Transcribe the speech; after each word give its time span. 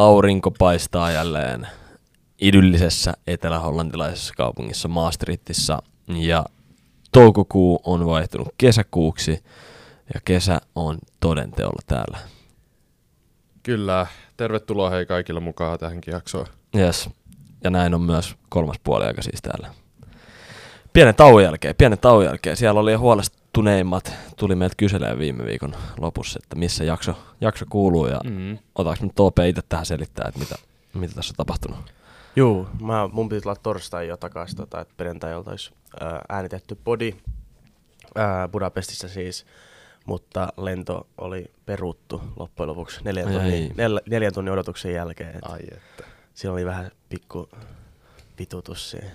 Aurinko 0.00 0.50
paistaa 0.50 1.10
jälleen 1.10 1.66
idyllisessä 2.40 3.12
etelähollantilaisessa 3.26 4.34
kaupungissa 4.36 4.88
Maastrichtissa 4.88 5.82
ja 6.08 6.44
toukokuu 7.12 7.80
on 7.84 8.06
vaihtunut 8.06 8.48
kesäkuuksi 8.58 9.44
ja 10.14 10.20
kesä 10.24 10.60
on 10.74 10.98
todenteolla 11.20 11.82
täällä. 11.86 12.18
Kyllä, 13.62 14.06
tervetuloa 14.36 14.90
hei 14.90 15.06
kaikille 15.06 15.40
mukaan 15.40 15.78
tähänkin 15.78 16.12
jaksoon. 16.12 16.46
Yes. 16.76 17.10
Ja 17.64 17.70
näin 17.70 17.94
on 17.94 18.02
myös 18.02 18.36
kolmas 18.48 18.76
puoliaika 18.84 19.22
siis 19.22 19.42
täällä. 19.42 19.74
Pienen 20.92 21.14
tauon 21.14 21.42
jälkeen, 21.42 21.74
pienen 21.78 21.98
tauon 21.98 22.24
jälkeen. 22.24 22.56
Siellä 22.56 22.80
oli 22.80 22.94
huolestuneimmat, 23.56 24.12
tuli 24.36 24.54
meiltä 24.54 24.74
kyselemään 24.76 25.18
viime 25.18 25.44
viikon 25.44 25.74
lopussa, 25.98 26.40
että 26.42 26.56
missä 26.56 26.84
jakso, 26.84 27.14
jakso 27.40 27.64
kuuluu 27.70 28.06
ja 28.06 28.20
mm. 28.24 28.58
Otaks 28.74 29.02
nyt 29.02 29.12
Toope 29.14 29.48
itse 29.48 29.62
tähän 29.68 29.86
selittää, 29.86 30.28
että 30.28 30.40
mitä, 30.40 30.54
mitä 30.94 31.14
tässä 31.14 31.32
on 31.32 31.36
tapahtunut. 31.36 31.78
Juu, 32.36 32.68
mä, 32.80 33.08
mun 33.12 33.28
piti 33.28 33.40
tulla 33.40 33.56
torstai 33.56 34.08
jo 34.08 34.16
takaisin, 34.16 34.56
tota, 34.56 34.80
että 34.80 34.94
perjantailta 34.96 35.50
olisi 35.50 35.72
ää, 36.00 36.22
äänitetty 36.28 36.74
podi 36.74 37.14
ää, 38.14 38.48
Budapestissa 38.48 39.08
siis, 39.08 39.46
mutta 40.06 40.48
lento 40.56 41.06
oli 41.18 41.50
peruttu 41.66 42.22
loppujen 42.36 42.68
lopuksi 42.68 43.00
neljän 43.04 43.28
Ai 43.28 43.34
tunnin, 43.34 43.54
ei. 43.54 43.72
nel, 43.76 44.00
neljän 44.10 44.34
tunnin 44.34 44.52
odotuksen 44.52 44.94
jälkeen. 44.94 45.36
Et 45.36 45.44
Ai 45.44 45.60
että. 45.72 46.04
Siinä 46.34 46.52
oli 46.52 46.64
vähän 46.64 46.90
pikku 47.08 47.48
vitutus 48.38 48.90
siinä. 48.90 49.10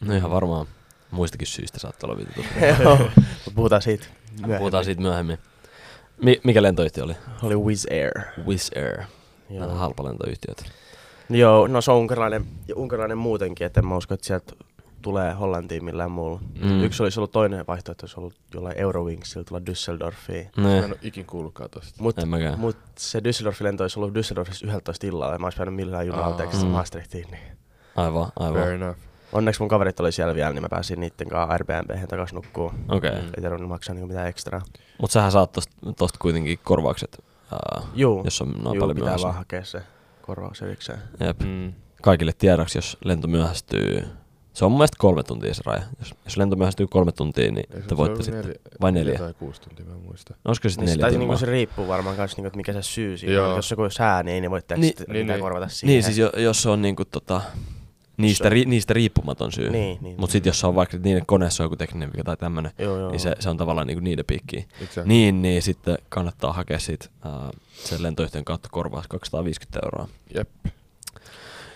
No 0.00 0.14
ihan 0.14 0.30
varmaan 0.30 0.66
muistakin 1.10 1.46
syistä 1.46 1.78
saattaa 1.78 2.10
olla. 2.10 2.22
Joo, 2.84 2.96
mut 3.44 3.54
puhutaan 3.54 3.82
siitä 3.82 4.06
myöhemmin. 4.38 4.58
Puhutaan 4.58 4.84
siitä 4.84 5.02
myöhemmin. 5.02 5.38
Mi- 6.22 6.40
mikä 6.44 6.62
lentoyhtiö 6.62 7.04
oli? 7.04 7.14
Oli 7.42 7.56
Wizz 7.56 7.86
Air. 7.90 8.12
Wizz 8.46 8.70
Air. 8.76 9.02
Joo. 9.50 9.60
Nämä 9.66 9.74
halpalentoyhtiöt. 9.78 10.64
Joo, 11.30 11.66
no 11.66 11.80
se 11.80 11.90
on 11.90 11.96
unkarilainen, 11.98 12.44
ja 12.68 12.74
unkarilainen 12.76 13.18
muutenkin, 13.18 13.66
että 13.66 13.80
en 13.80 13.86
mä 13.86 13.96
usko, 13.96 14.14
että 14.14 14.26
sieltä 14.26 14.52
tulee 15.02 15.32
Hollantiin 15.32 15.84
millään 15.84 16.10
muulla. 16.10 16.40
Mm. 16.62 16.82
Yksi 16.84 17.02
olisi 17.02 17.20
ollut 17.20 17.30
toinen 17.32 17.64
vaihtoehto, 17.68 18.04
olisi 18.04 18.20
ollut 18.20 18.34
jollain 18.54 18.78
Eurowingsilla 18.78 19.44
tulla 19.44 19.60
Düsseldorfiin. 19.60 20.50
Mä 20.56 20.68
Ne, 20.68 20.78
en 20.78 20.84
ole 20.84 20.98
ikin 21.02 21.26
kuullutkaan 21.26 21.70
tosta. 21.70 22.02
Mut, 22.02 22.16
mut 22.56 22.76
se 22.98 23.18
Düsseldorfin 23.18 23.64
lento 23.64 23.84
olisi 23.84 23.98
ollut 23.98 24.14
Düsseldorfissa 24.14 24.66
11 24.66 25.06
illalla 25.06 25.32
ja 25.32 25.38
mä 25.38 25.46
olisin 25.46 25.58
päänyt 25.58 25.74
millään 25.74 26.06
junalla 26.06 26.36
tekstissä 26.36 26.66
Mm. 26.66 26.72
Maastrichtiin. 26.72 27.26
Niin. 27.30 27.42
Aivan, 27.96 28.32
aivan. 28.38 28.62
Fair 28.62 28.72
enough. 28.74 28.98
Onneksi 29.32 29.60
mun 29.60 29.68
kaverit 29.68 30.00
oli 30.00 30.12
siellä 30.12 30.34
vielä, 30.34 30.50
niin 30.52 30.62
mä 30.62 30.68
pääsin 30.68 31.00
niitten 31.00 31.28
kanssa 31.28 31.52
Airbnb 31.52 32.08
takaisin 32.08 32.36
nukkuu. 32.36 32.72
Okei. 32.88 33.10
Okay. 33.10 33.22
Ei 33.36 33.42
tarvinnut 33.42 33.68
maksaa 33.68 33.94
niinku 33.94 34.08
mitään 34.08 34.28
ekstraa. 34.28 34.60
Mutta 35.00 35.12
sähän 35.12 35.32
saat 35.32 35.52
tosta, 35.52 35.76
tosta 35.98 36.18
kuitenkin 36.22 36.58
korvaukset, 36.64 37.24
ää, 37.52 37.82
Juu, 37.94 38.22
jos 38.24 38.42
on 38.42 38.48
noin 38.48 38.74
juu 38.74 38.80
paljon 38.80 38.94
pitää 38.96 39.04
myöhässä. 39.04 39.26
vaan 39.26 39.36
hakea 39.36 39.64
se 39.64 39.82
korvaus 40.22 40.62
erikseen. 40.62 40.98
Jep. 41.20 41.40
Mm. 41.40 41.72
Kaikille 42.02 42.32
tiedoksi, 42.32 42.78
jos 42.78 42.98
lento 43.04 43.28
myöhästyy, 43.28 44.04
se 44.52 44.64
on 44.64 44.70
mun 44.70 44.78
mielestä 44.78 44.96
kolme 44.98 45.22
tuntia 45.22 45.54
se 45.54 45.62
raja. 45.66 45.82
Jos, 45.98 46.14
jos 46.24 46.36
lento 46.36 46.56
myöhästyy 46.56 46.86
kolme 46.86 47.12
tuntia, 47.12 47.52
niin 47.52 47.66
Ei, 47.74 47.82
se 47.82 47.88
te 47.88 47.96
voitte 47.96 48.30
neljä, 48.30 48.42
sitten. 48.42 48.72
Vai 48.80 48.92
neljä? 48.92 49.18
tai 49.18 49.34
kuusi 49.34 49.60
tuntia, 49.60 49.86
mä 49.86 49.92
en 49.92 50.00
muista. 50.00 50.34
Olisiko 50.44 50.68
sitten 50.68 50.84
Niin, 50.86 50.90
neljä 50.92 51.00
tai 51.02 51.10
tuntia? 51.10 51.18
niinku 51.28 51.38
se 51.38 51.46
riippuu 51.46 51.88
varmaan 51.88 52.16
kans, 52.16 52.36
niinku, 52.36 52.56
mikä 52.56 52.72
se 52.72 52.82
syy 52.82 53.18
siinä 53.18 53.46
on. 53.46 53.56
Jos 53.56 53.68
se 53.68 53.74
on 53.78 53.90
sää, 53.90 54.22
niin 54.22 54.34
ei 54.34 54.40
ne 54.40 54.50
voi 54.50 54.62
tehdä 54.62 54.80
Niin, 54.80 54.94
niin, 54.98 55.12
niin, 55.12 55.26
niin. 55.26 55.40
korvata 55.40 55.68
siihen. 55.68 55.92
Niin, 55.92 56.02
siis 56.02 56.18
jo, 56.18 56.32
jos 56.36 56.62
se 56.62 56.68
on 56.70 56.82
niinku 56.82 57.04
tota, 57.04 57.40
niistä, 58.20 58.48
ri, 58.48 58.64
niistä 58.64 58.94
riippumaton 58.94 59.52
syy. 59.52 59.70
Niin, 59.70 59.98
niin. 60.00 60.20
Mutta 60.20 60.32
sitten 60.32 60.50
jos 60.50 60.60
se 60.60 60.66
on 60.66 60.74
vaikka 60.74 60.96
niiden 60.96 61.26
koneessa 61.26 61.62
on 61.62 61.64
joku 61.64 61.76
tekninen 61.76 62.10
vika 62.16 62.36
tai 62.36 62.50
joo. 62.78 63.10
niin 63.10 63.20
se, 63.20 63.36
se 63.38 63.50
on 63.50 63.56
tavallaan 63.56 63.86
niinku 63.86 64.04
niiden 64.04 64.24
piikkiä. 64.24 64.64
Itse 64.80 65.02
Niin, 65.04 65.42
niin 65.42 65.62
sitten 65.62 65.98
kannattaa 66.08 66.52
hakea 66.52 66.78
siitä 66.78 67.06
ää, 67.24 67.50
sen 67.72 68.02
lentoyhtiön 68.02 68.44
kautta 68.44 68.68
korvaus 68.72 69.08
250 69.08 69.80
euroa. 69.84 70.08
Jep. 70.34 70.48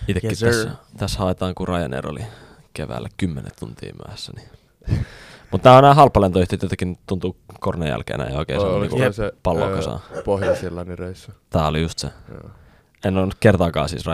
Itekin 0.09 0.31
Yes, 0.31 0.41
tässä, 0.41 0.71
tässä 0.97 1.19
haetaan, 1.19 1.55
kun 1.55 1.69
Ryanair 1.69 2.09
oli 2.09 2.21
keväällä 2.75 3.09
10 3.17 3.51
tuntia 3.61 3.93
myöhässä. 4.05 4.33
Niin. 4.37 4.49
Mutta 5.51 5.69
nämä 5.69 5.79
on 5.79 5.83
nämä 5.83 5.95
halpalentoyhtiöt 5.95 6.63
jotenkin 6.63 6.99
tuntuu 7.07 7.37
koronan 7.61 7.89
jälkeen 7.89 8.19
näin 8.19 8.37
oikein. 8.37 8.61
Se 8.61 8.67
on 8.67 8.81
niinku 8.81 8.99
se 9.13 9.33
palloa 9.43 9.69
ää, 9.69 9.77
kasaan. 9.77 10.01
Pohjois-Irlannin 10.25 10.99
reissu? 10.99 11.31
Tää 11.51 11.67
oli 11.67 11.83
just 11.83 11.99
se. 11.99 12.11
Joo. 12.29 12.51
En 13.05 13.19
ole 13.19 13.33
kertaakaan 13.41 13.89
siis, 13.89 14.05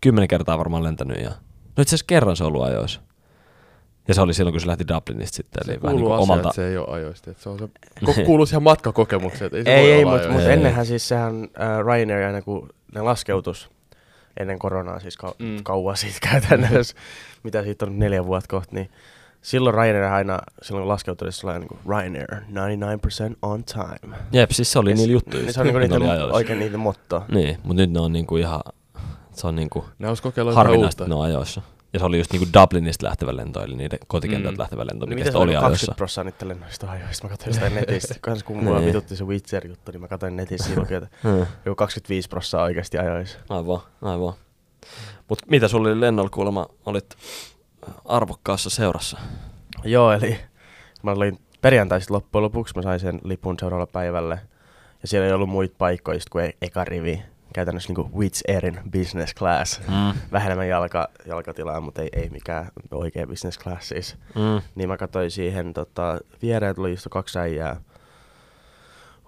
kymmenen 0.00 0.28
kertaa 0.28 0.58
varmaan 0.58 0.82
lentänyt 0.82 1.22
ja... 1.22 1.30
No 1.78 1.82
itse 1.82 1.94
asiassa 1.94 2.06
kerran 2.08 2.36
se 2.36 2.44
on 2.44 2.48
ollut 2.48 2.62
ajoissa. 2.64 3.00
Ja 4.08 4.14
se 4.14 4.20
oli 4.20 4.34
silloin, 4.34 4.52
kun 4.52 4.60
se 4.60 4.66
lähti 4.66 4.88
Dublinista 4.88 5.36
sitten. 5.36 5.64
Se 5.64 5.72
Eli 5.72 5.82
vähän 5.82 5.96
kuuluu 5.96 6.08
niin 6.08 6.14
asia, 6.22 6.22
omalta... 6.32 6.48
että 6.48 6.56
se 6.62 6.68
ei 6.68 6.76
ole 6.76 6.86
ajoista. 6.90 7.30
että 7.30 7.42
Se 7.42 7.48
on 7.48 7.58
se, 8.14 8.24
kuuluu 8.24 8.46
siihen 8.46 8.62
matkakokemukseen. 8.62 9.50
Ei, 9.54 9.64
se 9.64 9.74
Ei, 9.74 9.92
ei, 9.92 10.04
mutta 10.04 10.28
mut 10.28 10.42
ennenhän 10.42 10.86
siis 10.86 11.08
sehän 11.08 11.42
äh, 11.60 11.78
Ryanair 11.86 12.22
aina 12.26 12.42
kun 12.42 12.68
ne 12.94 13.00
laskeutus 13.02 13.70
ennen 14.40 14.58
koronaa 14.58 15.00
siis 15.00 15.18
kau- 15.24 15.34
Mm. 15.38 15.62
kauan 15.62 15.96
siitä 15.96 16.18
käytännössä, 16.30 16.96
mitä 17.44 17.62
siitä 17.62 17.86
on 17.86 17.98
neljä 17.98 18.26
vuotta 18.26 18.48
kohta, 18.48 18.74
niin 18.74 18.90
silloin 19.42 19.74
Ryanair 19.74 20.04
aina, 20.04 20.38
silloin 20.62 20.82
kun 20.82 20.88
laskeutui, 20.88 21.32
se 21.32 21.46
oli 21.46 21.58
niin 21.58 21.68
kuin 21.68 21.80
Ryanair 21.88 22.34
99% 23.32 23.36
on 23.42 23.64
time. 23.64 24.16
Jep, 24.32 24.50
siis 24.50 24.72
se 24.72 24.78
oli 24.78 24.94
niillä 24.94 25.12
juttuja. 25.12 25.42
Niin 25.42 25.52
se 25.52 25.60
on 25.60 25.68
oli 25.68 26.08
ajoissa. 26.08 26.34
oikein 26.36 26.58
niiden 26.58 26.80
motto. 26.80 27.24
Niin, 27.32 27.58
mutta 27.62 27.74
nyt 27.82 27.90
ne 27.90 28.00
on 28.00 28.12
niinku 28.12 28.36
ihan... 28.36 28.60
Se 29.38 29.46
on 29.46 29.56
niinku 29.56 29.84
Ne 29.98 30.08
olisi 30.08 30.22
kokeilla 30.22 30.50
jotain 30.50 30.66
harvinaista, 30.66 31.04
että 31.04 31.08
ne 31.14 31.18
on 31.18 31.24
ajoissa. 31.24 31.62
Ja 31.92 31.98
se 31.98 32.04
oli 32.04 32.18
just 32.18 32.32
niinku 32.32 32.48
Dublinista 32.60 33.06
lähtevä 33.06 33.36
lento, 33.36 33.62
eli 33.64 33.74
niiden 33.76 33.98
kotikentältä 34.06 34.56
Mm. 34.56 34.60
lähtevä 34.60 34.86
lento, 34.86 35.06
Niin 35.06 35.08
mikä 35.08 35.14
miten 35.14 35.24
sitten 35.24 35.32
se 35.32 35.38
oli 35.38 35.56
oli 35.56 35.56
ajoissa. 35.56 35.86
20 35.86 35.96
prosenttia 35.96 36.30
niiden 36.46 36.48
lennoista 36.48 36.90
ajoista? 36.90 37.24
Mä 37.24 37.30
katsoin 37.30 37.54
sitä 37.54 37.70
netistä. 37.70 38.14
Kans 38.20 38.42
kun 38.42 38.64
mulla 38.64 38.78
Niin. 38.78 38.86
vitutti 38.88 39.16
se 39.16 39.24
Witcher-juttu, 39.24 39.92
niin 39.92 40.00
mä 40.00 40.08
katsoin 40.08 40.36
netissä 40.36 40.66
siinä 40.66 40.80
luki, 40.82 40.94
että 40.94 41.08
Hmm. 41.22 41.46
joku 41.64 41.74
25 41.76 42.28
prosenttia 42.28 42.62
oikeasti 42.62 42.98
ajoissa. 42.98 43.38
Aivan, 43.48 43.80
aivan. 44.02 44.32
Mut 45.28 45.38
mitä 45.50 45.68
sulla 45.68 45.88
oli 45.88 46.00
lennolla 46.00 46.30
kuulemma? 46.30 46.66
Olit 46.86 47.06
arvokkaassa 48.04 48.70
seurassa. 48.70 49.18
Joo, 49.84 50.12
eli 50.12 50.38
mä 51.02 51.10
olin 51.10 51.38
perjantaisin 51.60 52.12
loppujen 52.14 52.42
lopuksi, 52.42 52.74
mä 52.76 52.82
sain 52.82 53.00
sen 53.00 53.20
lipun 53.24 53.56
seuraavalle 53.60 53.90
päivälle. 53.92 54.38
Ja 55.02 55.08
siellä 55.08 55.26
ei 55.26 55.32
ollut 55.32 55.48
muita 55.48 55.74
paikkoja 55.78 56.18
kuin 56.30 56.44
e- 56.44 56.52
eka 56.62 56.84
rivi. 56.84 57.22
Käytännössä 57.58 57.92
niinku 57.92 58.18
Wits 58.18 58.42
Airin 58.48 58.80
business 58.90 59.34
class. 59.34 59.80
Mm. 59.88 60.20
Vähemmän 60.32 60.68
jalka, 60.68 61.08
jalkatilaa, 61.26 61.80
mutta 61.80 62.02
ei, 62.02 62.08
ei 62.12 62.30
mikään 62.30 62.68
oikea 62.90 63.26
business 63.26 63.58
class 63.58 63.88
siis. 63.88 64.16
Mm. 64.34 64.62
Niin 64.74 64.88
mä 64.88 64.96
katsoin 64.96 65.30
siihen, 65.30 65.74
tota, 65.74 66.18
viereen 66.42 66.74
tuli 66.74 66.92
istu 66.92 67.08
kaksi 67.08 67.38
äijää. 67.38 67.80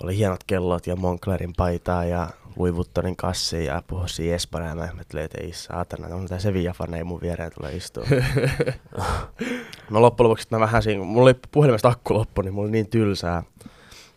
Oli 0.02 0.16
hienot 0.16 0.44
kellot 0.46 0.86
ja 0.86 0.96
Monclerin 0.96 1.52
paitaa 1.56 2.04
ja 2.04 2.28
Louis 2.56 2.74
Vuittonin 2.74 3.16
kassi 3.16 3.64
ja 3.64 3.82
puhuisi 3.86 4.32
Espanjaa. 4.32 4.74
Mä 4.74 4.84
ihmettelin, 4.84 5.24
että 5.24 5.38
ei 5.40 5.52
saatana, 5.52 6.16
on 6.16 6.26
tää 6.26 6.38
Sevilla 6.38 6.96
ei 6.96 7.04
mun 7.04 7.20
viereen 7.20 7.52
tulee 7.54 7.76
istua. 7.76 8.04
no 9.90 10.02
loppujen 10.02 10.28
lopuksi 10.28 10.48
mä 10.50 10.60
vähän 10.60 10.82
siinä, 10.82 11.04
mulla 11.04 11.22
oli 11.22 11.34
puhelimesta 11.52 11.88
akku 11.88 12.14
loppu, 12.14 12.42
niin 12.42 12.54
mulla 12.54 12.66
oli 12.66 12.72
niin 12.72 12.90
tylsää. 12.90 13.42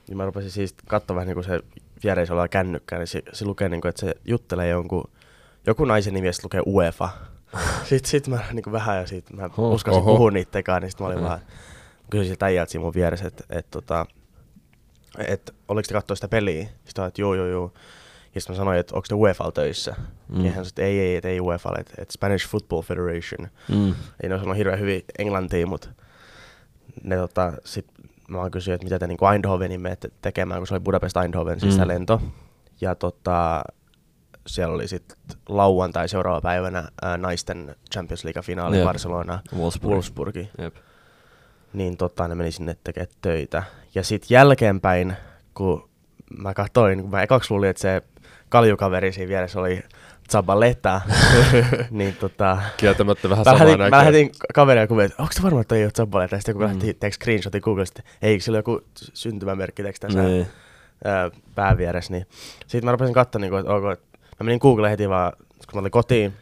Niin 0.07 0.18
mä 0.18 0.25
rupesin 0.25 0.51
siis 0.51 0.75
katsoa 0.88 1.15
vähän 1.15 1.27
niin 1.27 1.36
kuin 1.36 1.44
se 1.44 1.62
viereis 2.03 2.31
oleva 2.31 2.47
kännykkä, 2.47 2.97
niin 2.97 3.07
se, 3.07 3.23
se 3.33 3.45
lukee 3.45 3.69
niin 3.69 3.81
kuin, 3.81 3.89
että 3.89 4.00
se 4.01 4.15
juttelee 4.25 4.69
jonkun, 4.69 5.09
joku 5.65 5.85
naisen 5.85 6.13
nimi 6.13 6.33
sitten 6.33 6.45
lukee 6.47 6.61
UEFA. 6.73 7.09
Sitten 7.89 8.09
sit 8.09 8.27
mä 8.27 8.39
niinku 8.53 8.71
vähän 8.71 8.97
ja 8.97 9.07
sit 9.07 9.33
mä 9.33 9.50
Oho. 9.57 9.71
uskalsin 9.73 10.03
Oho. 10.03 10.11
puhua 10.11 10.31
niittenkään, 10.31 10.81
niin 10.81 10.91
sit 10.91 11.00
mä 11.00 11.05
olin 11.05 11.17
Mm. 11.17 11.23
vaan, 11.23 11.39
kysyin 12.09 12.27
siltä 12.27 12.45
äijältä 12.45 12.71
siinä 12.71 12.83
mun 12.83 12.94
vieressä, 12.94 13.27
että 13.27 13.44
et, 13.50 13.67
tota, 13.71 14.05
et, 15.27 15.53
oliko 15.67 15.88
te 15.88 15.94
katsoa 15.94 16.15
sitä 16.15 16.27
peliä? 16.27 16.67
Sitten 16.85 17.05
että 17.05 17.21
juu, 17.21 17.33
juu, 17.33 17.47
juu. 17.47 17.73
Ja 18.35 18.41
sitten 18.41 18.53
mä 18.55 18.57
sanoin, 18.57 18.79
että 18.79 18.95
onko 18.95 19.05
te 19.09 19.15
UEFA 19.15 19.51
töissä? 19.51 19.95
Mm. 20.29 20.45
Ja 20.45 20.51
hän 20.51 20.53
sanoi, 20.65 20.67
että 20.67 20.81
ei, 20.81 21.00
ei, 21.00 21.15
et, 21.15 21.25
ei 21.25 21.39
UEFA, 21.41 21.73
että 21.79 21.94
et 21.97 22.11
Spanish 22.11 22.47
Football 22.50 22.81
Federation. 22.81 23.50
Mm. 23.69 23.95
Ei 24.23 24.29
ne 24.29 24.35
osannut 24.35 24.57
hirveän 24.57 24.79
hyvin 24.79 25.03
englantia, 25.19 25.67
mutta 25.67 25.89
ne 27.03 27.15
tota, 27.17 27.53
sit 27.65 27.85
mä 28.27 28.37
vaan 28.37 28.51
kysyin, 28.51 28.75
että 28.75 28.85
mitä 28.85 28.99
te 28.99 29.07
niinku 29.07 29.25
Eindhovenin 29.25 29.81
menette 29.81 30.09
tekemään, 30.21 30.59
kun 30.59 30.67
se 30.67 30.73
oli 30.73 30.79
Budapest 30.79 31.17
Eindhoven, 31.17 31.59
siis 31.59 31.77
Mm. 31.77 32.31
Ja 32.81 32.95
tota, 32.95 33.63
siellä 34.47 34.75
oli 34.75 34.87
sitten 34.87 35.17
lauantai 35.49 36.09
seuraava 36.09 36.41
päivänä 36.41 36.83
ää, 37.01 37.17
naisten 37.17 37.75
Champions 37.93 38.25
League-finaali 38.25 38.75
Jep. 38.75 38.85
Barcelona 38.85 39.39
Wolfsburg. 39.57 39.93
Wolfsburgi. 39.93 40.49
Jep. 40.57 40.75
Niin 41.73 41.97
tota, 41.97 42.27
ne 42.27 42.35
meni 42.35 42.51
sinne 42.51 42.77
tekemään 42.83 43.13
töitä. 43.21 43.63
Ja 43.95 44.03
sitten 44.03 44.35
jälkeenpäin, 44.35 45.13
kun 45.53 45.89
mä 46.39 46.53
katsoin, 46.53 47.01
kun 47.01 47.11
mä 47.11 47.21
ekaksi 47.21 47.51
luulin, 47.51 47.69
että 47.69 47.81
se 47.81 48.01
kaljukaveri 48.49 49.11
siinä 49.11 49.29
vieressä 49.29 49.59
oli 49.59 49.83
Zabaleta, 50.33 51.01
niin 51.91 52.15
tota, 52.15 52.57
Kieltämättä 52.77 53.30
vähän 53.30 53.45
samaa 53.45 53.59
lähetin, 53.59 53.80
mä 53.89 53.97
lähetin 53.97 54.31
kaveria 54.53 54.88
kuvia, 54.88 55.06
että 55.06 55.21
onko 55.24 55.33
se 55.33 55.44
varma, 55.44 55.62
että 55.62 55.75
ei 55.75 55.83
ole 55.83 55.91
Zabaleta? 55.91 56.38
Sitten 56.38 56.56
kun 56.56 56.63
Mm. 56.63 56.68
lähti 56.68 56.94
teekö 56.94 57.15
screenshotin 57.15 57.62
Googlesta, 57.65 58.01
ei, 58.21 58.39
sillä 58.39 58.56
on 58.56 58.59
joku 58.59 58.81
syntymämerkki 59.13 59.83
teekö 59.83 60.00
tässä 60.00 60.21
Niin. 60.21 60.47
ää, 61.06 61.31
pään 61.56 61.77
vieressä. 61.77 62.13
Niin. 62.13 62.25
Sitten 62.68 62.85
mä 62.85 62.91
rupesin 62.91 63.13
katsoa, 63.13 63.39
niin 63.41 63.50
kuin, 63.51 63.59
että 63.59 63.74
ok, 63.74 63.83
että 63.94 64.06
mä 64.39 64.44
menin 64.45 64.59
Googleen 64.62 64.91
heti 64.91 65.09
vaan, 65.09 65.31
kun 65.39 65.74
mä 65.74 65.80
olin 65.80 65.91
kotiin, 65.91 66.33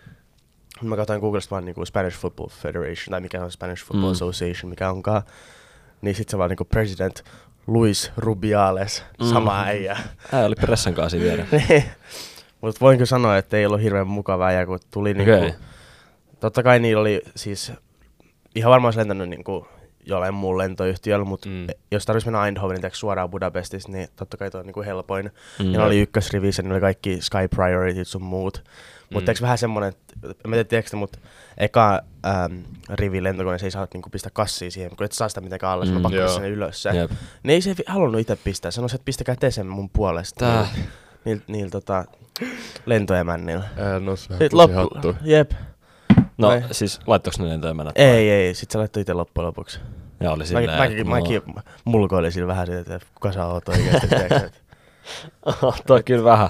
mä 0.82 0.96
katsoin 0.96 1.20
Googlesta 1.22 1.52
vaan 1.52 1.66
niin 1.66 1.76
kuin 1.76 1.88
Spanish 1.88 2.18
Football 2.20 2.48
Federation, 2.50 3.12
tai 3.12 3.22
mikä 3.22 3.44
on 3.44 3.52
Spanish 3.52 3.86
Football 3.86 4.08
Mm. 4.10 4.12
Association, 4.12 4.70
mikä 4.70 4.90
onkaan. 4.90 5.22
Niin 6.02 6.16
sit 6.16 6.30
se 6.30 6.38
vaan 6.38 6.50
niin 6.50 6.58
kuin 6.58 6.68
President 6.68 7.24
Luis 7.68 8.12
Rubiales, 8.18 9.04
Mm. 9.20 9.26
mm. 9.26 9.32
sama 9.34 9.64
äijä. 9.64 9.98
Hän 10.32 10.46
oli 10.46 10.56
pressan 10.56 10.94
kanssa 10.94 11.18
siinä 11.20 11.26
vieressä. 11.46 11.84
Mutta 12.62 12.80
voin 12.82 12.98
kyllä 12.98 13.06
sanoa, 13.06 13.38
että 13.38 13.58
ei 13.58 13.66
ollut 13.66 13.82
hirveän 13.82 14.08
mukava 14.08 14.48
äijä, 14.48 14.66
kun 14.66 14.80
tuli 14.92 15.14
niinku, 15.14 15.32
totta 16.40 16.64
kai 16.64 16.80
niillä 16.80 17.02
oli 17.02 17.22
siis, 17.36 17.72
ihan 18.56 18.70
varmaan 18.72 18.88
olisi 18.88 19.00
lentänyt 19.00 19.30
niinku 19.30 19.68
jollain 20.06 20.34
muun 20.34 20.58
lentoyhtiöllä, 20.58 21.26
mutta 21.26 21.50
Mm. 21.50 21.68
jos 21.92 22.06
tarvitsisi 22.06 22.32
mennä 22.32 22.46
Eindhovenin 22.46 22.82
tai 22.82 22.90
suoraan 22.94 23.30
Budapestista, 23.30 23.92
niin 23.92 24.08
totta 24.16 24.38
kai 24.38 24.52
toi 24.52 24.60
on 24.60 24.66
niinku 24.66 24.82
helpoin. 24.82 25.32
Mm. 25.60 25.72
Ja 25.72 25.80
ne 25.80 25.86
oli 25.86 26.00
ykkösrivissä, 26.02 26.62
ne 26.64 26.74
oli 26.74 26.82
kaikki 26.82 27.22
Sky 27.22 27.48
Priorityt 27.56 28.08
sun 28.08 28.24
muut. 28.24 28.64
Mutta 29.14 29.32
Mm. 29.32 29.36
mm. 29.40 29.42
vähän 29.42 29.58
semmonen, 29.58 29.90
että 29.90 30.48
mä 30.48 30.56
tiedä 30.56 30.64
tiedätkö, 30.64 30.98
mutta 30.98 31.20
eka 31.58 32.02
ähm, 32.26 32.60
rivi 32.90 33.24
lentokoneessa 33.24 33.68
ei 33.68 33.72
saa 33.72 33.88
niinku 33.94 34.10
pistää 34.10 34.32
kassia 34.34 34.72
siihen, 34.72 34.96
kun 34.96 35.06
et 35.06 35.12
saa 35.12 35.30
sitä 35.30 35.42
mitenkään 35.42 35.74
alle, 35.74 35.86
mm. 35.86 35.96
On 35.96 36.02
pakko 36.02 36.28
sen 36.28 36.50
ylös. 36.52 36.86
Jep. 36.94 37.12
Ne 37.44 37.54
ei 37.54 37.62
se 37.62 37.76
halunnut 37.88 38.22
itse 38.22 38.36
pistää, 38.36 38.72
sanoi, 38.72 38.90
että 38.94 39.06
pistäkää 39.06 39.36
te 39.36 39.52
sen 39.52 39.68
mun 39.68 39.90
puolesta. 39.90 40.46
Tää. 40.46 40.68
Niillä, 41.26 41.42
niillä 41.48 41.70
tota, 41.70 42.06
lentoemännillä. 42.86 43.64
En 43.78 43.86
oo 44.10 44.16
vähän 44.16 44.16
Sitten 44.16 44.50
loppu. 44.54 44.78
hattu. 44.78 45.16
jep. 45.24 45.52
No 46.38 46.48
Vai- 46.48 46.64
siis 46.72 47.00
laittoiko 47.08 47.44
ne 47.44 47.50
lentoemänät? 47.50 47.94
Ei, 47.98 48.30
ei, 48.30 48.54
sit 48.56 48.72
sä 48.72 48.80
laittoi 48.80 49.02
itse 49.02 49.14
loppujen 49.14 49.48
lopuksi. 49.48 49.80
Ja 50.20 50.32
oli 50.32 50.38
Mäkin, 50.38 50.48
silleen, 50.48 50.78
mäkin, 50.80 50.98
että 50.98 51.10
mäkin 51.10 51.42
mulkoilin 51.86 52.32
sillä 52.32 52.48
vähän 52.48 52.66
siitä, 52.68 52.96
että 52.96 53.08
kuka 53.16 53.32
sä 53.32 53.46
oot 53.46 53.64
että- 53.70 54.50
mulla- 55.46 55.78
Toi 55.88 56.04
kyllä 56.04 56.24
vähän. 56.24 56.50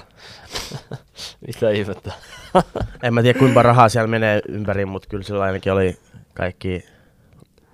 Mitä 1.46 1.70
ihmettä. 1.70 2.12
en 3.02 3.14
mä 3.14 3.22
tiedä 3.22 3.38
kuinka 3.38 3.54
paljon 3.54 3.64
rahaa 3.64 3.88
siellä 3.88 4.06
menee 4.08 4.40
ympäri, 4.48 4.84
mutta 4.86 5.08
kyllä 5.08 5.22
sillä 5.24 5.44
ainakin 5.44 5.72
oli 5.72 5.98
kaikki 6.34 6.84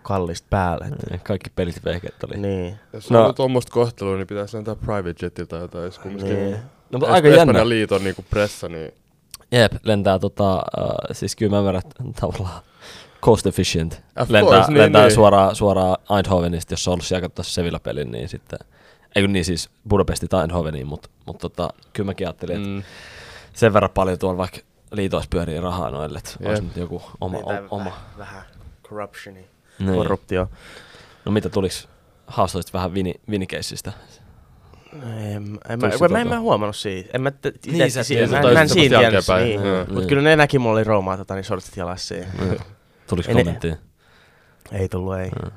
kallista 0.03 0.47
päälle. 0.50 0.85
että- 0.87 1.19
Kaikki 1.25 1.50
pelit 1.56 1.85
vehket 1.85 2.25
oli. 2.25 2.37
Niin. 2.37 2.79
Jos 2.93 3.11
No. 3.11 3.27
on 3.29 3.35
tuommoista 3.35 3.73
kohtelua, 3.73 4.17
niin 4.17 4.27
pitäisi 4.27 4.56
lentää 4.56 4.77
private 4.77 5.15
jetiltä 5.27 5.49
tai 5.50 5.61
jotain. 5.61 5.85
Jos 5.85 5.99
kumminkin 5.99 6.37
niin. 6.37 6.56
No, 6.90 6.99
mutta 6.99 7.12
aika 7.14 7.29
jännä. 7.29 7.43
Espanjan 7.43 7.69
liiton 7.69 8.05
niinku 8.05 8.25
pressa, 8.31 8.69
niin 8.69 8.93
Jep, 9.52 9.73
lentää 9.82 10.19
tota, 10.19 10.55
uh, 10.55 10.62
siis 11.12 11.37
kyllä 11.37 11.50
mä 11.50 11.58
ymmärrän, 11.58 11.82
että 11.87 12.20
tavallaan 12.20 12.62
cost 13.23 13.46
efficient. 13.46 14.02
Of 14.20 14.31
lentää 14.31 14.52
course, 14.55 14.73
niin, 14.73 14.79
lentää 14.82 15.02
niin. 15.02 15.14
suoraan, 15.14 15.56
suoraan 15.56 15.96
Eindhovenista, 16.17 16.73
jos 16.73 16.88
on 16.88 16.93
ollut 16.93 17.05
siellä 17.06 17.23
katsoa 17.29 17.44
Sevilla-pelin, 17.44 18.11
niin 18.11 18.29
sitten, 18.29 18.58
ei 19.17 19.23
kun 19.23 19.32
niin 19.32 19.44
siis 19.44 19.70
Budapestit 19.88 20.32
Eindhoveniin, 20.32 20.87
mutta 20.87 21.08
mut 21.26 21.38
tota, 21.38 21.69
kyllä 21.93 22.06
mäkin 22.06 22.26
ajattelin, 22.26 22.56
että 22.56 22.69
mm, 22.69 22.82
sen 23.55 23.73
verran 23.73 23.90
paljon 23.90 24.19
tuolla 24.19 24.38
vaikka 24.38 24.58
liitoissa 24.93 25.29
pyörii 25.31 25.61
rahaa 25.61 25.90
noille, 25.90 26.19
että 26.19 26.31
olisi 26.44 26.62
Jep. 26.62 26.64
nyt 26.64 26.76
joku 26.76 27.02
oma, 27.20 27.37
Niin, 27.37 27.44
o, 27.44 27.49
tai 27.49 27.62
oma. 27.70 27.85
Vähän, 27.85 27.99
vähän 28.19 28.43
corruptioni, 28.88 29.46
Niin. 29.79 29.94
korruptio. 29.94 30.49
No 31.25 31.32
mitä 31.32 31.49
tuliks, 31.49 31.88
haastoisit 32.26 32.73
vähän 32.73 32.94
vini, 32.94 33.14
vinikeissistä? 33.31 33.93
En, 35.03 35.59
en, 35.69 35.79
mä, 35.81 35.89
Tuliko 35.89 36.09
mä, 36.09 36.21
en 36.21 36.29
mä 36.29 36.41
huomannut 36.41 36.77
siitä. 36.77 37.11
En 37.15 37.23
mä, 37.23 37.31
t- 37.31 37.67
Niin, 37.67 37.91
sä 37.91 38.00
et 38.00 38.06
si- 38.06 38.15
tiennyt, 38.15 38.43
mä, 38.43 38.53
mä 38.53 38.61
en 38.62 38.69
siinä 38.69 38.99
tiennyt. 38.99 39.25
Niin. 39.45 39.62
Joo. 39.67 39.79
Mutta 39.79 39.95
Niin. 39.95 40.09
kyllä 40.09 40.23
ne 40.23 40.37
näki, 40.37 40.59
mulla 40.59 40.75
oli 40.75 40.85
Roomaa 40.85 41.17
tota, 41.17 41.35
niin 41.35 41.45
sortsit 41.45 41.77
jalassa 41.77 42.09
siihen. 42.09 42.29
Mm. 42.41 42.56
Tuliko 43.06 43.29
Ei 43.29 43.35
ne- 43.35 43.41
kommenttia? 43.45 43.77
Ei 44.73 44.89
tullut, 44.89 45.17
ei. 45.17 45.31
Mm. 45.31 45.50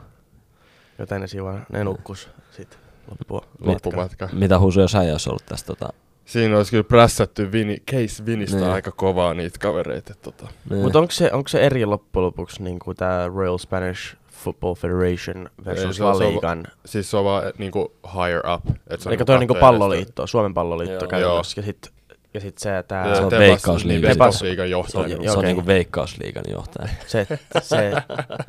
Jotain 1.00 1.22
ne 1.22 1.28
siinä 1.28 1.44
vaan, 1.44 1.66
ne 1.72 1.84
nukkus 1.84 2.30
sit 2.52 2.78
loppua. 3.10 3.46
loppumatka. 3.60 4.30
Mitä 4.34 4.60
huusuja 4.60 4.88
sä 4.88 5.00
olisi 5.00 5.30
ollut 5.30 5.46
tästä? 5.46 5.68
Tota, 5.68 5.90
Siinä 6.26 6.58
olisi 6.58 6.72
kyllä 6.72 6.84
prässätty 6.84 7.52
Vini, 7.52 7.78
Case 7.92 8.26
Vinistä 8.26 8.58
Niin. 8.58 8.70
aika 8.70 8.92
kovaa 8.92 9.34
niitä 9.34 9.60
kavereita. 9.60 10.14
Tota. 10.22 10.48
niin. 10.70 10.82
Mutta 10.82 11.00
onko 11.00 11.12
se, 11.12 11.32
onko 11.34 11.48
se 11.48 11.62
eri 11.62 11.86
loppujen 11.86 12.26
lopuksi 12.26 12.64
niin 12.64 12.80
kuin 12.80 12.98
tämä 12.98 13.28
Royal 13.36 13.58
Spanish 13.58 14.16
Football 14.42 14.74
Federation 14.76 15.50
versus 15.66 16.00
La 16.00 16.20
Ligan? 16.20 16.64
Siis 16.86 17.12
se 17.12 17.18
on 17.18 17.26
vaan 17.26 17.48
et, 17.48 17.60
niinku 17.60 17.94
higher 18.14 18.42
up. 18.56 18.64
Et 18.90 19.02
se 19.02 19.10
Eli 19.10 19.18
toi 19.18 19.36
on 19.36 19.40
niinku 19.40 19.56
palloliitto, 19.56 20.28
Suomen 20.28 20.54
palloliitto 20.54 21.08
käytännössä. 21.08 21.62
Ja 21.62 21.66
sit, 21.66 21.92
ja 22.34 22.40
sit 22.40 22.58
se, 22.58 22.84
tää, 22.88 23.04
edessä. 23.06 23.18
Se 23.20 23.26
on 23.26 23.32
Tebas- 23.32 23.40
Veikkausliiga. 23.40 24.08
Niin, 24.08 24.18
Tebas- 24.18 24.20
Veikkausliigan 24.20 24.66
se 24.66 24.70
johtaja. 24.72 25.18
on, 25.18 25.24
se 25.24 25.38
on 25.38 25.44
niinku 25.46 25.66
veikkausliigan 25.66 26.44
johtaja. 26.50 26.90
se, 27.08 27.28
se, 27.62 27.92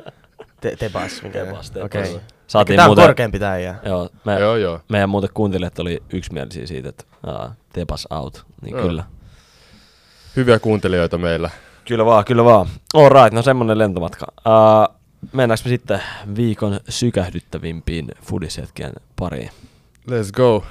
te, 0.61 0.75
Tebas, 0.75 1.23
mikä 1.23 1.45
Tebas, 1.45 1.69
ne- 1.69 1.73
Tebas. 1.73 1.85
Okei. 1.85 2.19
Saatiin 2.47 2.77
Tää 2.77 2.85
on 2.85 2.89
muuten, 2.89 3.05
korkeampi 3.05 3.39
tää 3.39 3.57
ja 3.59 3.75
joo, 3.85 4.09
me, 4.25 4.39
Joo, 4.39 4.55
joo. 4.55 4.79
meidän 4.89 5.09
muuten 5.09 5.29
kuuntelijat 5.33 5.79
oli 5.79 6.03
yksimielisiä 6.13 6.67
siitä, 6.67 6.89
että 6.89 7.03
uh, 7.27 7.51
tepas 7.73 8.07
out. 8.11 8.45
Niin 8.61 8.75
Joo. 8.75 8.87
kyllä. 8.87 9.03
Hyviä 10.35 10.59
kuuntelijoita 10.59 11.17
meillä. 11.17 11.49
Kyllä 11.87 12.05
vaan, 12.05 12.25
kyllä 12.25 12.43
vaan. 12.45 12.67
All 12.93 13.09
right, 13.09 13.33
no 13.33 13.41
semmonen 13.41 13.77
lentomatka. 13.77 14.25
Uh, 14.37 14.95
mennäänkö 15.33 15.63
me 15.65 15.69
sitten 15.69 16.01
viikon 16.35 16.79
sykähdyttävimpiin 16.89 18.07
fudishetkien 18.21 18.93
pariin? 19.19 19.49
Let's 20.09 20.31
go. 20.33 20.63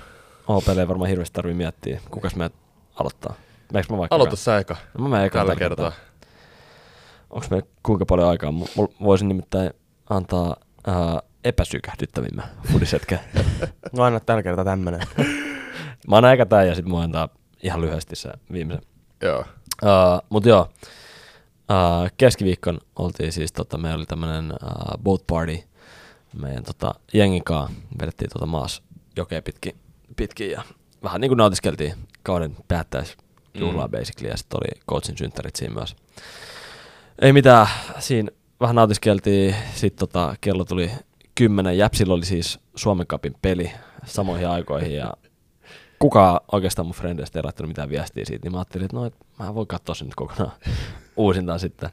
OPL 0.46 0.78
ei 0.78 0.88
varmaan 0.88 1.08
hirveästi 1.10 1.34
tarvii 1.34 1.54
miettiä. 1.54 2.00
Kukas 2.10 2.36
me 2.36 2.50
aloittaa? 2.94 3.34
Meneekö 3.72 3.92
mä 3.92 3.98
vaikka? 3.98 4.14
Aloita 4.14 4.36
sä 4.36 4.58
eka 4.58 4.76
No, 4.98 5.02
mä 5.02 5.08
menen 5.08 5.26
eka 5.26 5.38
tällä 5.38 5.54
tällä 5.54 5.68
kertaa. 5.68 5.92
Onko 7.30 7.46
meillä 7.50 7.68
kuinka 7.82 8.06
paljon 8.06 8.28
aikaa? 8.28 8.52
Mulla 8.52 8.94
voisin 9.02 9.28
nimittäin 9.28 9.70
antaa 10.10 10.56
uh, 10.88 11.28
epäsykähdyttävimmän 11.44 12.44
fudishetken. 12.72 13.20
no 13.96 14.02
anna 14.02 14.20
tällä 14.20 14.42
kertaa 14.42 14.64
tämmönen. 14.64 15.00
mä 16.08 16.16
annan 16.16 16.32
eka 16.34 16.46
tän 16.46 16.68
ja 16.68 16.74
sit 16.74 16.86
mä 16.86 17.00
antaa 17.00 17.28
ihan 17.62 17.80
lyhyesti 17.80 18.16
se 18.16 18.32
viimeisen. 18.52 18.86
Joo. 19.22 19.44
Uh, 19.82 20.22
mut 20.28 20.46
joo, 20.46 20.68
uh, 21.72 22.10
keskiviikkon 22.16 22.78
oltiin 22.96 23.32
siis, 23.32 23.52
tota, 23.52 23.78
meillä 23.78 23.96
oli 23.96 24.06
tämmönen 24.06 24.52
uh, 24.52 25.02
boat 25.02 25.26
party 25.26 25.58
meidän 26.40 26.64
tota, 26.64 26.94
jengin 27.12 27.44
kanssa. 27.44 27.76
Vedettiin 28.00 28.30
tota 28.30 28.46
maas 28.46 28.82
jokea 29.16 29.42
pitkin, 29.42 29.76
pitkin 30.16 30.50
ja 30.50 30.62
vähän 31.02 31.20
niinku 31.20 31.34
nautiskeltiin 31.34 31.94
kauden 32.22 32.56
päättäis 32.68 33.16
juhlaa 33.54 33.86
mm. 33.86 33.90
basically 33.90 34.30
ja 34.30 34.36
sitten 34.36 34.60
oli 34.62 34.82
coachin 34.88 35.18
synttärit 35.18 35.56
siinä 35.56 35.74
myös. 35.74 35.96
Ei 37.22 37.32
mitään, 37.32 37.66
siinä 37.98 38.30
vähän 38.60 38.76
nautiskeltiin, 38.76 39.54
sitten 39.74 40.08
tota, 40.08 40.34
kello 40.40 40.64
tuli 40.64 40.90
kymmenen, 41.34 41.78
Jäpsillä 41.78 42.14
oli 42.14 42.24
siis 42.24 42.58
Suomen 42.74 43.06
Cupin 43.06 43.34
peli 43.42 43.72
samoihin 44.04 44.48
aikoihin 44.48 44.94
ja 44.94 45.12
kukaan 46.02 46.40
oikeastaan 46.52 46.86
mun 46.86 46.94
frendeistä 46.94 47.38
ei 47.38 47.42
laittanut 47.42 47.68
mitään 47.68 47.88
viestiä 47.90 48.24
siitä, 48.24 48.44
niin 48.46 48.52
mä 48.52 48.58
ajattelin, 48.58 48.84
että 48.84 48.96
no, 48.96 49.04
et 49.06 49.14
mä 49.38 49.54
voin 49.54 49.66
katsoa 49.66 49.94
sen 49.94 50.06
nyt 50.06 50.14
kokonaan 50.14 50.52
uusintaan 51.16 51.60
sitten. 51.60 51.90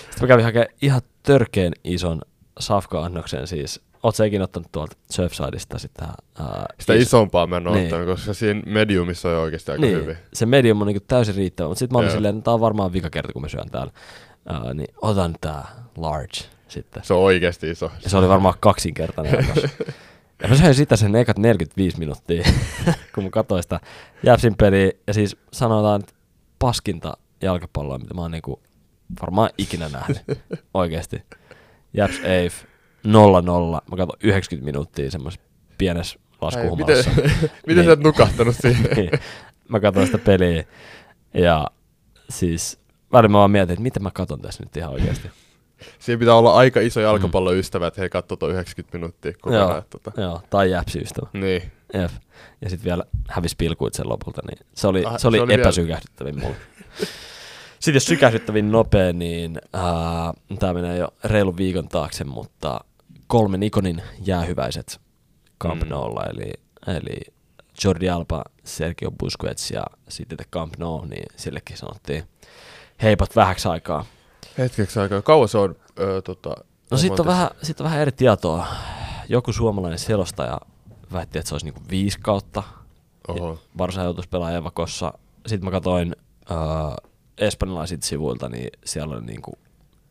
Sitten 0.00 0.20
mä 0.20 0.26
kävin 0.26 0.44
hakemaan 0.44 0.68
ihan 0.82 1.00
törkeen 1.22 1.72
ison 1.84 2.22
safka-annoksen 2.60 3.46
siis. 3.46 3.80
Oot 4.02 4.16
sä 4.16 4.24
ikinä 4.24 4.44
ottanut 4.44 4.72
tuolta 4.72 4.96
Surfsideista 5.10 5.78
sitä? 5.78 6.04
Ää, 6.38 6.66
Sitä 6.80 6.94
is- 6.94 7.02
isompaa 7.02 7.46
mä 7.46 7.56
en 7.56 7.64
Niin. 7.64 7.84
ottanut, 7.84 8.06
koska 8.06 8.34
siinä 8.34 8.62
mediumissa 8.66 9.28
on 9.28 9.36
oikeasti 9.36 9.70
aika 9.72 9.80
niin, 9.82 9.96
hyvin. 9.96 10.16
se 10.32 10.46
medium 10.46 10.80
on 10.80 10.86
niinku 10.86 11.04
täysin 11.08 11.34
riittävä, 11.34 11.68
mutta 11.68 11.78
sitten 11.78 11.94
mä 11.94 11.98
olin 11.98 12.06
Joo. 12.08 12.14
silleen, 12.16 12.34
että 12.38 12.44
tää 12.44 12.54
on 12.54 12.60
varmaan 12.60 12.92
vika 12.92 13.10
kerta, 13.10 13.32
kun 13.32 13.42
mä 13.42 13.48
syön 13.48 13.70
täällä. 13.70 13.92
Ää, 14.46 14.74
niin 14.74 14.94
otan 15.02 15.34
tää 15.40 15.68
large 15.96 16.38
sitten. 16.68 17.04
Se 17.04 17.14
on 17.14 17.20
oikeasti 17.20 17.70
iso. 17.70 17.90
Ja 18.04 18.10
se 18.10 18.16
oli 18.16 18.28
varmaan 18.28 18.54
kaksinkertainen 18.60 19.38
annos. 19.38 19.64
Ja 20.42 20.48
mä 20.48 20.54
söin 20.56 20.74
sitä 20.74 20.96
sen 20.96 21.16
ekat 21.16 21.38
45 21.38 21.98
minuuttia, 21.98 22.44
kun 23.14 23.24
mä 23.24 23.30
katsoin 23.30 23.62
sitä 23.62 23.80
Jäpsin 24.22 24.54
peliä. 24.56 24.92
Ja 25.06 25.14
siis 25.14 25.36
sanotaan, 25.52 26.00
että 26.00 26.12
paskinta 26.58 27.16
jalkapalloa, 27.42 27.98
mitä 27.98 28.14
mä 28.14 28.20
oon 28.20 28.30
niinku 28.30 28.62
varmaan 29.22 29.50
ikinä 29.58 29.88
nähnyt. 29.88 30.22
Oikeesti. 30.74 31.22
Japs 31.92 32.18
Eif 32.24 32.62
0-0. 32.62 33.10
Mä 33.90 33.96
katson 33.96 34.16
90 34.22 34.64
minuuttia 34.64 35.10
semmoisessa 35.10 35.46
pienessä 35.78 36.18
laskuhumassa. 36.40 37.10
Miten, 37.10 37.30
miten 37.66 37.76
Niin. 37.76 37.84
sä 37.84 37.92
et 37.92 38.00
nukahtanut 38.00 38.56
siihen? 38.60 38.90
Niin. 38.96 39.10
mä 39.68 39.80
katsoin 39.80 40.06
sitä 40.06 40.18
peliä 40.18 40.64
ja 41.34 41.66
siis 42.30 42.80
välillä 43.12 43.32
mä 43.32 43.38
vaan 43.38 43.50
mietin, 43.50 43.72
että 43.72 43.82
mitä 43.82 44.00
mä 44.00 44.10
katon 44.10 44.40
tässä 44.40 44.62
nyt 44.62 44.76
ihan 44.76 44.90
oikeasti. 44.92 45.30
Siinä 45.98 46.18
pitää 46.18 46.34
olla 46.34 46.54
aika 46.54 46.80
iso 46.80 47.00
jalkapalloystävä, 47.00 47.86
että 47.86 48.00
he 48.00 48.08
katsoo 48.08 48.36
tuon 48.36 48.52
90 48.52 48.98
minuuttia 48.98 49.32
kokonaan. 49.40 49.70
Joo. 49.70 49.82
Tota. 49.90 50.20
Joo, 50.20 50.42
tai 50.50 50.70
jäpsiystävä. 50.70 51.28
Niin. 51.32 51.62
Jep. 51.94 52.10
Ja 52.62 52.70
sitten 52.70 52.84
vielä 52.84 53.04
hävisi 53.28 53.54
pilkuit 53.58 53.94
sen 53.94 54.08
lopulta, 54.08 54.42
niin 54.50 54.66
se 54.74 54.86
oli, 54.88 55.04
Ah, 55.04 55.18
se 55.18 55.28
oli, 55.28 55.36
se 55.36 55.42
oli 55.42 55.48
vielä- 55.48 55.62
epäsykähdyttävin 55.62 56.40
mulle. 56.40 56.56
Sitten 57.80 57.94
jos 57.96 58.04
sykähdyttävin 58.04 58.72
nopea, 58.72 59.12
niin 59.12 59.58
äh, 59.74 59.82
tämä 60.58 60.74
menee 60.74 60.98
jo 60.98 61.08
reilun 61.24 61.56
viikon 61.56 61.88
taakse, 61.88 62.24
mutta 62.24 62.80
kolme 63.26 63.58
Nikonin 63.58 64.02
jäähyväiset 64.26 65.00
Camp 65.62 65.82
Mm. 65.82 65.88
Noulla, 65.88 66.24
eli, 66.26 66.52
eli 66.96 67.20
Jordi 67.84 68.10
Alba, 68.10 68.44
Sergio 68.64 69.10
Busquets 69.10 69.70
ja 69.70 69.84
sitten 70.08 70.38
Camp 70.52 70.74
Nou, 70.78 71.04
niin 71.04 71.26
sillekin 71.36 71.76
sanottiin 71.76 72.24
heipat 73.02 73.36
vähäksi 73.36 73.68
aikaa. 73.68 74.04
Hetkeksi 74.58 75.00
aikaa. 75.00 75.22
Kauan 75.22 75.48
se 75.48 75.58
on? 75.58 75.76
Öö, 76.00 76.22
tota, 76.22 76.54
No 76.90 76.96
sitten 76.98 77.20
on, 77.20 77.26
vähän, 77.26 77.50
sit 77.62 77.80
on 77.80 77.84
vähän 77.84 78.00
eri 78.00 78.12
tietoa. 78.12 78.66
Joku 79.28 79.52
suomalainen 79.52 79.98
selostaja 79.98 80.60
väitti, 81.12 81.38
että 81.38 81.48
se 81.48 81.54
olisi 81.54 81.66
niinku 81.66 81.80
viisi 81.90 82.18
kautta. 82.20 82.62
Oho. 83.28 83.58
Barsa 83.76 84.02
joutuisi 84.02 84.28
pelaamaan 84.28 84.56
Evakossa. 84.58 85.12
Sitten 85.46 85.64
mä 85.64 85.70
katsoin 85.70 86.16
äh, 86.50 86.56
espanjalaisilta 87.38 88.06
sivuilta, 88.06 88.48
niin 88.48 88.70
siellä 88.84 89.14
oli 89.14 89.24
niinku 89.24 89.58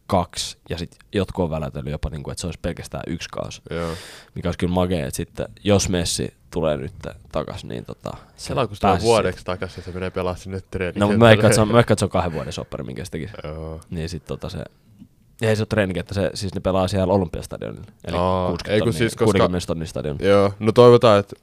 kaksi. 0.09 0.57
Ja 0.69 0.77
sitten 0.77 0.99
jotkut 1.13 1.43
on 1.43 1.49
välätellyt 1.49 1.91
jopa, 1.91 2.09
niinku, 2.09 2.31
että 2.31 2.41
se 2.41 2.47
olisi 2.47 2.59
pelkästään 2.61 3.03
yksi 3.07 3.29
kausi. 3.29 3.61
Joo. 3.69 3.91
Mikä 4.35 4.47
olisi 4.47 4.57
kyllä 4.57 4.73
magea, 4.73 5.05
että 5.05 5.15
sitten 5.15 5.47
jos 5.63 5.89
Messi 5.89 6.33
tulee 6.51 6.77
nyt 6.77 6.93
takaisin, 7.31 7.67
niin 7.67 7.85
tota, 7.85 8.11
se 8.35 8.47
Sillä 8.47 8.67
kun 8.67 8.75
se 8.75 8.87
on 8.87 9.01
vuodeksi 9.01 9.45
takaisin 9.45 9.81
ja 9.81 9.85
se 9.85 9.91
menee 9.91 10.09
pelaa 10.09 10.35
sinne 10.35 10.61
treenikentälle. 10.71 11.05
No, 11.05 11.07
mutta 11.07 11.25
mä 11.25 11.29
veikkaan, 11.29 11.45
että 11.51 11.55
se 11.55 11.61
on, 11.61 11.67
mä 11.67 11.73
veikkaan, 11.73 11.93
että 11.93 11.99
se 11.99 12.05
on 12.05 12.09
kahden 12.11 12.33
vuoden 12.33 12.53
soppari, 12.53 12.83
minkä 12.83 13.05
se 13.05 13.11
teki. 13.11 13.29
Joo. 13.43 13.81
Niin 13.89 14.09
sit 14.09 14.25
tota 14.25 14.49
se... 14.49 14.63
Ei 15.41 15.55
se 15.55 15.61
ole 15.61 15.67
treenikenttä, 15.67 16.13
se, 16.13 16.31
siis 16.33 16.53
ne 16.55 16.61
pelaa 16.61 16.87
siellä 16.87 17.13
Olympiastadionilla. 17.13 17.91
Eli 18.05 18.17
Aa, 18.17 18.47
60 18.49 18.73
ei 18.73 18.79
kun 18.79 18.85
tonnia, 18.85 18.97
siis 18.97 19.15
koska- 19.15 19.25
60 19.25 19.67
tonnin 19.67 19.87
stadion. 19.87 20.17
Joo, 20.19 20.53
no 20.59 20.71
toivotaan, 20.71 21.19
että 21.19 21.35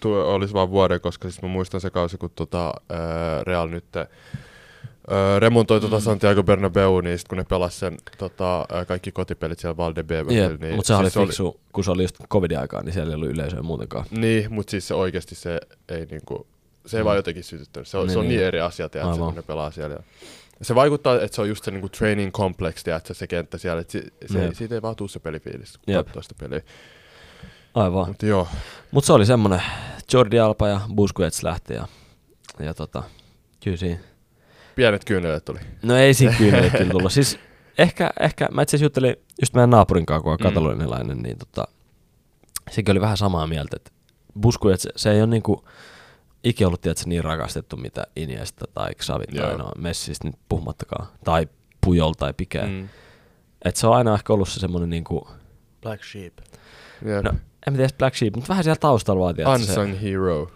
tuo 0.00 0.24
olisi 0.24 0.54
vaan 0.54 0.70
vuoden, 0.70 1.00
koska 1.00 1.30
siis 1.30 1.42
mä 1.42 1.48
muistan 1.48 1.80
se 1.80 1.90
kausi, 1.90 2.18
kun 2.18 2.30
tota, 2.34 2.72
ää, 2.88 3.44
Real 3.44 3.68
nyt 3.68 3.84
remontoi 5.38 5.80
tota 5.80 5.96
Mm. 5.96 6.02
Santiago 6.02 6.42
Bernabeu, 6.42 7.00
niin 7.00 7.18
sit 7.18 7.28
kun 7.28 7.38
ne 7.38 7.44
pelasi 7.44 7.78
sen 7.78 7.96
tota, 8.18 8.66
kaikki 8.88 9.12
kotipelit 9.12 9.58
siellä 9.58 9.76
Valdebebellä, 9.76 10.32
Jep, 10.40 10.60
niin 10.60 10.74
mutta 10.74 10.86
sehän 10.88 11.04
siis 11.04 11.16
oli 11.16 11.26
fiksu, 11.26 11.60
kun 11.72 11.84
se 11.84 11.90
oli 11.90 12.02
just 12.02 12.16
covidin 12.30 12.58
aikaa, 12.58 12.82
niin 12.82 12.92
siellä 12.92 13.10
ei 13.10 13.14
ollut 13.14 13.30
yleisöä 13.30 13.62
muutenkaan. 13.62 14.04
Niin, 14.10 14.52
mutta 14.52 14.70
siis 14.70 14.88
se 14.88 14.94
oikeasti 14.94 15.34
se 15.34 15.60
ei 15.88 16.06
niinku, 16.06 16.46
se 16.86 16.96
ei 16.96 17.02
Mm. 17.02 17.04
vaan 17.04 17.16
jotenkin 17.16 17.44
sytyttänyt. 17.44 17.88
Se 17.88 17.98
on, 17.98 18.06
Niin, 18.06 18.12
se 18.12 18.18
on 18.18 18.24
niin, 18.28 18.36
niin. 18.36 18.46
eri 18.46 18.60
asia, 18.60 18.88
tiedätkö, 18.88 19.12
Aivan. 19.14 19.26
kun 19.26 19.34
ne 19.36 19.42
pelaa 19.42 19.70
siellä. 19.70 19.94
Ja 20.58 20.64
se 20.64 20.74
vaikuttaa, 20.74 21.14
että 21.20 21.34
se 21.34 21.40
on 21.42 21.48
just 21.48 21.64
se 21.64 21.70
niinku 21.70 21.88
training 21.88 22.32
complex, 22.32 22.82
tiedätkö, 22.84 23.14
se 23.14 23.26
kenttä 23.26 23.58
siellä. 23.58 23.80
Et 23.80 23.90
se, 23.90 24.02
Jep. 24.38 24.54
siitä 24.54 24.74
ei 24.74 24.82
vaan 24.82 24.96
tuu 24.96 25.08
se 25.08 25.18
pelifiilis, 25.18 25.78
kun 25.78 25.94
Jep. 25.94 26.06
katsoo 26.06 26.22
sitä 26.22 26.34
peliä. 26.40 26.60
Aivan. 27.74 28.08
Mutta 28.08 28.26
joo, 28.26 28.48
Mutta 28.90 29.06
se 29.06 29.12
oli 29.12 29.26
semmonen, 29.26 29.62
Jordi 30.12 30.38
Alba 30.40 30.68
ja 30.68 30.80
Busquets 30.94 31.42
lähti 31.42 31.74
ja, 31.74 31.88
ja 32.58 32.74
tota, 32.74 33.02
kyllä 33.64 33.76
siinä. 33.76 33.98
Pienet 34.76 35.04
kyynelet 35.04 35.44
tuli. 35.44 35.58
No 35.82 35.96
ei 35.96 36.14
siinä 36.14 36.34
kyyneleet 36.38 36.72
kyllä 36.72 36.90
tullut. 36.90 37.12
Siis 37.12 37.38
ehkä, 37.78 38.10
ehkä 38.20 38.48
mä 38.52 38.62
itse 38.62 38.76
asiassa 38.76 38.84
juttelin 38.84 39.16
just 39.40 39.54
meidän 39.54 39.70
naapurin 39.70 40.06
kanssa, 40.06 40.22
kun 40.22 40.32
on 40.32 40.38
Mm. 40.40 40.42
katalonilainen, 40.42 41.18
niin 41.18 41.38
tota, 41.38 41.68
sekin 42.70 42.92
oli 42.92 43.00
vähän 43.00 43.16
samaa 43.16 43.46
mieltä, 43.46 43.76
että 43.76 43.90
Busquets, 44.40 44.88
se 44.96 45.10
ei 45.12 45.18
ole 45.20 45.26
niinku 45.30 45.64
ikinä 46.44 46.68
ollut 46.68 46.80
tietysti, 46.80 47.08
niin 47.08 47.24
rakastettu 47.24 47.76
mitä 47.76 48.06
Iniesta 48.16 48.64
tai 48.74 48.94
Xavi 48.94 49.24
tai 49.26 49.58
no 49.58 49.70
Messistä 49.78 50.28
nyt 50.28 50.36
puhumattakaan, 50.48 51.06
tai 51.24 51.48
Pujol 51.80 52.12
tai 52.12 52.34
Pique. 52.36 52.62
Mm. 52.62 52.68
Mm. 52.72 52.88
Et 53.64 53.76
se 53.76 53.86
on 53.86 53.96
aina 53.96 54.14
ehkä 54.14 54.32
ollut 54.32 54.48
se 54.48 54.60
semmonen 54.60 54.90
niinku, 54.90 55.28
Black 55.82 56.04
Sheep. 56.04 56.32
Jep. 57.04 57.24
no 57.24 57.30
en 57.66 57.72
mä 57.72 57.76
tiedä 57.76 57.88
Black 57.98 58.16
Sheep, 58.16 58.34
mutta 58.36 58.48
vähän 58.48 58.64
siellä 58.64 58.78
taustalla 58.80 59.20
vaan 59.20 59.34
tietysti 59.34 59.66
se. 59.66 59.80
Unsung 59.80 60.02
hero. 60.02 60.50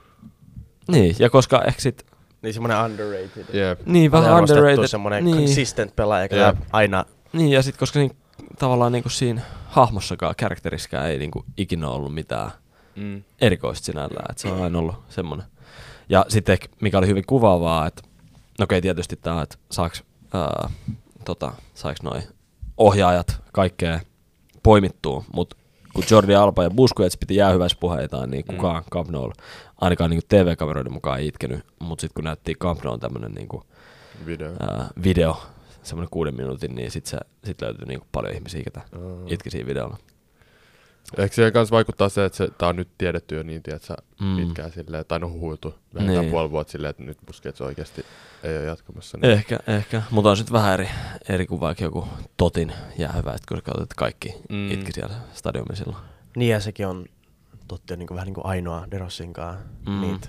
Niin, 0.88 1.16
ja 1.18 1.30
koska 1.30 1.62
ehkä 1.64 1.80
sit, 1.80 2.06
Niin 2.42 2.54
semmonen 2.54 2.78
underrated. 2.84 3.44
Jep. 3.54 3.80
niin 3.86 4.12
vähän 4.12 4.32
Arvostettu 4.34 4.62
underrated. 4.62 4.88
Semmonen 4.88 5.24
niin, 5.24 5.36
consistent 5.36 5.96
pelaaja, 5.96 6.24
joka 6.24 6.36
Jep. 6.36 6.56
aina 6.72 7.04
niin, 7.32 7.50
ja 7.50 7.62
sit 7.62 7.76
koska 7.76 7.98
niin, 7.98 8.16
tavallaan 8.58 8.92
niinku 8.92 9.08
siinä 9.08 9.40
hahmossakaan, 9.66 10.34
karakteriskään 10.40 11.10
ei 11.10 11.18
niinku 11.18 11.44
ikinä 11.56 11.88
ollut 11.88 12.14
mitään 12.14 12.50
Mm. 12.96 13.22
erikoista 13.40 13.84
sinällään, 13.84 14.26
että 14.30 14.42
se 14.42 14.48
on 14.48 14.62
aina 14.62 14.78
ollut 14.78 14.94
semmoinen. 15.08 15.46
Ja 16.08 16.24
sitten 16.28 16.52
ehkä, 16.52 16.66
mikä 16.80 16.98
oli 16.98 17.06
hyvin 17.06 17.24
kuvaavaa, 17.26 17.86
että 17.86 18.02
no 18.58 18.62
okei 18.64 18.80
tietysti 18.82 19.16
tämä, 19.16 19.42
että 19.42 19.56
saaks, 19.70 20.02
ää, 20.34 20.70
tota, 21.24 21.52
saaks 21.74 22.02
noi 22.02 22.20
ohjaajat 22.76 23.42
kaikkea 23.52 24.00
poimittua, 24.62 25.24
mutta 25.32 25.56
kun 25.94 26.04
Jordi 26.10 26.34
Alba 26.34 26.62
ja 26.62 26.70
Busquets 26.70 27.16
piti 27.16 27.36
jäähyväispuheitaan, 27.36 28.30
niin 28.30 28.44
Mm. 28.48 28.56
kukaan 28.56 28.84
Camp 28.92 29.08
Nou 29.10 29.32
ainakaan 29.80 30.10
niinku 30.10 30.26
TV-kameroiden 30.28 30.92
mukaan 30.92 31.18
ei 31.18 31.26
itkenyt, 31.26 31.66
mutta 31.78 32.00
sitten 32.00 32.14
kun 32.14 32.24
näyttiin 32.24 32.58
Camp 32.58 32.84
Nou 32.84 32.98
tämmönen 32.98 33.32
niinku, 33.32 33.62
Video. 34.26 34.52
ää, 34.60 34.88
video, 35.02 35.42
semmoinen 35.82 36.10
kuuden 36.10 36.34
minuutin, 36.36 36.74
niin 36.74 36.90
sitten 36.90 37.10
se, 37.10 37.18
sit 37.44 37.62
löytyi 37.62 37.86
niinku 37.86 38.06
paljon 38.12 38.34
ihmisiä, 38.34 38.62
ketä 38.64 38.80
Aa. 38.80 39.00
itki 39.26 39.50
siinä 39.50 39.66
videolla. 39.66 39.96
Ehkä 41.18 41.34
siihen 41.34 41.52
kanssa 41.52 41.72
vaikuttaa 41.74 42.08
se, 42.08 42.24
että 42.24 42.36
se, 42.38 42.48
tää 42.58 42.68
on 42.68 42.76
nyt 42.76 42.88
tiedetty 42.98 43.36
jo 43.36 43.42
niin, 43.42 43.62
tiedätkö, 43.62 43.94
Mm. 44.20 44.26
mm. 44.26 44.36
pitkään 44.36 44.72
silleen, 44.72 45.04
tai 45.08 45.18
no 45.18 45.30
huhuiltu 45.30 45.74
vähintään 45.94 46.20
Niin. 46.20 46.30
puoli 46.30 46.50
vuotta 46.50 46.70
silleen, 46.70 46.90
että 46.90 47.02
nyt 47.02 47.18
Busquets 47.26 47.60
oikeasti 47.60 48.04
ei 48.42 48.56
ole 48.58 48.64
jatkamassa. 48.64 49.18
Niin. 49.22 49.32
Ehkä, 49.32 49.58
ehkä. 49.66 50.02
Mutta 50.10 50.30
on 50.30 50.36
sitten 50.36 50.52
vähän 50.52 50.74
eri, 50.74 50.88
eri 51.28 51.46
kuin 51.46 51.60
vaikka 51.60 51.84
joku 51.84 52.08
Totin 52.36 52.72
jäähyvä, 52.98 53.30
että 53.32 53.44
kun 53.48 53.56
sä 53.56 53.62
katsot, 53.62 53.82
että 53.82 53.94
kaikki 53.98 54.28
mm. 54.48 54.54
Mm. 54.56 54.70
itki 54.70 54.92
siellä 54.92 55.14
stadionilla 55.34 55.76
silloin. 55.76 55.98
Niin 56.36 56.50
ja 56.50 56.60
sekin 56.60 56.86
on 56.86 57.06
totti 57.68 57.92
on 57.92 57.98
niinku 57.98 58.14
vähän 58.14 58.26
niinku 58.26 58.40
ainoa 58.44 58.86
Derossinkaan 58.90 59.58
Mm. 59.86 59.92
mm. 59.92 60.00
niitä 60.00 60.28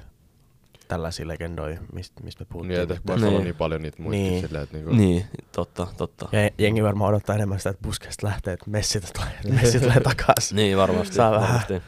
tällaisia 0.88 1.27
legendoja, 1.27 1.79
mistä 1.93 2.24
mist 2.24 2.39
me 2.39 2.46
puhuttiin. 2.50 2.88
Niin, 2.88 2.91
että 2.91 3.15
Niin. 3.15 3.43
niin 3.43 3.55
paljon 3.55 3.81
niitä 3.81 4.01
muistin 4.01 4.24
Niin. 4.24 4.41
silleen, 4.41 4.63
että 4.63 4.77
niinku, 4.77 4.93
Niin, 4.96 5.25
totta, 5.51 5.88
totta. 5.98 6.29
Ja 6.31 6.50
jengi 6.58 6.84
varmaan 6.84 7.10
odottaa 7.10 7.36
enemmän 7.36 7.60
sitä, 7.60 7.69
että 7.69 7.81
Busquets 7.84 8.24
lähtee, 8.24 8.53
että 8.53 8.69
Messi 8.69 9.01
tulee, 9.01 9.31
Messi 9.62 9.79
tulee 9.79 10.00
takaisin. 10.00 10.55
Niin, 10.55 10.77
varmasti. 10.77 11.15
Saa 11.15 11.31
vähän. 11.31 11.48
varmasti. 11.48 11.81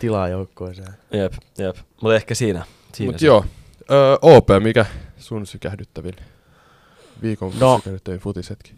Tilaa 0.00 0.28
joukkueeseen. 0.28 0.92
Jep, 1.12 1.32
jep. 1.58 1.76
Mutta 2.02 2.14
ehkä 2.16 2.34
siinä. 2.34 2.64
siinä 2.94 3.12
Mut 3.12 3.20
se. 3.20 3.26
joo, 3.26 3.44
öö, 3.90 4.16
OP, 4.22 4.48
mikä 4.62 4.86
sun 5.16 5.46
sykähdyttävin? 5.46 6.14
Viikon 7.22 7.52
No. 7.60 7.76
sykähdyttävin 7.78 8.20
futisetki. 8.20 8.74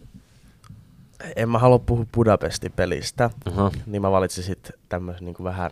En 1.35 1.49
mä 1.49 1.59
halua 1.59 1.79
puhua 1.79 2.05
Budapestin 2.15 2.71
pelistä, 2.71 3.29
Uh-huh. 3.47 3.71
niin 3.85 4.01
mä 4.01 4.11
valitsin 4.11 4.43
sitten 4.43 4.73
tämmöisen 4.89 5.25
niinku 5.25 5.43
vähän 5.43 5.71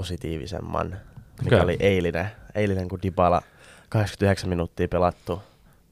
positiivisemman, 0.00 0.96
mikä 1.42 1.56
Okei. 1.56 1.64
oli 1.64 1.76
eilinen. 1.80 2.26
Eilinen, 2.54 2.88
kun 2.88 2.98
Dybala 3.02 3.42
89 3.88 4.48
minuuttia 4.48 4.88
pelattu, 4.88 5.42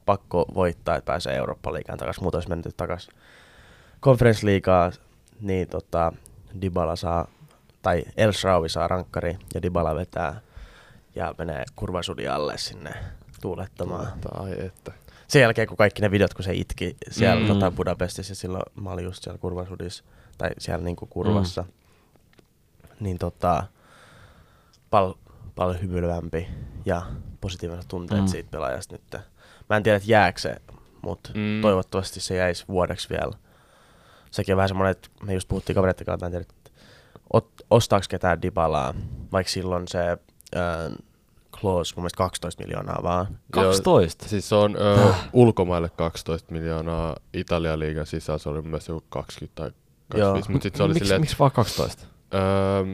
pakko 0.05 0.45
voittaa, 0.53 0.95
että 0.95 1.05
pääsee 1.05 1.35
Eurooppa-liigaan 1.35 1.97
takaisin, 1.99 2.23
muuten 2.23 2.37
olisi 2.37 2.49
mennyt 2.49 2.77
takaisin 2.77 3.13
konferenssliigaa, 3.99 4.91
niin 5.41 5.67
tota, 5.67 6.13
Dybala 6.61 6.95
saa, 6.95 7.27
tai 7.81 8.03
El 8.17 8.31
Sharawi 8.31 8.69
saa 8.69 8.87
rankkari 8.87 9.37
ja 9.53 9.61
Dybala 9.61 9.95
vetää 9.95 10.41
ja 11.15 11.35
menee 11.37 11.63
kurvasudin 11.75 12.31
alle 12.31 12.57
sinne 12.57 12.91
tuulettamaan. 13.41 14.19
Tai 14.19 14.65
että. 14.65 14.91
Sen 15.27 15.41
jälkeen, 15.41 15.67
kun 15.67 15.77
kaikki 15.77 16.01
ne 16.01 16.11
videot, 16.11 16.33
kun 16.33 16.43
se 16.43 16.53
itki 16.53 16.97
siellä 17.11 17.41
Mm. 17.41 17.47
tota 17.47 17.71
Budapestissa, 17.71 18.31
ja 18.31 18.35
silloin 18.35 18.63
mä 18.81 18.91
olin 18.91 19.05
just 19.05 19.23
siellä 19.23 19.37
kurvasudissa, 19.37 20.03
tai 20.37 20.49
siellä 20.57 20.83
niinku 20.83 21.05
kurvassa, 21.05 21.61
mm. 21.61 21.69
niin 22.99 23.17
tota, 23.17 23.63
pal- 24.89 25.13
paljon 25.55 25.81
hymyilevämpi 25.81 26.47
ja 26.85 27.01
positiiviset 27.41 27.87
tunteet 27.87 28.21
Mm. 28.21 28.27
siitä 28.27 28.49
pelaajasta 28.51 28.95
nyt. 28.95 29.21
Mä 29.69 29.77
en 29.77 29.83
tiedä, 29.83 29.95
että 29.97 30.11
jääkö 30.11 30.39
se, 30.39 30.55
mutta 31.01 31.29
Mm. 31.35 31.61
toivottavasti 31.61 32.19
se 32.19 32.35
jäisi 32.35 32.65
vuodeksi 32.67 33.09
vielä. 33.09 33.31
Sekin 34.31 34.53
on 34.53 34.57
vähän 34.57 34.67
semmoinen, 34.69 34.91
että 34.91 35.09
me 35.23 35.33
just 35.33 35.47
puhuttiin 35.47 35.75
kavereiden 35.75 36.05
kanssa, 36.05 36.25
mä 36.25 36.27
en 36.27 36.31
tiedä, 36.31 36.45
että 36.49 36.71
ot- 37.37 37.65
ostaako 37.69 38.05
ketään 38.09 38.41
Dybalaa, 38.41 38.93
vaikka 39.31 39.51
silloin 39.51 39.87
se 39.87 39.99
äh, 40.11 40.17
clause 41.59 41.95
mun 41.95 42.01
mielestä 42.03 42.17
12 42.17 42.63
miljoonaa 42.63 42.99
vaan. 43.03 43.39
12. 43.51 44.29
Siis 44.29 44.49
se 44.49 44.55
on 44.55 44.75
öö, 44.81 45.13
ulkomaille 45.33 45.89
12 45.89 46.51
miljoonaa, 46.51 47.15
Italian 47.33 47.79
liigan 47.79 48.05
sisällä 48.05 48.37
se 48.37 48.49
oli 48.49 48.61
myös 48.61 48.87
joku 48.87 49.03
20 49.09 49.55
tai 49.61 49.71
25, 50.09 50.51
mutta 50.51 50.63
sitten 50.63 50.77
se 50.77 50.83
oli 50.83 50.93
Miksi 50.93 51.05
silleen, 51.05 51.21
miksi 51.21 51.35
vaan 51.39 51.51
12? 51.51 52.03
että 52.03 52.37
öö, 52.37 52.85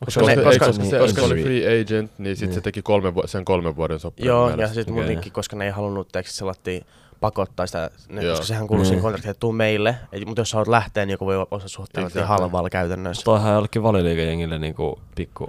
Onko 0.00 0.04
koska, 0.04 0.24
se- 0.24 0.36
koska, 0.36 0.50
koska- 0.50 0.66
koska, 0.66 0.84
se, 0.84 0.90
koska 0.90 0.98
koska 0.98 1.20
se 1.20 1.26
oli 1.34 1.42
free 1.42 1.80
agent, 1.82 2.10
niin 2.18 2.36
sitten 2.36 2.48
Niin. 2.48 2.54
se 2.54 2.60
teki 2.60 2.82
kolme, 2.82 3.14
vu- 3.14 3.26
sen 3.26 3.44
kolmen 3.44 3.76
vuoden 3.76 3.98
sopparin 4.00 4.26
Joo, 4.28 4.50
ja 4.50 4.66
sitten 4.66 4.82
Okei. 4.82 4.94
muutenkin, 4.94 5.32
koska 5.32 5.56
ne 5.56 5.64
ei 5.64 5.70
halunnut, 5.70 6.08
teeksi 6.12 6.36
selattiin 6.36 6.82
pakottaa 7.20 7.66
sitä, 7.66 7.90
ne, 8.08 8.22
Joo. 8.22 8.30
koska 8.32 8.46
sehän 8.46 8.66
kuuluu 8.66 8.82
Niin. 8.82 8.88
siihen 8.88 9.02
kontraktiin, 9.02 9.30
että 9.30 9.40
tuu 9.40 9.52
meille, 9.52 9.94
et, 10.12 10.26
mutta 10.26 10.40
jos 10.40 10.50
sä 10.50 10.56
haluat 10.56 10.68
lähteä, 10.68 11.06
niin 11.06 11.12
joku 11.12 11.26
voi 11.26 11.36
ostaa 11.50 11.68
suht 11.68 11.98
Exactly. 11.98 12.22
halvalla 12.22 12.70
käytännössä. 12.70 13.24
Toihan 13.24 13.54
jollekin 13.54 13.82
valiliikajengille 13.82 14.58
niinku 14.58 14.98
pikku... 15.14 15.48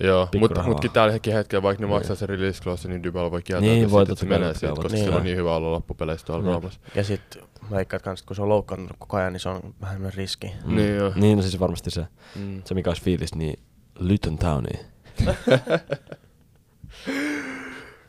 Joo, 0.00 0.28
mutta 0.38 0.62
mutkin 0.62 0.90
tälläkin 0.90 1.32
hetkellä, 1.32 1.62
vaikka 1.62 1.82
ne 1.82 1.86
Niin. 1.86 1.96
maksaa 1.96 2.16
sen 2.16 2.28
release 2.28 2.62
clause, 2.62 2.88
niin 2.88 3.02
Dybala 3.02 3.30
voi 3.30 3.42
kieltää, 3.42 3.68
Niin, 3.68 3.80
niin, 3.80 3.90
voi 3.90 4.02
että 4.02 4.14
se 4.14 4.26
menee 4.26 4.54
siitä, 4.54 4.74
koska 4.74 4.88
niin. 4.88 5.04
sillä 5.04 5.16
on 5.16 5.24
niin 5.24 5.36
hyvä 5.36 5.56
olla 5.56 5.72
loppupeleissä 5.72 6.26
tuolla 6.26 6.42
Niin. 6.44 6.52
Roomassa. 6.52 6.80
Ja 6.94 7.04
sit 7.04 7.20
mä 7.62 7.76
veikkaan, 7.76 7.98
että 7.98 8.14
kun 8.26 8.36
se 8.36 8.42
on 8.42 8.48
loukkaantunut 8.48 8.96
koko 8.98 9.16
ajan, 9.16 9.32
niin 9.32 9.40
se 9.40 9.48
on 9.48 9.74
vähän 9.80 9.94
semmoinen 9.94 10.16
riski. 10.18 10.52
Mm. 10.64 10.76
Niin 10.76 10.96
joo. 10.96 11.12
Niin, 11.16 11.36
no 11.36 11.42
siis 11.42 11.60
varmasti 11.60 11.90
se. 11.90 12.06
Mm. 12.36 12.62
Se 12.64 12.74
mikä 12.74 12.90
olisi 12.90 13.02
fiilis, 13.02 13.34
niin 13.34 13.58
Luton 13.98 14.38
Towniin. 14.38 14.80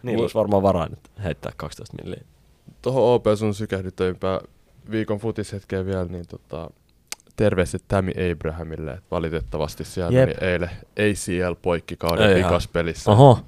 niin 0.04 0.20
olisi 0.20 0.36
varmaan 0.36 0.64
varaa 0.64 0.88
nyt 0.90 1.00
heittää 1.24 1.52
12 1.58 1.98
milliä. 2.04 2.22
Tuohon 2.82 3.04
OP 3.04 3.26
sun 3.36 3.54
sykähdyttävimpää 3.54 4.40
viikon 4.92 5.20
futishetkeen 5.20 5.86
vielä, 5.86 6.06
niin 6.06 6.28
tota, 6.28 6.70
terveiset 7.44 7.84
Tammy 7.88 8.12
Abrahamille, 8.32 8.92
että 8.92 9.08
valitettavasti 9.12 9.84
siellä 9.86 10.12
Jep. 10.20 10.30
meni 10.30 10.52
eilen 10.52 10.70
ACL 11.00 11.54
poikki 11.62 11.96
kauden 11.96 12.30
Ei 12.30 12.36
vikas 12.36 12.68
pelissä. 12.68 13.12
Oho. 13.12 13.40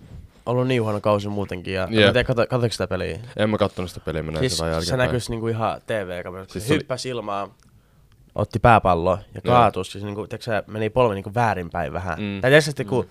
Ollut 0.45 0.67
niin 0.67 0.81
huono 0.83 1.01
kausi 1.01 1.27
muutenkin. 1.27 1.73
Ja 1.73 1.81
Jep. 1.81 1.91
yeah. 1.93 2.13
tiedä, 2.13 2.27
kato, 2.27 2.45
sitä 2.73 2.87
peliä? 2.87 3.19
En 3.37 3.49
mä 3.49 3.57
kattonut 3.57 3.91
sitä 3.91 4.05
peliä, 4.05 4.23
mä 4.23 4.31
näin 4.31 4.39
Siis 4.49 4.57
sen 4.57 4.85
se 4.85 4.97
näkyisi 4.97 5.31
niinku 5.31 5.47
ihan 5.47 5.81
TV-kamerasta. 5.87 6.53
Siis 6.53 6.63
Siis 6.63 6.67
se 6.67 6.73
oli- 6.73 6.79
hyppäsi 6.79 7.09
ilmaan, 7.09 7.51
otti 8.35 8.59
pääpallon 8.59 9.17
ja 9.35 9.41
kaatui. 9.41 9.85
Siis 9.85 10.03
niinku, 10.03 10.27
se 10.39 10.63
meni 10.67 10.89
polvi 10.89 11.15
niinku 11.15 11.33
väärinpäin 11.35 11.93
vähän. 11.93 12.19
Mm. 12.19 12.25
Mm. 12.25 12.41
Tai 12.41 12.49
tiedätkö, 12.51 12.65
sitten 12.65 12.85
kun, 12.85 13.07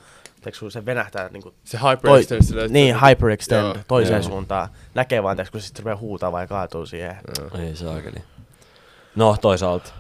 se 0.71 0.87
venähtää 0.87 1.29
niinku 1.29 1.55
Se 1.65 1.79
toi, 1.79 1.91
hyperextend 1.91 2.59
että 2.59 2.73
niin, 2.73 2.97
hyperextend 3.09 3.61
Joo. 3.63 3.77
toiseen 3.89 4.23
Joo. 4.23 4.31
suuntaan. 4.31 4.69
Näkee 4.95 5.23
vaan, 5.23 5.37
tiedätkö, 5.37 5.53
kun 5.53 5.61
se 5.61 5.67
sitten 5.67 5.83
rupeaa 5.83 5.97
huutaa 5.97 6.33
vai 6.33 6.47
kaatuu 6.47 6.87
siihen. 6.87 7.17
Joo. 7.39 7.63
Ei 7.63 7.77
oikein. 7.91 8.23
No 9.17 9.37
toisaalta. 9.41 9.93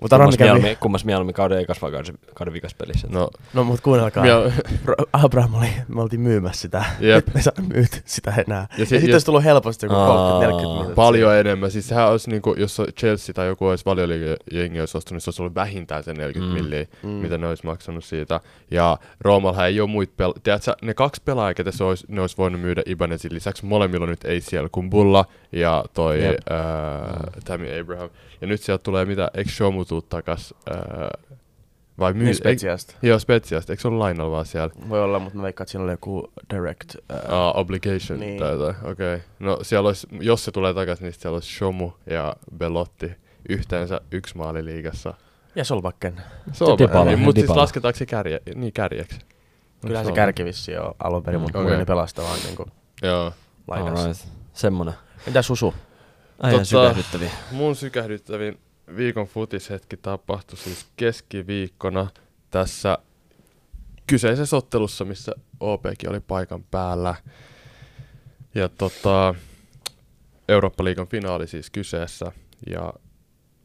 Mutta 0.00 0.16
kummas 0.16 0.36
kävi, 0.36 0.46
mieluummin, 0.48 0.76
kummas 0.80 1.04
mieluummin 1.04 1.34
kauden 1.34 1.58
ekas 1.58 1.82
vai 1.82 1.90
kauden, 1.90 2.14
kauden 2.34 2.52
vikas 2.54 2.74
pelissä. 2.74 3.08
No, 3.10 3.28
no 3.54 3.64
mut 3.64 3.80
kuunnelkaa. 3.80 4.22
Mie- 4.24 4.52
Ro- 4.86 5.04
Abraham 5.12 5.54
oli, 5.54 5.68
me 5.88 6.02
oltiin 6.02 6.20
myymässä 6.20 6.60
sitä. 6.62 6.84
Jep. 7.00 7.26
Nyt 7.26 7.34
me 7.34 7.38
ei 7.38 7.42
saa 7.42 7.52
myyty 7.74 7.96
sitä 8.04 8.34
enää. 8.46 8.66
Ja 8.78 8.86
si- 8.86 8.94
ja 8.94 9.00
sitten 9.00 9.14
olisi 9.14 9.26
tullut 9.26 9.44
helposti 9.44 9.86
joku 9.86 9.94
Aa. 9.96 10.40
30-40 10.40 10.68
minuuttia. 10.72 10.94
Paljon 10.94 11.34
enemmän. 11.36 11.70
Siis 11.70 11.88
sehän 11.88 12.08
olisi 12.10 12.30
niinku, 12.30 12.54
jos 12.58 12.82
Chelsea 13.00 13.32
tai 13.34 13.46
joku 13.46 13.66
olisi 13.66 13.84
valioliigajengi 13.84 14.80
olisi 14.80 14.98
ostunut, 14.98 15.14
niin 15.14 15.20
se 15.20 15.28
olisi 15.30 15.42
ollut 15.42 15.54
vähintään 15.54 16.04
se 16.04 16.12
40 16.14 16.56
Mm. 16.58 16.64
milliä, 16.64 16.86
Mm. 17.02 17.08
mitä 17.08 17.38
ne 17.38 17.46
olisi 17.48 17.66
maksanut 17.66 18.04
siitä. 18.04 18.40
Ja 18.70 18.98
Roomallahan 19.20 19.66
ei 19.66 19.80
ole 19.80 19.90
muita 19.90 20.12
pelaajia. 20.16 20.40
Tiedätkö, 20.42 20.74
ne 20.82 20.94
kaksi 20.94 21.22
pelaajaa, 21.24 21.54
ketä 21.54 21.70
se 21.72 21.84
olisi, 21.84 22.04
ne 22.08 22.20
olisi 22.20 22.36
voinut 22.36 22.60
myydä 22.60 22.82
Ibanezin 22.86 23.34
lisäksi. 23.34 23.66
Molemmilla 23.66 24.06
nyt 24.06 24.24
ACL 24.24 24.66
Kumbulla 24.72 25.24
ja 25.52 25.84
toi 25.94 26.24
Jep. 26.24 26.36
ää, 26.50 27.30
Tammy 27.44 27.80
Abraham. 27.80 28.10
Ja 28.40 28.46
nyt 28.46 28.60
sieltä 28.60 28.82
tulee 28.82 29.04
mitä, 29.04 29.30
eikö 29.34 29.50
Shomu 29.50 29.84
tuu 29.84 30.02
takas? 30.02 30.54
Ää, 30.70 30.78
vai 31.98 32.12
myy? 32.12 32.18
Niin 32.22 32.28
ei- 32.28 32.34
Spetsiasta. 32.34 32.94
Joo, 33.02 33.18
Spetsiasta. 33.18 33.72
Eikö 33.72 33.80
se 33.80 33.88
ole 33.88 33.98
lainalla 33.98 34.30
vaan 34.32 34.46
siellä? 34.46 34.70
Voi 34.88 35.02
olla, 35.02 35.18
mutta 35.18 35.36
mä 35.36 35.42
veikkaan, 35.42 35.64
että 35.64 35.70
siinä 35.70 35.84
oli 35.84 35.92
joku 35.92 36.32
direct. 36.54 36.94
Ää, 37.08 37.18
Uh, 37.50 37.56
obligation 37.58 38.20
Niin. 38.20 38.38
tai 38.38 38.52
jotain, 38.52 38.76
okei. 38.84 39.14
Okay. 39.14 39.20
No 39.38 39.58
siellä 39.62 39.86
olisi, 39.86 40.06
jos 40.20 40.44
se 40.44 40.50
tulee 40.52 40.74
takaisin, 40.74 41.04
niin 41.04 41.12
siellä 41.14 41.36
olisi 41.36 41.54
Shomu 41.54 41.90
ja 42.06 42.36
Belotti 42.58 43.12
yhteensä 43.48 44.00
yksi 44.12 44.36
maali 44.36 44.64
liigassa. 44.64 45.14
ja 45.54 45.64
Solbakken. 45.64 46.20
Se 46.52 46.64
on 46.64 46.78
Dybala, 46.78 47.04
niin, 47.04 47.18
mutta 47.18 47.40
siis 47.40 47.50
lasketaanko 47.56 47.98
se 47.98 48.06
kärje, 48.06 48.40
niin 48.54 48.72
kärjeksi? 48.72 49.18
Kyllähän 49.80 50.04
se 50.06 50.10
on? 50.10 50.14
kärki 50.16 50.44
vissi 50.44 50.76
on 50.76 50.94
alun 50.98 51.22
perin, 51.22 51.40
Mm. 51.40 51.42
mutta 51.42 51.58
okay. 51.58 51.72
moni 51.72 51.84
pelastaa 51.84 52.24
vaan 52.24 52.38
niinku 52.44 52.66
Joo. 53.02 53.32
Alright. 53.70 54.28
Semmonen. 54.52 54.94
Mitä 55.26 55.42
Susu? 55.42 55.74
Äijän 56.42 56.60
Tota- 56.60 56.64
sykähdyttäviä. 56.64 57.30
Mun 57.50 57.76
sykähdyttävin 57.76 58.60
viikon 58.96 59.26
futishetki 59.26 59.96
tapahtui 59.96 60.58
siis 60.58 60.86
keskiviikkona 60.96 62.06
tässä 62.50 62.98
kyseisessä 64.06 64.56
ottelussa, 64.56 65.04
missä 65.04 65.32
OPkin 65.60 66.10
oli 66.10 66.20
paikan 66.20 66.64
päällä. 66.64 67.14
Ja 68.54 68.68
tota, 68.68 69.34
Eurooppa-liigan 70.48 71.06
finaali 71.08 71.46
siis 71.46 71.70
kyseessä. 71.70 72.32
Ja 72.70 72.92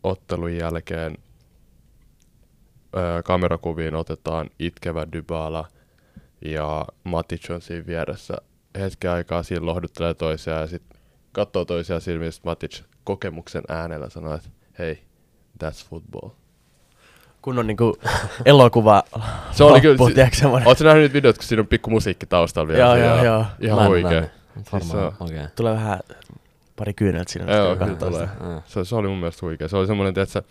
ottelun 0.04 0.56
jälkeen 0.56 1.18
ö, 2.96 3.24
kamerakuviin 3.24 3.96
otetaan 3.96 4.50
itkevä 4.60 5.08
Dybala 5.12 5.68
ja 6.46 6.86
Matic 7.04 7.50
on 7.50 7.62
siinä 7.62 7.86
vieressä 7.88 8.34
hetken 8.80 9.12
aikaa 9.12 9.44
siinä 9.44 9.66
lohduttelee 9.66 10.14
toisiaan 10.14 10.62
ja 10.62 10.68
sitten 10.68 10.91
katsoo 11.32 11.66
toisiaan 11.66 12.02
silmiin, 12.02 12.32
Matic 12.44 12.82
kokemuksen 13.04 13.64
äänellä 13.68 14.10
sanoo, 14.10 14.36
että 14.36 14.50
hei, 14.80 15.04
that's 15.64 15.88
football. 15.90 16.30
Kun 17.42 17.60
on 17.60 17.68
niinku 17.68 17.98
elokuva 18.46 19.04
Se 19.52 19.64
oli 19.64 19.82
kyllä, 19.82 19.94
loppu, 19.94 20.08
si- 20.08 20.14
tiedätkö 20.14 20.38
semmonen? 20.38 20.68
Oletko 20.68 20.84
nähnyt 20.84 21.02
niitä 21.04 21.14
videot, 21.14 21.38
kun 21.38 21.44
siinä 21.46 21.62
on 21.62 21.68
pikku 21.68 21.90
musiikki 21.90 22.26
taustalla 22.26 22.68
vielä? 22.68 22.80
Joo, 22.80 22.96
joo, 22.96 23.24
joo. 23.26 23.46
Ihan 23.60 23.88
huikea. 23.88 24.24
Siis 24.72 24.94
okei. 25.20 25.48
Tulee 25.56 25.74
vähän 25.74 26.00
pari 26.76 26.94
kyyneltä 26.94 27.32
siinä. 27.32 27.56
Joo, 27.56 27.76
kyllä 27.76 27.96
tulee. 27.96 28.28
Se, 28.66 28.86
se, 28.86 28.96
oli 28.96 29.08
mun 29.08 29.18
mielestä 29.18 29.46
huikea. 29.46 29.68
Se 29.68 29.78
oli 29.78 29.88
semmoinen, 29.88 30.14
tiedätkö, 30.14 30.42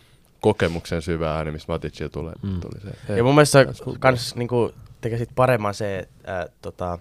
kokemuksen 0.41 1.03
syvä 1.03 1.37
ääni, 1.37 1.51
missä 1.51 1.73
Maticilla 1.73 2.11
tulee. 2.11 2.35
Mm. 2.43 2.61
Tuli 2.61 2.81
se, 2.81 2.97
hei, 3.09 3.17
Ja 3.17 3.25
mun 3.25 3.35
mielestä 3.35 3.67
kans 3.99 4.35
niinku 4.37 4.73
tekee 5.01 5.19
sit 5.19 5.31
paremman 5.35 5.75
se, 5.75 5.99
että 5.99 6.41
äh, 6.41 6.47
tota, 6.63 6.99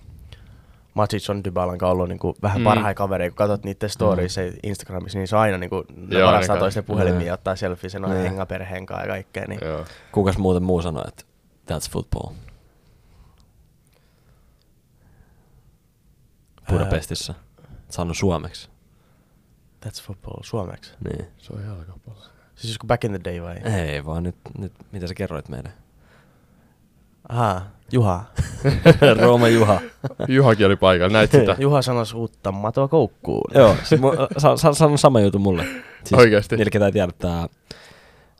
Matic 0.93 1.30
on 1.30 1.43
Dybalan 1.43 1.78
kanssa 1.78 1.91
ollut 1.91 2.10
niinku 2.10 2.36
vähän 2.41 2.58
Mm. 2.58 2.62
mm. 2.62 2.63
parhaita 2.63 2.97
kavereita, 2.97 3.32
kun 3.32 3.38
katsot 3.38 3.63
niiden 3.63 3.89
stories 3.89 4.38
mm. 4.38 4.43
Instagramissa, 4.63 5.17
niin 5.19 5.28
se 5.28 5.36
on 5.36 5.41
aina 5.41 5.58
niinku, 5.58 5.86
ne 5.95 6.19
Joo, 6.19 6.28
varastaa 6.28 6.58
toisten 6.58 6.84
puhelimia 6.84 7.19
Niin. 7.19 7.28
ja 7.28 7.34
ottaa 7.34 7.56
selfie 7.56 7.89
sen 7.89 8.02
Niin. 8.02 8.10
noin 8.12 8.23
henga 8.23 8.45
perheen 8.45 8.86
kanssa 8.86 9.06
ja 9.06 9.10
kaikkea. 9.13 9.45
Niin. 9.47 9.60
Joo. 9.63 9.86
Kukas 10.12 10.38
muuten 10.38 10.63
muu 10.63 10.82
sanoi, 10.82 11.04
että 11.08 11.23
that's 11.71 11.91
football? 11.91 12.34
Budapestissa. 16.69 17.34
Sano 17.89 18.13
suomeksi. 18.13 18.69
That's 19.86 20.02
football 20.04 20.43
suomeksi. 20.43 20.93
Niin. 21.10 21.28
Se 21.38 21.54
on 21.54 21.63
jalkapallo. 21.65 22.19
Siis 22.56 22.73
joskus 22.73 22.88
back 22.88 23.04
in 23.04 23.12
the 23.12 23.19
day 23.23 23.41
vai? 23.41 23.58
Ei 23.58 24.06
vaan 24.06 24.23
nyt, 24.23 24.36
nyt 24.58 24.73
mitä 24.91 25.08
sä 25.08 25.13
kerroit 25.13 25.49
meille? 25.49 25.69
Ahaa, 27.29 27.62
Juha. 27.91 28.23
Rooma 29.21 29.47
Juha. 29.47 29.82
Juhakin 30.27 30.65
oli 30.65 30.75
paikalla, 30.75 31.13
näit 31.13 31.32
sitä? 31.32 31.55
Juha 31.60 31.82
sanoi 31.82 32.03
uutta 32.15 32.51
matoa 32.51 32.88
koukkuun. 32.88 33.51
Joo, 33.53 33.75
siis 33.84 34.01
mu, 34.01 34.12
sa, 34.38 34.58
sa, 34.58 34.73
sano 34.73 34.97
sama 34.97 35.19
juttu 35.19 35.39
mulle. 35.39 35.63
Siis 36.03 36.19
Oikeesti? 36.19 36.55
Niille, 36.55 36.71
ketä 36.71 36.86
ei 36.86 36.91
tiedä, 36.91 37.12
tää 37.17 37.47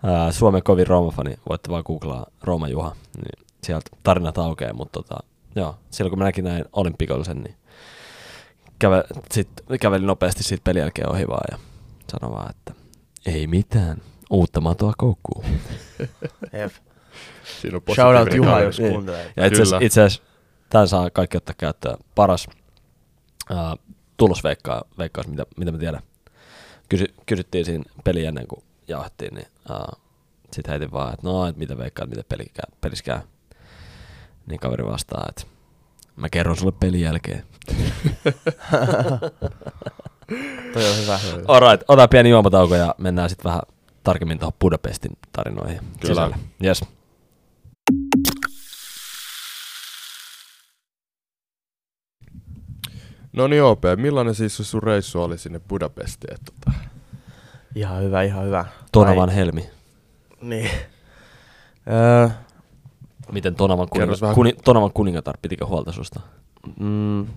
ää, 0.04 0.32
Suomen 0.32 0.64
kovin 0.64 0.88
Rooma-fani, 0.88 1.36
voitte 1.50 1.70
vaan 1.70 1.84
googlaa 1.86 2.26
Rooma 2.44 2.68
Juha, 2.68 2.96
niin 3.16 3.46
sieltä 3.64 3.90
tarinat 4.04 4.38
aukeaa, 4.38 4.74
mutta 4.74 5.04
tota, 5.04 5.18
joo, 5.56 5.76
silloin 5.92 6.12
kun 6.12 6.20
mä 6.20 6.26
näkin 6.26 6.46
näin 6.46 6.66
olimpikollisen, 6.74 7.38
niin 7.38 7.56
käve, 8.80 9.04
sit, 9.32 9.50
kävelin 9.82 10.08
nopeasti 10.08 10.44
siitä 10.44 10.64
pelin 10.64 10.80
jälkeen 10.80 11.10
ohi 11.12 11.28
vaan 11.28 11.48
ja 11.52 11.58
sanoin 12.12 12.34
vaan, 12.34 12.50
että 12.50 12.74
ei 13.26 13.48
mitään, 13.48 13.98
uutta 14.30 14.62
matoa 14.62 14.94
koukkuun. 14.98 15.46
Siinä 17.62 17.78
on 17.78 17.96
Shout 17.96 18.16
out 18.16 18.20
positiivinen 18.20 18.50
Juha, 18.50 18.62
jos 18.62 18.80
Niin. 18.80 18.92
kuuntelee. 18.94 19.34
Ja 19.38 19.46
itse 19.46 19.62
asiassa, 20.02 20.24
tämän 20.70 20.88
saa 20.88 21.10
kaikki 21.10 21.38
ottaa 21.38 21.56
käyttöön. 21.58 21.98
Paras 22.16 22.48
ää, 23.50 23.76
tulosveikkaus, 24.18 25.28
mitä, 25.28 25.46
mitä 25.58 25.72
mä 25.72 25.78
tiedän. 25.78 26.02
Kysy, 26.90 27.14
kysyttiin 27.26 27.66
siinä 27.66 27.84
peli 28.04 28.26
ennen 28.26 28.48
kuin 28.48 28.64
jauhettiin, 28.88 29.34
niin 29.36 29.48
sitten 30.54 30.70
heitin 30.72 30.92
vaan, 30.92 31.14
että 31.14 31.28
no, 31.28 31.48
että 31.48 31.60
mitä 31.60 31.78
veikkaat, 31.78 32.10
mitä 32.10 32.24
peli 32.30 32.46
käy, 32.46 32.78
pelissä 32.82 33.04
käy. 33.04 33.20
Niin 34.48 34.60
kaveri 34.60 34.86
vastaa, 34.86 35.26
että 35.30 35.44
mä 36.16 36.30
kerron 36.30 36.56
sulle 36.58 36.74
pelin 36.80 37.02
jälkeen. 37.02 37.44
Toi 40.74 40.90
on 40.90 40.98
hyvä. 41.02 41.20
Alright, 41.48 41.84
ota 41.88 42.08
pieni 42.08 42.30
juomatauko 42.30 42.76
ja 42.76 42.96
mennään 42.98 43.30
sitten 43.30 43.44
vähän 43.50 43.62
tarkemmin 44.04 44.40
tuohon 44.40 44.54
Budapestin 44.62 45.12
tarinoihin 45.32 45.80
Kyllä. 45.80 46.14
sisälle. 46.14 46.36
Yes. 46.64 46.86
No 53.40 53.48
niin 53.48 53.64
OP, 53.64 53.82
millainen 53.96 54.36
siis 54.36 54.58
se 54.58 54.64
sun 54.64 54.84
reissu 54.84 55.22
oli 55.22 55.38
sinne 55.38 55.60
Budapestiin? 55.60 56.34
että 56.34 56.52
Tota? 56.66 56.78
Ihan 57.76 58.04
hyvä, 58.04 58.22
ihan 58.24 58.46
hyvä. 58.46 58.66
Tonavan 58.92 59.30
Helmi. 59.30 59.70
Niin. 60.42 60.70
Öö, 61.92 62.30
Miten 63.32 63.56
Tonavan, 63.56 63.88
kuninga- 63.96 64.22
vähän. 64.22 64.36
kuni, 64.36 64.54
Tonavan 64.64 64.92
kuningatar 64.94 65.38
pitikö 65.42 65.66
huolta 65.66 65.92
susta? 65.92 66.20
mm, 66.80 67.28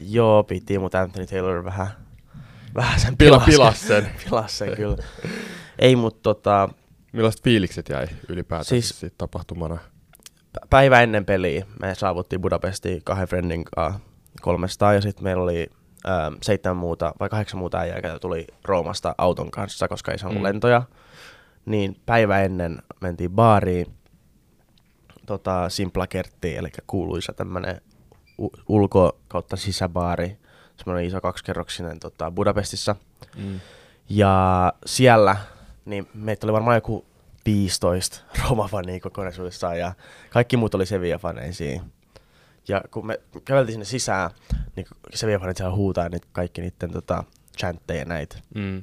joo, 0.00 0.42
piti, 0.44 0.78
mutta 0.78 1.00
Anthony 1.00 1.26
Taylor 1.26 1.64
vähän, 1.64 1.88
vähän 2.74 3.00
sen 3.00 3.16
Pila, 3.16 3.40
pilas 3.46 3.80
sen. 3.88 4.10
Pilas 4.24 4.58
sen 4.58 4.76
kyllä. 4.76 4.96
Ei, 5.78 5.96
mutta 5.96 6.20
tota, 6.22 6.68
Millaiset 7.12 7.42
fiilikset 7.42 7.88
jäi 7.88 8.06
ylipäätään 8.28 8.64
siis, 8.64 9.00
siitä 9.00 9.14
tapahtumana? 9.18 9.78
päivä 10.70 11.00
ennen 11.00 11.24
peliä 11.24 11.66
me 11.82 11.94
saavuttiin 11.94 12.40
Budapestiin 12.40 13.00
kahden 13.04 13.28
friendin 13.28 13.64
kanssa 13.64 14.00
kolmestaan 14.42 14.94
ja 14.94 15.00
sitten 15.00 15.24
meillä 15.24 15.42
oli 15.42 15.66
ö, 16.06 16.10
seitsemän 16.42 16.76
muuta 16.76 17.12
vai 17.20 17.28
kahdeksan 17.28 17.58
muuta 17.58 17.78
äijää, 17.78 17.96
jotka 18.02 18.18
tuli 18.18 18.46
Roomasta 18.64 19.14
auton 19.18 19.50
kanssa, 19.50 19.88
koska 19.88 20.12
ei 20.12 20.18
saanut 20.18 20.38
Mm. 20.38 20.44
lentoja. 20.44 20.82
Niin 21.66 21.96
päivä 22.06 22.40
ennen 22.42 22.82
mentiin 23.00 23.30
baariin, 23.30 23.86
tota, 25.26 25.68
Simpla 25.68 26.06
Kerttiin, 26.06 26.58
eli 26.58 26.68
kuuluisa 26.86 27.32
tämmönen 27.32 27.80
u- 28.38 28.52
ulko- 28.68 29.18
kautta 29.28 29.56
sisäbaari, 29.56 30.36
semmoinen 30.76 31.04
iso 31.06 31.20
kaksikerroksinen 31.20 32.00
tota, 32.00 32.30
Budapestissa. 32.30 32.96
Mm. 33.36 33.60
Ja 34.08 34.72
siellä, 34.86 35.36
niin 35.84 36.08
meitä 36.14 36.46
oli 36.46 36.52
varmaan 36.52 36.76
joku 36.76 37.04
15 37.46 38.20
Roma-fania 38.48 39.00
kokonaisuudessaan 39.02 39.78
ja 39.78 39.92
kaikki 40.30 40.56
muut 40.56 40.74
oli 40.74 40.84
Sevilla-faneisia. 40.84 41.82
Ja 42.68 42.82
kun 42.90 43.06
me 43.06 43.20
käveltiin 43.44 43.72
sinne 43.72 43.84
sisään, 43.84 44.30
niin 44.76 44.86
Sevilla-fanit 45.14 45.56
siellä 45.56 45.76
huutaa 45.76 46.08
niitä, 46.08 46.26
kaikki 46.32 46.60
niiden 46.60 46.92
tota, 46.92 47.24
chantteja 47.58 48.04
näitä. 48.04 48.36
Mm. 48.54 48.82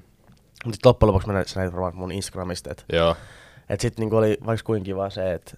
Mutta 0.66 0.76
sitten 0.76 0.90
loppujen 0.90 1.08
lopuksi 1.08 1.28
mä 1.28 1.34
näin 1.34 1.48
sä 1.48 1.60
näit 1.60 1.72
varmaan 1.74 1.96
mun 1.96 2.12
Instagramista, 2.12 2.72
että 2.72 2.84
Joo. 2.94 3.16
et 3.70 3.80
sitten 3.82 4.02
niinku 4.02 4.16
oli 4.16 4.38
vaikka 4.46 4.66
kuinka 4.66 4.86
kiva 4.86 5.10
se, 5.10 5.34
että 5.34 5.58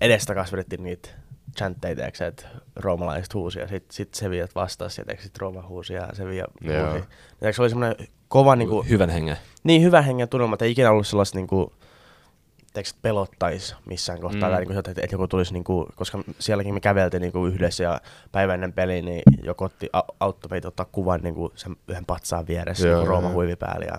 edestakas 0.00 0.52
vedettiin 0.52 0.82
niitä 0.82 1.08
chantteja, 1.56 2.06
että 2.28 2.44
roomalaiset 2.76 3.34
huusi 3.34 3.58
ja 3.58 3.68
sitten 3.68 3.96
sit 3.96 4.14
Sevillat 4.14 4.54
vastasi 4.54 5.00
ja 5.00 5.04
tiiäksä, 5.04 5.26
sit 5.26 5.38
Rooma 5.38 5.62
huusi 5.62 5.94
ja 5.94 6.08
Sevilla 6.12 6.48
Joo. 6.60 6.90
huusi. 6.90 7.04
Tiiäksä, 7.40 7.56
se 7.56 7.62
oli 7.62 7.70
semmoinen 7.70 8.08
kova 8.28 8.56
niinku, 8.56 8.82
Hyvän 8.82 9.10
hengen. 9.10 9.36
niin 9.64 9.82
hyvän 9.82 10.04
hengen 10.04 10.28
tunnelma, 10.28 10.54
että 10.54 10.64
ei 10.64 10.70
ikinä 10.70 10.90
ollut 10.90 11.06
sellaista 11.06 11.38
niinku, 11.38 11.72
tiiäksä, 12.78 12.92
että 12.94 13.02
pelottais 13.02 13.76
missään 13.86 14.20
kohtaa, 14.20 14.48
Mm. 14.48 14.54
tai 14.54 14.60
niinku, 14.64 14.78
että, 14.78 14.90
että 14.90 15.14
joku 15.14 15.28
tulisi, 15.28 15.52
niinku, 15.52 15.88
koska 15.96 16.18
sielläkin 16.38 16.74
me 16.74 16.80
käveltiin 16.80 17.20
niinku 17.20 17.46
yhdessä 17.46 17.84
ja 17.84 18.00
päivän 18.32 18.54
ennen 18.54 18.72
peliä, 18.72 19.02
niin 19.02 19.22
joku 19.42 19.64
otti, 19.64 19.88
au- 19.96 20.14
auttoi 20.20 20.48
meitä 20.50 20.68
ottaa 20.68 20.86
kuvan 20.92 21.20
niinku 21.22 21.52
sen 21.54 21.76
yhden 21.88 22.04
patsaan 22.06 22.46
vieressä, 22.46 22.88
Joo, 22.88 22.96
joo, 22.96 23.06
Rooma 23.06 23.28
huivi 23.30 23.56
päällä 23.56 23.86
ja 23.86 23.98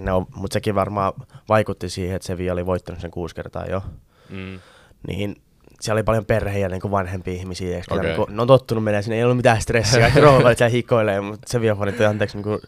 ne 0.00 0.12
on, 0.12 0.26
mutta 0.34 0.54
sekin 0.54 0.74
varmaan 0.74 1.12
vaikutti 1.48 1.88
siihen, 1.88 2.16
että 2.16 2.26
Sevilla 2.26 2.52
oli 2.52 2.66
voittanut 2.66 3.00
sen 3.00 3.10
kuusi 3.10 3.34
kertaa 3.34 3.66
jo, 3.66 3.82
Mm. 4.30 4.60
niin 5.08 5.36
siellä 5.80 5.98
oli 5.98 6.02
paljon 6.04 6.24
perheitä 6.26 6.58
ja 6.58 6.68
niin 6.68 6.90
vanhempia 6.90 7.34
ihmisiä, 7.34 7.82
okay. 7.90 7.98
Okei. 7.98 8.16
niin 8.16 8.36
ne 8.36 8.42
on 8.42 8.48
tottunut 8.48 8.84
menee 8.84 9.02
sinne, 9.02 9.16
ei 9.16 9.24
ollut 9.24 9.36
mitään 9.36 9.62
stressiä, 9.62 10.00
kaikki 10.00 10.20
roovat 10.20 10.56
siellä 10.58 10.70
hikoilee, 10.72 11.20
mutta 11.20 11.50
se 11.50 11.60
viafanit, 11.60 12.00
anteeksi, 12.00 12.36
niin 12.36 12.44
kuin, 12.44 12.58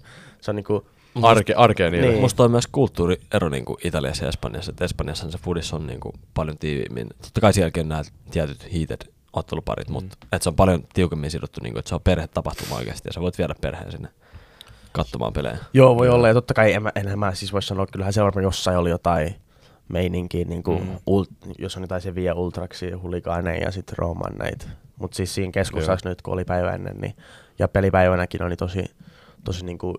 se 0.41 0.51
on 0.51 0.57
niin 0.57 0.65
kuin, 0.65 0.87
Arke, 1.23 1.55
arkea 1.55 1.91
niille. 1.91 2.09
Niin. 2.09 2.21
Musta 2.21 2.43
on 2.45 2.51
myös 2.51 2.67
kulttuuriero 2.73 3.49
niin 3.49 3.65
kuin 3.65 3.77
Italiassa 3.85 4.25
ja 4.25 4.29
Espanjassa. 4.29 4.71
Että 4.71 4.85
Espanjassa 4.85 5.31
se 5.31 5.39
foodissa 5.39 5.77
on 5.77 5.87
niin 5.87 6.01
kuin 6.01 6.13
paljon 6.35 6.59
tiiviimmin. 6.59 7.07
Totta 7.23 7.41
kai 7.41 7.53
sielläkin 7.53 7.81
on 7.81 7.89
nämä 7.89 8.03
tietyt 8.31 8.73
heated 8.73 9.01
otteluparit, 9.33 9.89
Mm. 9.89 9.93
mutta 9.93 10.17
että 10.23 10.39
se 10.43 10.49
on 10.49 10.57
paljon 10.57 10.85
tiukemmin 10.95 11.31
sidottu, 11.31 11.61
niin 11.63 11.73
kuin, 11.73 11.79
että 11.79 11.89
se 11.89 11.95
on 11.95 12.01
perhetapahtuma 12.05 12.77
oikeasti 12.77 13.09
ja 13.09 13.13
sä 13.13 13.21
voit 13.21 13.39
viedä 13.39 13.55
perheen 13.61 13.93
sinne 13.93 14.09
katsomaan 14.93 15.33
pelejä. 15.33 15.59
joo 15.75 15.99
voi 15.99 16.09
olla, 16.09 16.29
ja 16.29 16.35
totta 16.35 16.55
kai 16.55 16.73
en 16.73 16.83
enhän 16.95 17.19
mä 17.19 17.35
siis 17.35 17.53
voi 17.53 17.63
sanoa, 17.63 17.87
kyllähän 17.87 18.13
siellä 18.13 18.25
varmaan 18.27 18.43
jossain 18.45 18.79
oli 18.79 18.91
jotain 18.91 19.35
meininkiä, 19.89 20.45
niin 20.45 20.63
kuin, 20.63 20.83
Mm. 20.83 20.97
ult, 21.07 21.29
jos 21.59 21.77
on 21.77 21.83
jotain 21.83 22.01
se 22.01 22.15
Via 22.15 22.35
Ultraksi 22.35 22.87
ja 22.91 22.99
huligaaneja 22.99 23.65
ja 23.65 23.71
sitten 23.71 23.99
Rooman 23.99 24.33
näitä. 24.39 24.67
Mutta 24.99 25.17
siis 25.17 25.35
siinä 25.35 25.53
keskustassa 25.53 26.09
nyt, 26.09 26.23
kun 26.23 26.35
oli 26.35 26.45
päivä 26.45 26.73
ennen, 26.73 26.97
niin, 27.01 27.17
ja 27.59 27.69
pelipäivänäkin 27.69 28.43
oli 28.43 28.57
tosi, 28.57 28.85
tosi 29.45 29.65
niin 29.65 29.79
kuin, 29.79 29.95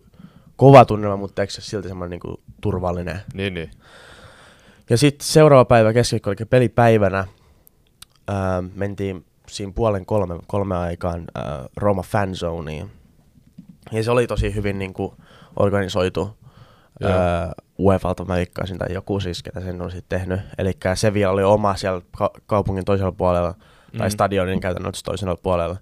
kova 0.56 0.86
tunnelma, 0.86 1.18
mutta 1.18 1.42
eikö 1.42 1.54
se 1.54 1.62
silti 1.62 1.88
semmoinen 1.88 2.10
niin 2.10 2.20
kuin, 2.20 2.38
turvallinen 2.62 3.20
Niin, 3.34 3.54
niin. 3.54 3.72
Ja 4.90 4.98
sitten 4.98 5.28
seuraava 5.28 5.66
päivä 5.66 5.94
keskiviikko, 5.94 6.32
eli 6.32 6.46
pelipäivänä, 6.50 7.28
ää, 8.28 8.64
mentiin 8.76 9.26
siinä 9.48 9.72
puolen 9.76 10.06
kolme, 10.06 10.36
kolme 10.48 10.78
aikaan 10.78 11.24
ää, 11.36 11.66
Roma 11.78 12.02
fanzoneen. 12.02 12.92
Ja 13.92 14.04
se 14.04 14.12
oli 14.12 14.28
tosi 14.28 14.56
hyvin 14.56 14.80
niin 14.80 14.94
kuin, 14.94 15.12
organisoitu 15.60 16.38
ää, 17.04 17.52
UEFalta 17.80 18.26
mä 18.26 18.36
veikkaisin, 18.36 18.78
tai 18.78 18.94
joku 18.94 19.20
siis, 19.20 19.44
ketä 19.44 19.62
sen 19.62 19.82
on 19.82 19.92
sitten 19.92 20.20
tehnyt. 20.20 20.40
Eli 20.58 20.72
Sevilla 20.96 21.32
oli 21.32 21.44
oma 21.44 21.76
siellä 21.76 22.02
ka- 22.18 22.32
kaupungin 22.46 22.86
toisella 22.86 23.12
puolella, 23.12 23.54
tai 23.98 24.08
Mm. 24.08 24.12
stadionin 24.12 24.60
käytännössä 24.60 25.04
toisella 25.06 25.36
puolella. 25.44 25.78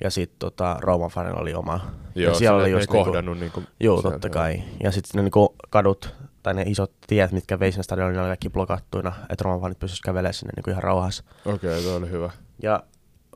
Ja 0.00 0.10
sitten 0.10 0.38
tota, 0.38 0.76
Rooman 0.80 1.10
fanilla 1.10 1.40
oli 1.40 1.54
oma. 1.54 1.80
Joo, 2.14 2.32
ja 2.32 2.38
siellä 2.38 2.62
oli 2.62 2.70
just 2.70 2.90
niinku- 2.90 3.04
kohdannut 3.04 3.38
niinku, 3.38 3.62
Joo, 3.80 4.00
sieltä, 4.00 4.14
totta 4.14 4.28
joo. 4.28 4.32
kai. 4.32 4.62
Ja 4.82 4.90
sitten 4.92 5.10
ne 5.18 5.22
niinku 5.22 5.54
kadut 5.70 6.14
tai 6.42 6.54
ne 6.54 6.62
isot 6.66 6.92
tiet, 7.06 7.32
mitkä 7.32 7.58
vei 7.58 7.72
sinne 7.72 7.82
stadionille, 7.82 8.20
oli 8.20 8.28
kaikki 8.28 8.50
blokattuina, 8.50 9.12
että 9.30 9.44
Roma 9.44 9.60
fanit 9.60 9.78
pystyisi 9.78 10.02
kävelemään 10.02 10.34
sinne 10.34 10.52
niinku 10.56 10.70
ihan 10.70 10.82
rauhassa. 10.82 11.24
Okei, 11.44 11.70
okay, 11.70 11.82
tuo 11.82 11.96
oli 11.96 12.10
hyvä. 12.10 12.30
Ja 12.62 12.82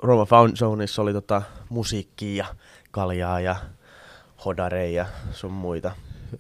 Roma 0.03 0.25
Found 0.25 0.57
Zoneissa 0.57 1.03
oli 1.03 1.13
tota 1.13 1.43
musiikkia 1.69 2.45
ja 2.45 2.55
kaljaa 2.91 3.41
ja 3.41 3.57
hodareja 4.45 5.03
ja 5.03 5.07
sun 5.33 5.53
muita. 5.53 5.93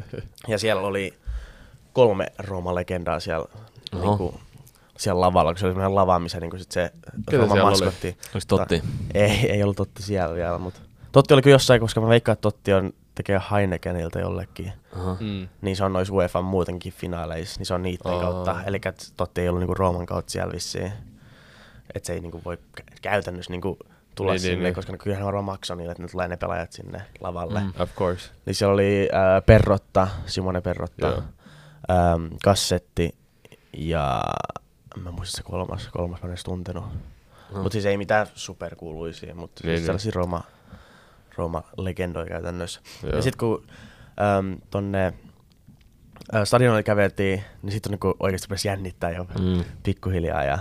Ja 0.49 0.59
siellä 0.59 0.83
oli 0.83 1.15
kolme 1.93 2.27
Roma-legendaa 2.39 3.21
siellä, 3.21 3.47
Oho. 3.95 4.03
niinku, 4.03 4.41
siellä 4.99 5.21
lavalla, 5.21 5.53
kun 5.53 5.59
se 5.59 5.67
oli 5.67 5.73
semmoinen 5.73 5.95
lava, 5.95 6.19
missä 6.19 6.41
niinku 6.41 6.59
sit 6.59 6.73
se 6.73 6.93
Ketä 7.31 7.43
Roma 7.43 7.55
siellä 7.55 7.69
oli? 7.71 7.71
maskotti. 7.85 8.09
Onko 8.09 8.39
Totti? 8.49 8.83
Ei, 9.15 9.51
ei 9.53 9.63
ollut 9.63 9.77
Totti 9.77 10.03
siellä 10.03 10.35
vielä, 10.35 10.59
mutta 10.59 10.81
Totti 11.13 11.35
oli 11.35 11.43
kyllä 11.43 11.55
jossain, 11.55 11.81
koska 11.81 12.01
mä 12.01 12.09
veikkaan, 12.09 12.33
että 12.33 12.43
Totti 12.43 12.73
on 12.73 12.93
tekee 13.15 13.41
Heinekenilta 13.53 14.19
jollekin. 14.21 14.73
Aha. 14.97 15.17
Mm. 15.21 15.49
Niin 15.63 15.77
se 15.77 15.85
on 15.85 15.93
noissa 15.93 16.15
UEFA 16.15 16.43
muutenkin 16.43 16.93
finaaleissa, 16.93 17.61
niin 17.61 17.67
se 17.67 17.75
on 17.75 17.83
niiden 17.83 18.13
Aa. 18.13 18.21
kautta. 18.21 18.63
Eli 18.67 18.81
Totti 19.17 19.41
ei 19.41 19.49
ollut 19.49 19.61
niinku 19.61 19.75
Rooman 19.75 20.07
kautta 20.07 20.33
siellä 20.33 20.53
vissiin. 20.53 20.93
Että 21.95 22.07
se 22.07 22.13
ei 22.13 22.21
niinku 22.21 22.41
voi 22.45 22.59
kä- 22.81 22.85
käytännössä 23.03 23.51
niinku 23.53 23.79
tulla 24.15 24.33
Niin, 24.33 24.37
niin, 24.43 24.49
niin, 24.49 24.57
sinne, 24.57 24.65
niin. 24.69 24.75
koska 24.75 24.93
ne 24.93 24.99
kyllähän 24.99 25.25
varmaan 25.27 25.45
maksaa 25.45 25.77
niille, 25.77 25.93
että 25.93 26.03
ne 26.03 26.09
tulee 26.09 26.29
ne 26.29 26.37
pelaajat 26.37 26.73
sinne 26.73 27.03
lavalle. 27.21 27.61
Mm. 27.61 27.73
Of 27.79 27.95
course. 27.95 28.31
Niin 28.47 28.55
siellä 28.55 28.75
oli 28.75 29.09
äh, 29.15 29.47
Perrotta, 29.47 30.09
Simone 30.27 30.61
Perrotta, 30.61 31.07
Joo. 31.07 31.23
ähm, 31.91 32.27
Kassetti 32.45 33.15
ja 33.77 34.23
mä 35.03 35.11
muista 35.11 35.37
se 35.37 35.43
kolmas, 35.43 35.89
kolmas 35.93 36.23
mä 36.23 36.27
en 36.27 36.31
edes 36.31 36.45
tuntenut. 36.45 36.85
Aha. 37.53 37.63
Mutta 37.63 37.73
siis 37.73 37.87
ei 37.87 37.97
mitään 37.97 38.27
superkuuluisia, 38.35 39.35
mutta 39.35 39.61
Niin, 39.65 39.71
siis 39.71 39.81
niin. 39.81 39.87
sellaisia 39.87 40.13
Roma, 40.15 40.43
Roma-legendoja 41.37 42.27
käytännössä. 42.27 42.81
Joo. 43.03 43.13
Ja 43.17 43.23
sitten 43.23 43.39
kun 43.39 43.67
äm, 44.39 44.57
tonne 44.71 45.07
äh, 46.35 46.43
stadionille 46.45 46.83
käveltiin, 46.83 47.45
niin 47.63 47.73
sitten 47.73 47.91
niinku 47.91 48.15
oikeasti 48.21 48.47
rupesi 48.47 48.69
jännittää 48.69 49.11
jo 49.11 49.25
Mm. 49.25 49.65
pikkuhiljaa. 49.83 50.45
Ja 50.45 50.59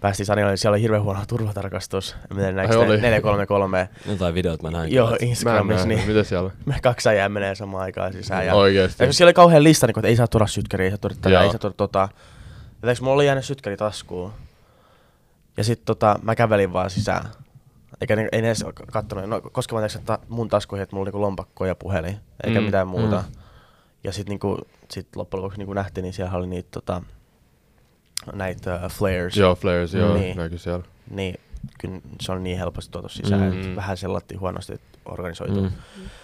päästiin 0.00 0.26
stadionille, 0.26 0.56
siellä 0.56 0.74
oli 0.74 0.82
hirveän 0.82 1.02
huono 1.02 1.20
turvatarkastus. 1.28 2.16
Miten 2.34 2.58
oli? 2.58 3.00
433? 3.00 3.88
Jotain 4.06 4.34
videot 4.34 4.62
mä 4.62 4.70
näin. 4.70 4.92
Joo, 4.92 5.16
Instagramissa, 5.20 5.86
niin 5.88 6.06
Mitä 6.06 6.24
siellä 6.24 6.50
me 6.66 6.74
kaksi 6.82 7.08
äijää 7.08 7.28
menee 7.28 7.54
samaan 7.54 7.82
aikaan 7.82 8.12
sisään. 8.12 8.46
Ja, 8.46 8.54
Oikeesti. 8.54 9.02
ja 9.02 9.06
kun 9.06 9.14
siellä 9.14 9.28
oli 9.28 9.34
kauhean 9.34 9.64
lista, 9.64 9.86
niin 9.86 9.98
että 9.98 10.08
ei 10.08 10.16
saa 10.16 10.28
tuoda 10.28 10.46
sytkäriä, 10.46 10.84
ei 10.84 10.90
saa 10.90 10.98
tuoda 10.98 11.14
tätä, 11.20 11.42
ei 11.42 11.50
saa 11.50 11.58
tuoda 11.58 11.74
tota. 11.76 12.08
Ja 12.82 12.86
teiks, 12.86 13.00
mulla 13.00 13.14
oli 13.14 13.26
jäänyt 13.26 13.44
sytkäri 13.44 13.76
taskuun. 13.76 14.32
Ja 15.56 15.64
sitten 15.64 15.86
tota, 15.86 16.18
mä 16.22 16.34
kävelin 16.34 16.72
vaan 16.72 16.90
sisään. 16.90 17.24
Eikä 18.00 18.16
ni- 18.16 18.28
ei 18.32 18.42
ne 18.42 18.48
edes 18.48 18.64
kattonut, 18.92 19.28
no, 19.28 19.40
koska 19.40 19.74
mä 19.76 19.80
tein 19.88 19.98
että 20.00 20.18
mun 20.28 20.48
taskuihin, 20.48 20.82
että 20.82 20.96
mulla 20.96 21.02
oli 21.02 21.08
niinku 21.08 21.20
lompakko 21.20 21.66
ja 21.66 21.74
puhelin, 21.74 22.16
eikä 22.44 22.60
Mm, 22.60 22.64
mitään 22.64 22.88
muuta. 22.88 23.24
mm. 23.28 23.32
Ja 24.04 24.12
sitten 24.12 24.30
niinku, 24.30 24.58
sit 24.90 25.16
loppujen 25.16 25.42
lopuksi 25.42 25.58
niinku 25.58 25.72
nähtiin, 25.72 26.02
niin 26.02 26.12
siellä 26.12 26.36
oli 26.38 26.46
niitä 26.46 26.68
tota, 26.72 27.02
näitä 28.34 28.80
uh, 28.86 28.90
flares. 28.90 29.36
Joo, 29.36 29.54
Flares, 29.54 29.94
joo, 29.94 30.14
Niin. 30.14 30.36
näkyy 30.36 30.58
siellä. 30.58 30.84
Niin, 31.10 31.34
kyllä 31.78 32.00
se 32.20 32.32
on 32.32 32.44
niin 32.44 32.58
helposti 32.58 32.90
tuotu 32.92 33.08
sisään, 33.08 33.40
Mm. 33.42 33.54
mm. 33.54 33.60
että 33.60 33.76
vähän 33.76 33.96
sellattiin 33.96 34.40
huonosti 34.40 34.80
organisoitu. 35.04 35.60
Mm. 35.62 35.70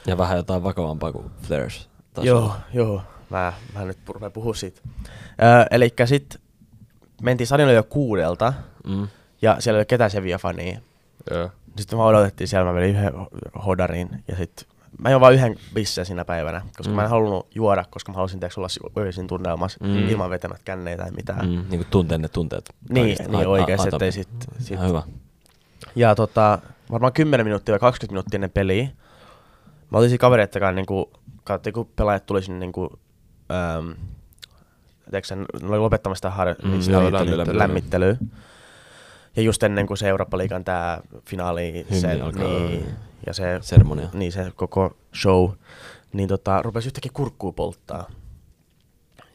Ja 0.07 0.19
vähän 0.19 0.37
jotain 0.37 0.63
vakavampaa 0.63 1.13
kuin 1.13 1.31
Flares. 1.43 1.89
taas 2.15 2.27
Joo, 2.27 2.53
joo. 2.75 3.03
Mä, 3.31 3.53
mä 3.75 3.85
nyt 3.85 3.99
rupean 4.09 4.33
puhua 4.33 4.55
siitä. 4.55 4.81
Öö, 5.43 5.65
eli 5.71 5.93
sitten 6.05 6.41
mentiin 7.23 7.47
stadionille 7.47 7.77
jo 7.77 7.83
kuudelta, 7.83 8.53
Mm. 8.87 9.09
ja 9.43 9.57
siellä 9.61 9.77
ei 9.77 9.81
ole 9.81 9.85
ketään 9.85 10.11
Sevilla-fania. 10.11 10.79
Joo. 11.31 11.51
Sitten 11.77 11.99
mä 11.99 12.05
odotettiin 12.05 12.49
siellä, 12.49 12.65
mä 12.73 12.75
vedin 12.75 12.97
yhden 12.97 13.13
ho- 13.15 13.63
hodarin, 13.67 14.25
ja 14.29 14.37
sitten 14.37 14.67
mä 14.99 15.11
join 15.11 15.21
vaan 15.21 15.35
yhden 15.35 15.57
bisseen 15.75 16.07
siinä 16.07 16.25
päivänä, 16.25 16.61
koska 16.77 16.83
Mm. 16.83 16.89
mm. 16.91 16.97
mä 16.97 17.03
en 17.05 17.11
halunnut 17.11 17.47
juoda, 17.55 17.85
koska 17.91 18.13
mä 18.13 18.17
halusin 18.17 18.41
teeksi 18.41 18.61
olla 18.61 18.69
si- 18.69 18.81
öisin 18.99 19.27
tunnelmassa, 19.27 19.79
Mm. 19.85 19.91
mm. 19.91 20.09
ilman 20.09 20.31
vetämät 20.31 20.61
kännejä 20.65 20.97
tai 20.97 21.11
mitään. 21.11 21.47
Mm. 21.47 21.53
Mm. 21.53 21.59
Niin 21.71 21.79
kuin 21.81 21.87
tuntee 21.91 22.19
ne 22.19 22.29
tunteet. 22.29 22.71
Niin, 22.91 23.17
niin 23.29 23.49
a- 23.81 23.85
ettei 23.93 24.13
sit, 24.13 24.29
sit 24.59 24.71
Ihan 24.71 24.89
hyvä. 24.89 25.03
Ja 25.97 26.15
tota, 26.15 26.59
varmaan 26.91 27.13
10 27.13 27.47
minuuttia 27.47 27.73
vai 27.73 27.79
20 27.79 28.13
minuuttia 28.13 28.37
ennen 28.37 28.51
peliä. 28.51 28.89
Mä 29.91 29.99
olin 29.99 30.09
siinä 30.09 30.21
kavereittakaan 30.21 30.75
niinku, 30.75 31.11
katsottiin 31.45 31.73
kun 31.75 31.89
pelaajat 31.97 32.27
tuli 32.27 32.43
sinne 32.43 32.59
niinku, 32.61 32.99
ähm, 33.53 33.91
tiedätkö 35.11 35.37
ne 35.37 35.69
oli 35.69 35.79
lopettamassa 35.79 36.19
sitä 36.19 36.31
har- 36.37 36.57
Mm, 36.65 36.81
sitä 36.81 36.93
joo, 36.97 37.03
niitä 37.03 37.19
lämmittelyä. 37.27 37.59
lämmittelyä. 37.59 38.17
Ja 39.37 39.43
just 39.43 39.63
ennen 39.63 39.87
kuin 39.87 39.99
se 39.99 40.09
Eurooppa-liigan 40.09 40.65
tää 40.65 41.01
finaali, 41.27 41.87
se, 41.93 42.21
alkaa. 42.21 42.43
niin, 42.45 42.87
ja 43.27 43.33
se, 43.35 43.59
Seremonia. 43.63 44.09
niin 44.13 44.33
se 44.33 44.53
koko 44.57 44.97
show, 45.23 45.51
niin 46.13 46.29
tota, 46.29 46.63
rupesi 46.63 46.89
yhtäkkiä 46.89 47.11
kurkkuu 47.15 47.53
polttaa. 47.53 48.11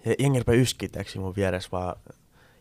Ja 0.06 0.16
jengi 0.20 0.40
rupesi 0.40 0.76
tiedätkö, 0.78 1.20
mun 1.20 1.36
vieressä 1.36 1.70
vaan. 1.72 1.96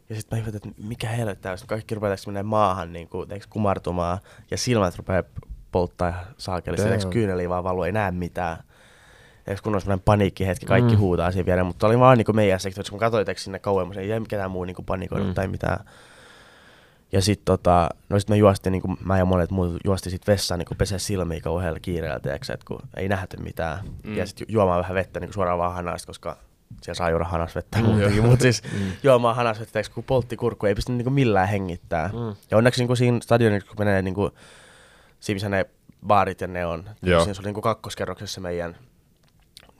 Ja 0.09 0.15
sitten 0.17 0.39
mä 0.39 0.41
ihmettelin, 0.41 0.71
että 0.75 0.89
mikä 0.89 1.09
helvetti 1.09 1.43
tää 1.43 1.53
on. 1.53 1.59
Sitten 1.59 1.77
kaikki 1.77 1.95
rupeaa 1.95 2.17
menee 2.27 2.43
maahan 2.43 2.93
niin 2.93 3.09
kuin, 3.09 3.29
tiedätkö, 3.29 3.49
kumartumaan. 3.51 4.19
Ja 4.51 4.59
silmät 4.59 4.97
rupeaa 4.97 5.23
polttaa 5.73 6.25
saakeli. 6.39 6.77
Sitten 6.77 7.11
kyyneliä 7.11 7.49
vaan 7.49 7.65
valuu, 7.65 7.83
ei 7.83 7.93
näe 7.93 8.11
mitään. 8.11 8.57
Ja 9.47 9.57
kun 9.63 9.75
on 9.75 9.81
semmoinen 9.81 10.03
paniikkihetki, 10.05 10.67
kaikki 10.67 10.93
Mm. 10.95 10.99
huutaa 11.01 11.33
siinä 11.33 11.47
viereen, 11.47 11.67
mutta 11.67 11.87
oli 11.87 11.99
vaan 11.99 12.19
niinku 12.19 12.33
meidän 12.33 12.61
sektorissa, 12.61 12.91
kun 12.91 13.01
katsoin 13.01 13.29
eikö 13.29 13.41
sinne 13.41 13.59
kauemmas, 13.59 13.97
ei 13.97 14.09
jäi 14.09 14.21
ketään 14.29 14.51
muu 14.51 14.65
niinku 14.65 14.83
panikoinut 14.83 15.29
Mm. 15.29 15.35
tai 15.35 15.49
mitään. 15.49 15.85
Ja 17.13 17.23
sitten 17.23 17.45
tota, 17.45 17.89
no 18.09 18.19
sit 18.21 18.29
me 18.29 18.37
juostiin, 18.37 18.73
niinku, 18.73 18.97
mä 19.05 19.19
ja 19.19 19.25
monet 19.25 19.51
muut 19.51 19.77
juosti 19.85 20.11
sit 20.11 20.27
vessaan 20.27 20.59
niinku 20.59 20.75
pesee 20.79 20.99
silmiä 20.99 21.41
kauhealla 21.41 21.81
kiireellä, 21.81 22.21
tiiäksä, 22.21 22.53
että 22.55 22.67
kun 22.67 22.81
ei 22.97 23.09
nähty 23.09 23.37
mitään. 23.37 23.79
Mm. 24.05 24.17
Ja 24.17 24.27
sitten 24.27 24.47
juomaan 24.51 24.79
vähän 24.81 24.95
vettä 24.95 25.21
niinku 25.21 25.33
suoraan 25.35 25.59
vaan 25.59 25.75
hanasta, 25.75 26.07
koska 26.07 26.37
siellä 26.83 26.97
saa 26.99 27.11
juoda 27.11 27.25
hanas 27.25 27.55
vettä 27.55 27.79
Mm. 27.79 27.85
muutenkin, 27.85 28.25
mutta 28.27 28.43
siis 28.43 28.63
Mm. 28.73 28.93
juomaan 29.03 29.37
hanas 29.37 29.61
vettä, 29.61 29.73
tiiäks, 29.73 29.89
kun 29.89 30.05
poltti 30.05 30.37
kurkku, 30.37 30.67
ei 30.67 30.75
pysty 30.75 30.93
niinku 30.93 31.11
millään 31.11 31.49
hengittää. 31.49 32.11
Mm. 32.13 32.19
Mm. 32.19 32.35
Ja 32.51 32.57
onneksi 32.57 32.81
niinku 32.81 32.97
siinä 32.97 33.19
stadionilla, 33.23 33.67
kun 33.67 33.77
menee 33.79 34.03
niinku, 34.03 34.31
siinä 35.21 35.35
missä 35.37 35.49
ne 35.49 35.67
baarit 36.07 36.41
ja 36.41 36.47
ne 36.47 36.67
on, 36.67 36.85
Joo. 37.03 37.21
siinä 37.21 37.35
se 37.35 37.41
oli 37.41 37.47
niinku 37.47 37.61
kakkoskerroksessa 37.61 38.41
meidän, 38.41 38.77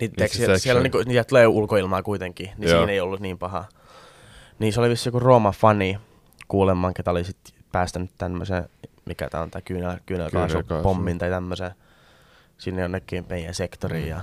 niin, 0.01 0.11
se 0.11 0.17
teeks, 0.17 0.33
siellä, 0.37 0.59
siellä 0.59 0.83
niinku, 0.83 0.99
niitä 1.07 1.25
tulee 1.25 1.47
ulkoilmaa 1.47 2.03
kuitenkin, 2.03 2.51
niin 2.59 2.71
Joo. 2.71 2.79
siinä 2.81 2.93
ei 2.93 3.01
ollut 3.01 3.21
niin 3.21 3.39
paha. 3.39 3.65
Niin 4.59 4.73
se 4.73 4.81
oli 4.81 4.89
vissi 4.89 5.09
joku 5.09 5.21
Rooma-fani 5.21 5.99
kuulemman, 6.49 6.95
ketä 6.95 7.11
oli 7.11 7.25
sit 7.25 7.37
päästänyt 7.73 8.11
tämmöisen, 8.19 8.69
mikä 9.05 9.29
tää 9.31 9.41
on 9.43 9.51
tää 9.51 9.61
kyynel, 9.61 9.97
kyynelkaasu, 10.07 10.47
Kyynelkaasu. 10.53 10.83
pommin 10.83 11.19
tai 11.19 11.31
tämmöisen 11.31 11.71
sinne 12.59 12.83
jonnekin 12.83 13.27
meidän 13.29 13.55
sektoriin. 13.55 14.09
Ja 14.09 14.21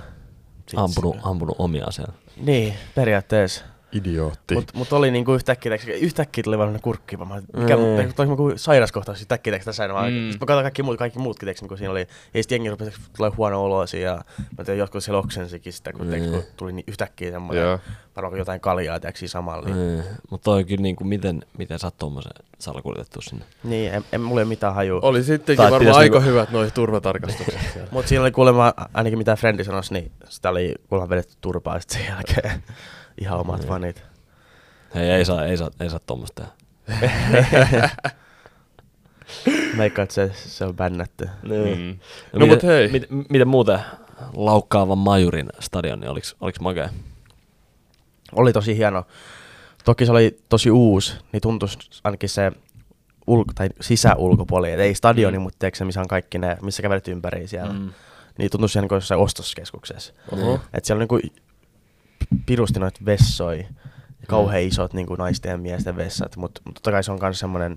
sit 0.66 0.78
Ampunut, 0.78 1.14
se- 1.14 1.20
ampunut 1.24 1.56
omia 1.58 1.90
siellä. 1.90 2.12
Niin, 2.36 2.74
periaatteessa. 2.94 3.64
Idiootti. 3.92 4.54
Mutta 4.54 4.72
mut 4.76 4.92
oli 4.92 5.10
niinku 5.10 5.34
yhtäkkiä, 5.34 5.78
yhtäkkiä 6.00 6.44
tuli 6.44 6.58
vaan 6.58 6.78
kurkki, 6.82 7.16
mä 7.16 7.24
olin, 7.34 7.44
mikä 7.56 7.76
Mm. 7.76 7.82
mm. 7.82 8.12
tosi 8.14 8.30
joku 8.30 8.52
sairaskohtaus 8.56 9.20
yhtäkkiä 9.20 9.50
teeks, 9.50 9.64
tässä 9.64 9.88
vaan. 9.88 10.12
Mm. 10.12 10.18
Sitten 10.30 10.38
mä 10.40 10.46
katsoin 10.46 10.64
kaikki 10.64 10.82
muut, 10.82 10.98
kaikki 10.98 11.18
muutkin 11.18 11.46
teeks, 11.46 11.62
niin 11.62 11.78
siinä 11.78 11.90
oli, 11.90 12.06
ei 12.34 12.42
sitten 12.42 12.56
jengi 12.56 12.70
rupesi 12.70 12.92
tulee 13.16 13.30
huono 13.36 13.64
olo 13.64 13.86
siinä, 13.86 14.06
ja 14.10 14.24
mä 14.58 14.64
tein 14.64 14.78
jotkut 14.78 15.04
siellä 15.04 15.18
oksensikin 15.18 15.72
sitä, 15.72 15.92
kun, 15.92 16.06
Mm. 16.06 16.30
kun 16.30 16.42
tuli 16.56 16.72
niin 16.72 16.84
yhtäkkiä 16.88 17.30
semmoinen, 17.30 17.64
Joo. 17.64 17.78
varmaan 18.16 18.38
jotain 18.38 18.60
kaljaa 18.60 19.00
teeks 19.00 19.18
siinä 19.20 19.30
samalla. 19.30 19.68
Niin, 19.68 19.96
Mm. 19.98 20.02
Mutta 20.30 20.44
toi 20.44 20.64
kyllä 20.64 20.82
niinku, 20.82 21.04
miten, 21.04 21.42
miten 21.58 21.78
sä 21.78 21.86
oot 21.86 21.96
tommosen 21.98 22.32
salakuljetettu 22.58 23.20
sinne. 23.20 23.44
niin 23.64 23.94
en, 23.94 24.04
en, 24.12 24.20
mulla 24.20 24.40
ei 24.40 24.44
ole 24.44 24.48
mitään 24.48 24.74
hajua. 24.74 25.00
Oli 25.02 25.22
sittenkin 25.22 25.62
Tai 25.62 25.70
varmaan 25.70 25.96
aika 25.96 26.18
niinku- 26.18 26.30
hyvät 26.30 26.50
noi 26.50 26.70
turvatarkastukset 26.70 27.60
siellä. 27.72 27.88
Mutta 27.90 28.08
siinä 28.08 28.22
oli 28.22 28.30
kuulemma, 28.30 28.72
ainakin 28.94 29.18
mitä 29.18 29.36
Frendi 29.36 29.64
sanoisi, 29.64 29.92
niin 29.92 30.12
sitä 30.28 30.50
oli 30.50 30.74
kuulemma 30.88 31.08
vedetty 31.08 31.34
turpaa 31.40 31.80
sit 31.80 31.90
sen 31.90 32.04
jälkeen. 32.06 32.62
Ihan 33.20 33.40
omat 33.40 33.62
Mm. 33.62 33.68
fanit. 33.68 34.02
Hei, 34.94 35.10
ei 35.10 35.24
saa, 35.24 35.44
ei 35.46 35.56
saa, 35.56 35.70
ei 35.80 35.90
saa 35.90 36.00
tommosta 36.06 36.44
tehdä. 37.00 37.90
Että 39.84 40.14
se, 40.14 40.30
se 40.34 40.64
on 40.64 40.76
bännätty. 40.76 41.24
Mm. 41.24 41.50
No, 41.50 41.58
No 42.32 42.38
miten, 42.38 42.48
mut 42.48 42.62
hei. 42.62 42.88
Mit, 42.88 43.06
miten 43.30 43.48
muuten 43.48 43.78
laukkaavan 44.36 44.98
majurin 44.98 45.48
stadioni, 45.60 46.06
oliks, 46.08 46.36
oliks 46.40 46.60
makea? 46.60 46.88
Oli 48.32 48.52
tosi 48.52 48.76
hieno. 48.76 49.06
Toki 49.84 50.06
se 50.06 50.12
oli 50.12 50.38
tosi 50.48 50.70
uusi, 50.70 51.12
niin 51.32 51.40
tuntui 51.40 51.68
ainakin 52.04 52.28
se 52.28 52.52
ulko- 53.26 53.52
tai 53.54 53.68
sisäulkopuoli, 53.80 54.72
et 54.72 54.80
ei 54.80 54.94
stadioni, 54.94 55.36
Mm. 55.38 55.40
mm. 55.40 55.42
mutta 55.42 55.56
tiedätkö, 55.58 55.78
se, 55.78 55.84
missä 55.84 56.00
on 56.00 56.08
kaikki 56.08 56.38
ne, 56.38 56.56
missä 56.62 56.82
kävelet 56.82 57.08
ympäri 57.08 57.46
siellä. 57.48 57.72
Mm. 57.72 57.78
Mm. 57.80 57.90
Niin 58.38 58.50
tuntui 58.50 58.68
siellä 58.68 58.82
niin 58.82 58.88
kuin 58.88 58.96
jossain 58.96 59.20
ostoskeskuksessa. 59.20 60.12
Oho. 60.32 60.60
Et 60.72 60.84
siellä 60.84 61.02
on 61.02 61.08
niin 61.22 61.32
pirusti 62.46 62.80
noita 62.80 63.00
vessoja, 63.06 63.58
ja 64.20 64.26
kauhean 64.28 64.62
isot 64.62 64.92
niin 64.92 65.06
kuin 65.06 65.18
naisten 65.18 65.50
ja 65.50 65.58
miesten 65.58 65.96
vessat, 65.96 66.36
mutta 66.36 66.60
mut 66.64 66.74
totta 66.74 66.90
kai 66.90 67.04
se 67.04 67.12
on 67.12 67.18
myös 67.22 67.38
semmoinen, 67.38 67.76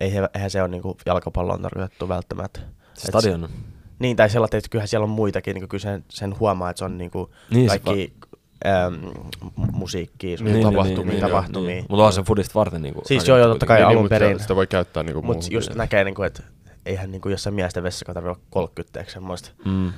ei, 0.00 0.14
he- 0.14 0.28
eihän 0.34 0.50
se 0.50 0.62
ole 0.62 0.68
niin 0.68 0.82
jalkapalloon 1.06 1.62
tarkoitettu 1.62 2.08
välttämättä. 2.08 2.60
Stadion. 2.94 3.48
Niin, 3.98 4.16
tai 4.16 4.30
sellainen, 4.30 4.58
että 4.58 4.68
kyllähän 4.70 4.88
siellä 4.88 5.04
on 5.04 5.10
muitakin, 5.10 5.54
niin 5.54 5.68
kyllä 5.68 5.82
sen, 5.82 6.04
sen 6.08 6.38
huomaa, 6.38 6.70
että 6.70 6.78
se 6.78 6.84
on 6.84 6.98
niin 6.98 7.10
kuin 7.10 7.30
Niin, 7.50 7.70
se 7.70 7.78
kaikki 7.78 8.12
äm, 8.66 8.98
musiikkia, 9.72 10.36
Niin, 10.40 10.44
niin, 10.52 10.62
tapahtumia, 10.66 11.12
niin, 11.12 11.20
tapahtumia. 11.20 11.68
Niin. 11.68 11.84
Mutta 11.88 12.04
on 12.04 12.12
se 12.12 12.22
fudista 12.22 12.54
varten 12.54 12.82
niinku. 12.82 13.00
Siis 13.04 13.08
rakennettu 13.22 13.30
joo, 13.30 13.38
joo, 13.38 13.48
totta 13.48 13.66
kai 13.66 13.78
Niin, 13.78 13.86
alun 13.88 14.04
se- 14.04 14.08
perin. 14.08 14.40
Sitä 14.40 14.56
voi 14.56 14.66
käyttää 14.66 15.02
niinku 15.02 15.22
Mutta 15.22 15.46
just 15.50 15.74
näkee, 15.74 16.04
niin 16.04 16.14
kuin, 16.14 16.26
että 16.26 16.42
eihän 16.86 17.10
niin 17.10 17.20
kuin 17.20 17.30
jossain 17.30 17.54
miesten 17.54 17.82
vessassa 17.82 18.14
tarvitse 18.14 18.30
olla 18.30 18.40
30 18.50 19.00
eikö 19.00 19.12
semmoista. 19.12 19.50
Mm. 19.64 19.86
Äm, 19.86 19.92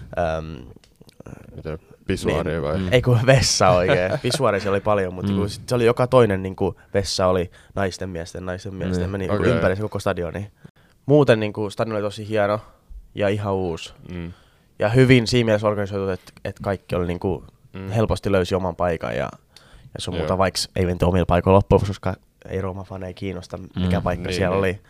Mitä, 1.57 1.79
pisuaaria 2.11 2.63
vai? 2.63 2.79
niin, 2.79 2.95
ei 2.95 3.03
kun 3.03 3.19
vessa 3.27 3.69
oikein. 3.69 4.13
Pisuaari 4.23 4.61
siellä 4.61 4.75
oli 4.75 4.81
paljon, 4.81 5.15
mutta 5.15 5.33
Mm. 5.33 5.39
mm. 5.39 5.49
se 5.67 5.75
oli 5.75 5.85
joka 5.85 6.07
toinen 6.07 6.43
niin 6.43 6.57
kuin 6.57 6.77
vessa 6.95 7.27
oli 7.27 7.51
naisten 7.75 8.09
miesten, 8.11 8.47
naisten 8.47 8.75
miesten. 8.75 9.01
Niin. 9.01 9.11
Meni 9.11 9.31
okay. 9.31 9.47
ympäri 9.51 9.77
se 9.77 9.83
koko 9.83 9.99
stadioni. 9.99 10.51
Muuten 11.07 11.41
niin 11.41 11.53
kuin, 11.53 11.71
stadion 11.71 11.97
oli 11.97 12.03
tosi 12.03 12.29
hieno 12.29 12.61
ja 13.15 13.29
ihan 13.29 13.55
uusi. 13.55 13.93
Mm. 14.13 14.33
Ja 14.79 14.89
hyvin 14.89 15.27
siinä 15.27 15.45
mielessä 15.45 15.67
organisoitu, 15.69 16.09
että, 16.09 16.33
että 16.45 16.63
kaikki 16.63 16.95
oli 16.97 17.07
niin 17.07 17.21
kuin, 17.21 17.45
Mm. 17.73 17.81
mm. 17.81 17.89
helposti 17.91 18.33
löysi 18.33 18.55
oman 18.55 18.77
paikan 18.77 19.17
ja, 19.17 19.29
ja 19.95 20.01
sun 20.01 20.15
muuta, 20.17 20.39
vaikka 20.39 20.61
ei 20.77 20.87
menty 20.87 21.05
omilla 21.05 21.27
paikoilla 21.27 21.57
lopuksi, 21.57 21.87
koska 21.87 22.15
ei 22.49 22.61
Rooma 22.61 22.85
faneja 22.85 23.13
kiinnosta, 23.15 23.59
mikä 23.77 23.99
Mm. 23.99 24.03
paikka 24.03 24.27
Niin, 24.29 24.37
siellä 24.37 24.55
niin. 24.57 24.59
oli. 24.59 24.81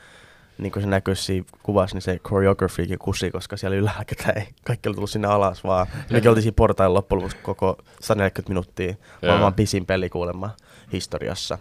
Niin 0.61 0.73
kuin 0.73 0.83
se 0.83 0.89
näkyy 0.89 1.15
siinä 1.15 1.47
kuvassa, 1.63 1.97
niin 1.97 2.03
se 2.03 2.19
choreographykin 2.29 2.99
kusi, 2.99 3.31
koska 3.31 3.57
siellä 3.57 3.77
ylhäällä 3.77 4.33
ei, 4.37 4.49
kaikki 4.65 4.89
oli 4.89 4.95
tullut 4.95 5.11
sinne 5.11 5.29
alas 5.29 5.65
vaan. 5.65 5.87
Mekin 6.11 6.29
oltiin 6.29 6.43
siinä 6.43 6.55
portailla 6.57 6.95
loppujen 6.95 7.19
lopuksi 7.23 7.37
koko 7.43 7.79
140 8.01 8.51
minuuttia, 8.51 8.95
maailman 9.27 9.55
pisin 9.55 9.87
peli 9.87 10.09
kuulemma 10.09 10.51
historiassa. 10.93 11.59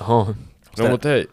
Oho. 0.00 0.24
No 0.24 0.34
Sitä- 0.76 0.88
mut 0.90 1.04
hei, 1.04 1.28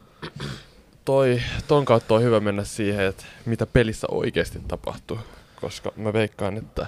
toi, 1.06 1.42
ton 1.68 1.86
kautta 1.86 2.14
on 2.16 2.22
hyvä 2.22 2.40
mennä 2.40 2.64
siihen, 2.64 3.06
että 3.06 3.24
mitä 3.46 3.66
pelissä 3.66 4.08
oikeasti 4.12 4.60
tapahtuu. 4.68 5.20
Koska 5.62 5.92
mä 5.96 6.14
veikkaan, 6.14 6.58
että 6.58 6.88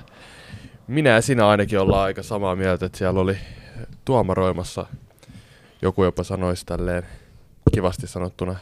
minä 0.88 1.10
ja 1.10 1.22
sinä 1.22 1.48
ainakin 1.48 1.80
ollaan 1.80 2.04
aika 2.04 2.24
samaa 2.24 2.56
mieltä, 2.56 2.86
että 2.86 2.98
siellä 2.98 3.20
oli 3.20 3.38
tuomaroimassa, 4.06 4.86
joku 5.82 6.04
jopa 6.04 6.24
sanoisi 6.24 6.66
tälleen 6.66 7.04
kivasti 7.74 8.08
sanottuna, 8.08 8.56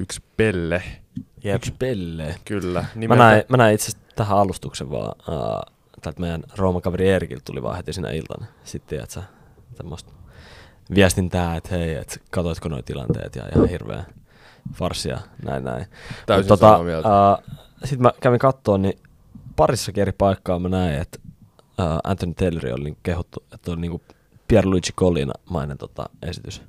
yksi 0.00 0.22
pelle. 0.36 0.82
Jep. 1.44 1.56
Yksi 1.56 1.74
pelle. 1.78 2.34
Kyllä. 2.44 2.84
Mä 3.08 3.16
näin, 3.16 3.42
mä 3.48 3.56
näin 3.56 3.74
itse 3.74 3.88
asiassa 3.88 4.06
tähän 4.16 4.38
alustuksen 4.38 4.90
vaan, 4.90 5.14
uh, 5.28 5.74
tältä 6.02 6.20
meidän 6.20 6.42
Rooma-kaveri 6.56 7.08
Eerikiltä 7.08 7.42
tuli 7.44 7.62
vaan 7.62 7.76
heti 7.76 7.92
sinä 7.92 8.10
iltana. 8.10 8.46
Sitten 8.64 8.88
tiedät 8.88 9.10
sä, 9.10 9.22
tämmöstä 9.74 10.12
viestintää, 10.94 11.56
että 11.56 11.68
hei, 11.70 11.94
että 11.94 12.16
katoitko 12.30 12.68
noi 12.68 12.82
tilanteet 12.82 13.36
ja 13.36 13.42
ihan 13.56 13.68
hirveä 13.68 14.04
farssia, 14.74 15.18
näin 15.44 15.64
näin. 15.64 15.86
Täysin 16.26 16.52
Mut 16.52 16.60
samaa 16.60 16.82
mieltä. 16.82 17.08
Uh, 17.08 17.44
Sitten 17.80 18.02
mä 18.02 18.12
kävin 18.20 18.38
kattoon, 18.38 18.82
niin 18.82 18.98
parissa 19.56 19.92
eri 19.96 20.12
paikkaa 20.12 20.58
mä 20.58 20.68
näin, 20.68 21.00
että 21.00 21.18
uh, 21.54 21.98
Anthony 22.04 22.34
Taylor 22.34 22.66
oli 22.66 22.84
niinku 22.84 23.00
kehuttu, 23.02 23.44
että 23.54 23.70
oli 23.70 23.80
niinku 23.80 24.02
Pierluigi 24.48 24.92
Collina-mainen 24.92 25.78
tota, 25.78 26.08
esitys. 26.22 26.62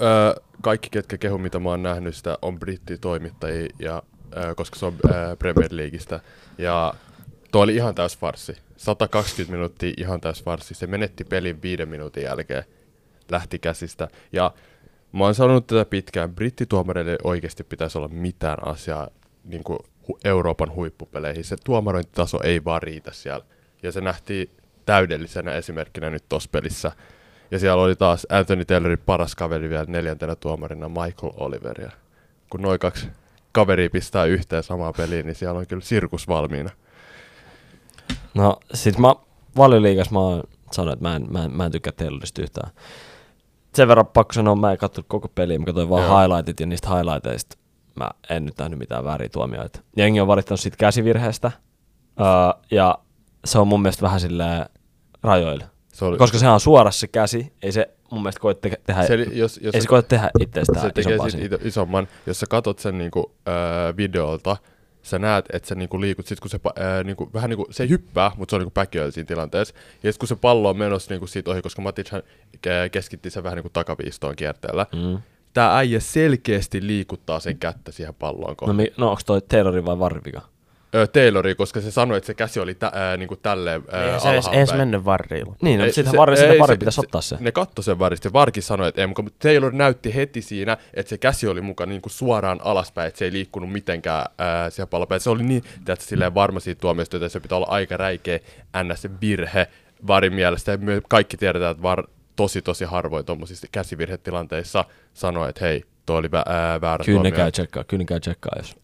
Öö, 0.00 0.42
kaikki, 0.62 0.88
ketkä 0.90 1.18
kehu, 1.18 1.38
mitä 1.38 1.58
mä 1.58 1.68
oon 1.68 1.82
nähnyt, 1.82 2.16
sitä 2.16 2.38
on 2.42 2.58
brittitoimittajia, 2.58 3.68
ja, 3.78 4.02
öö, 4.36 4.54
koska 4.54 4.78
se 4.78 4.86
on 4.86 4.94
öö, 5.14 5.36
Premier 5.36 5.70
Leagueista. 5.72 6.20
Ja 6.58 6.94
tuo 7.52 7.62
oli 7.62 7.76
ihan 7.76 7.94
täys 7.94 8.18
farsi. 8.18 8.56
120 8.76 9.52
minuuttia 9.52 9.94
ihan 9.96 10.20
täys 10.20 10.44
farsi. 10.44 10.74
Se 10.74 10.86
menetti 10.86 11.24
pelin 11.24 11.62
viiden 11.62 11.88
minuutin 11.88 12.22
jälkeen. 12.22 12.64
Lähti 13.30 13.58
käsistä. 13.58 14.08
Ja 14.32 14.54
mä 15.12 15.24
oon 15.24 15.34
sanonut 15.34 15.66
tätä 15.66 15.84
pitkään. 15.84 16.34
Brittituomareille 16.34 17.10
ei 17.10 17.18
oikeasti 17.24 17.64
pitäisi 17.64 17.98
olla 17.98 18.08
mitään 18.08 18.66
asiaa 18.66 19.08
niin 19.44 19.64
kuin 19.64 19.78
Euroopan 20.24 20.74
huippupeleihin. 20.74 21.44
Se 21.44 21.56
tuomarointitaso 21.64 22.42
ei 22.42 22.64
vaan 22.64 22.82
riitä 22.82 23.12
siellä. 23.12 23.44
Ja 23.82 23.92
se 23.92 24.00
nähtiin 24.00 24.50
täydellisenä 24.86 25.52
esimerkkinä 25.52 26.10
nyt 26.10 26.24
tossa 26.28 26.48
pelissä. 26.52 26.92
Ja 27.52 27.58
siellä 27.58 27.82
oli 27.82 27.96
taas 27.96 28.26
Anthony 28.30 28.64
Taylorin 28.64 28.98
paras 29.06 29.34
kaveri 29.34 29.70
vielä 29.70 29.84
neljäntenä 29.88 30.36
tuomarina 30.36 30.88
Michael 30.88 31.32
Oliver. 31.36 31.80
Ja 31.80 31.90
kun 32.50 32.62
noin 32.62 32.78
kaksi 32.78 33.08
kaveria 33.52 33.90
pistää 33.90 34.24
yhteen 34.24 34.62
samaa 34.62 34.92
peliin, 34.92 35.26
niin 35.26 35.34
siellä 35.34 35.58
on 35.58 35.66
kyllä 35.66 35.82
sirkus 35.82 36.28
valmiina. 36.28 36.70
No 38.34 38.56
sit 38.74 38.98
mä 38.98 39.14
valioliigas 39.56 40.10
mä 40.10 40.18
oon 40.18 40.42
sanonut, 40.72 40.92
että 40.92 41.08
mä 41.08 41.16
en, 41.16 41.26
mä 41.30 41.44
en, 41.44 41.56
mä 41.56 41.64
en 41.64 41.72
tykkää 41.72 41.92
Taylorista 41.92 42.42
yhtään. 42.42 42.70
Sen 43.74 43.88
verran 43.88 44.06
pakko 44.06 44.32
sanoa, 44.32 44.56
mä 44.56 44.72
en 44.72 44.78
katsonut 44.78 45.08
koko 45.08 45.28
peliä, 45.28 45.58
mä 45.58 45.64
katsoin 45.64 45.88
vaan 45.90 46.04
Joo. 46.04 46.18
highlightit 46.18 46.60
ja 46.60 46.66
niistä 46.66 46.88
highlighteista 46.94 47.56
mä 47.94 48.10
en 48.30 48.44
nyt 48.44 48.58
nähnyt 48.58 48.78
mitään 48.78 49.04
värituomioita. 49.04 49.80
Jengi 49.96 50.20
on 50.20 50.26
valittanut 50.26 50.60
siitä 50.60 50.76
käsivirheestä 50.76 51.52
uh, 52.20 52.62
ja 52.70 52.98
se 53.44 53.58
on 53.58 53.68
mun 53.68 53.82
mielestä 53.82 54.02
vähän 54.02 54.20
silleen 54.20 54.66
rajoilla. 55.22 55.71
Se 55.92 56.04
oli, 56.04 56.18
Koska 56.18 56.38
sehän 56.38 56.54
on 56.54 56.60
suorassa 56.60 57.00
se 57.00 57.06
käsi, 57.08 57.52
ei 57.62 57.72
se 57.72 57.90
mun 58.10 58.22
mielestä 58.22 58.40
koe 58.40 58.54
te- 58.54 58.80
tehdä, 58.86 59.06
se, 59.06 59.14
jos, 59.32 59.60
jos 59.62 59.74
ei 59.74 59.80
se 59.80 59.88
koe 59.88 60.02
tehdä 60.02 60.30
itsestään 60.40 60.80
se 60.86 60.90
tekee 60.90 61.14
isompaa 61.14 61.58
isomman. 61.64 62.08
Jos 62.26 62.40
sä 62.40 62.46
katot 62.50 62.78
sen 62.78 62.98
niinku, 62.98 63.32
öö, 63.48 63.96
videolta, 63.96 64.56
sä 65.02 65.18
näet, 65.18 65.44
että 65.52 65.68
sä 65.68 65.74
niinku 65.74 66.00
liikut, 66.00 66.26
sit 66.26 66.40
kun 66.40 66.50
se, 66.50 66.60
öö, 66.78 67.04
niinku, 67.04 67.30
vähän 67.34 67.50
niinku, 67.50 67.66
se 67.70 67.88
hyppää, 67.88 68.30
mutta 68.36 68.50
se 68.52 68.56
on 68.56 68.60
niinku 68.60 68.70
backfield 68.74 69.12
siinä 69.12 69.26
tilanteessa. 69.26 69.74
Ja 70.02 70.12
sit 70.12 70.18
kun 70.20 70.28
se 70.28 70.36
pallo 70.36 70.70
on 70.70 70.78
menossa 70.78 71.10
niinku 71.14 71.26
siitä 71.26 71.50
ohi, 71.50 71.62
koska 71.62 71.82
Matichan 71.82 72.22
ke- 72.56 72.88
keskitti 72.92 73.30
sen 73.30 73.42
vähän 73.42 73.56
niinku 73.56 73.70
takaviistoon 73.72 74.36
kierteellä. 74.36 74.86
Mm. 74.92 75.18
Tää 75.54 75.76
äijä 75.76 76.00
selkeästi 76.00 76.86
liikuttaa 76.86 77.40
sen 77.40 77.58
kättä 77.58 77.92
siihen 77.92 78.14
palloon 78.14 78.50
No, 78.50 78.54
kohtaan. 78.54 78.76
mi- 78.76 78.92
no 78.96 79.10
onko 79.10 79.22
toi 79.26 79.40
Taylorin 79.42 79.84
vai 79.84 79.98
Varvika? 79.98 80.42
Ö, 80.94 81.06
Tayloria, 81.06 81.54
koska 81.54 81.80
se 81.80 81.90
sanoi, 81.90 82.16
että 82.16 82.26
se 82.26 82.34
käsi 82.34 82.60
oli 82.60 82.74
tä, 82.74 82.90
ää, 82.94 83.16
niinku 83.16 83.36
tälleen 83.36 83.82
ää, 83.90 84.14
Ei 84.14 84.20
se 84.42 84.50
edes, 84.52 84.74
mennyt 84.74 85.04
varriin. 85.04 85.46
Niin, 85.62 85.80
no, 85.80 85.86
sitten 85.86 86.10
se- 86.10 86.16
varri, 86.16 86.36
se- 86.36 86.58
pitäisi 86.78 86.94
se- 86.94 87.00
ottaa 87.00 87.20
se. 87.20 87.36
Ne 87.40 87.52
katsoi 87.52 87.84
sen 87.84 87.98
varista 87.98 88.28
ja 88.28 88.32
Varki 88.32 88.60
sanoi, 88.62 88.88
että 88.88 89.00
ei, 89.00 89.06
mutta 89.06 89.32
Taylor 89.48 89.72
näytti 89.72 90.14
heti 90.14 90.42
siinä, 90.42 90.76
että 90.94 91.10
se 91.10 91.18
käsi 91.18 91.46
oli 91.48 91.60
mukaan 91.60 91.88
niin 91.88 92.02
kuin 92.02 92.12
suoraan 92.12 92.60
alaspäin, 92.64 93.08
että 93.08 93.18
se 93.18 93.24
ei 93.24 93.32
liikkunut 93.32 93.72
mitenkään 93.72 94.26
ää, 94.38 94.70
siellä 94.70 94.90
palopäin. 94.90 95.20
Se 95.20 95.30
oli 95.30 95.42
niin, 95.42 95.62
että 95.88 96.04
silleen 96.04 96.34
varma 96.34 96.60
siitä 96.60 96.80
tuomiosta, 96.80 97.16
että 97.16 97.28
se 97.28 97.40
pitää 97.40 97.56
olla 97.56 97.66
aika 97.70 97.96
räikeä 97.96 98.38
ns. 98.84 99.06
virhe 99.20 99.66
Varin 100.06 100.32
mielestä. 100.34 100.72
Ja 100.72 100.78
me 100.78 101.02
kaikki 101.08 101.36
tiedetään, 101.36 101.70
että 101.70 101.82
Var 101.82 102.04
tosi 102.36 102.62
tosi 102.62 102.84
harvoin 102.84 103.24
tuommoisissa 103.24 103.66
käsivirhetilanteissa 103.72 104.84
sanoo, 105.14 105.48
että 105.48 105.64
hei, 105.64 105.84
toi 106.06 106.16
oli 106.16 106.28
vä- 106.28 106.52
ää, 106.52 106.80
väärä 106.80 107.04
Kyllä 107.04 107.18
ne 107.22 107.30
tuomio. 107.30 107.36
käy 107.44 107.52
tsekkaa, 107.52 107.84
kyllä 107.84 108.00
ne 108.00 108.04
käy 108.04 108.20
tsekkaa, 108.20 108.52
jos... 108.56 108.76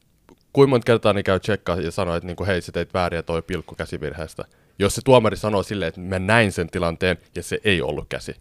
Kuinka 0.59 0.71
monta 0.71 0.85
kertaa 0.85 1.13
ne 1.13 1.23
käy 1.23 1.41
tsekkaa 1.41 1.77
ja 1.77 1.91
sanoo, 1.91 2.17
että 2.17 2.27
niinku, 2.27 2.47
hei, 2.47 2.61
sä 2.61 2.73
teit 2.73 2.95
vääriä 2.95 3.23
toi 3.23 3.43
pilkku 3.43 3.75
käsivirheestä. 3.75 4.45
Jos 4.79 4.95
se 4.95 5.01
tuomari 5.05 5.37
sanoo 5.37 5.63
silleen, 5.63 5.89
että 5.89 6.01
mä 6.01 6.19
näin 6.19 6.53
sen 6.53 6.71
tilanteen 6.71 7.19
ja 7.35 7.43
se 7.43 7.61
ei 7.65 7.83
ollut 7.83 8.07
käsi. 8.09 8.37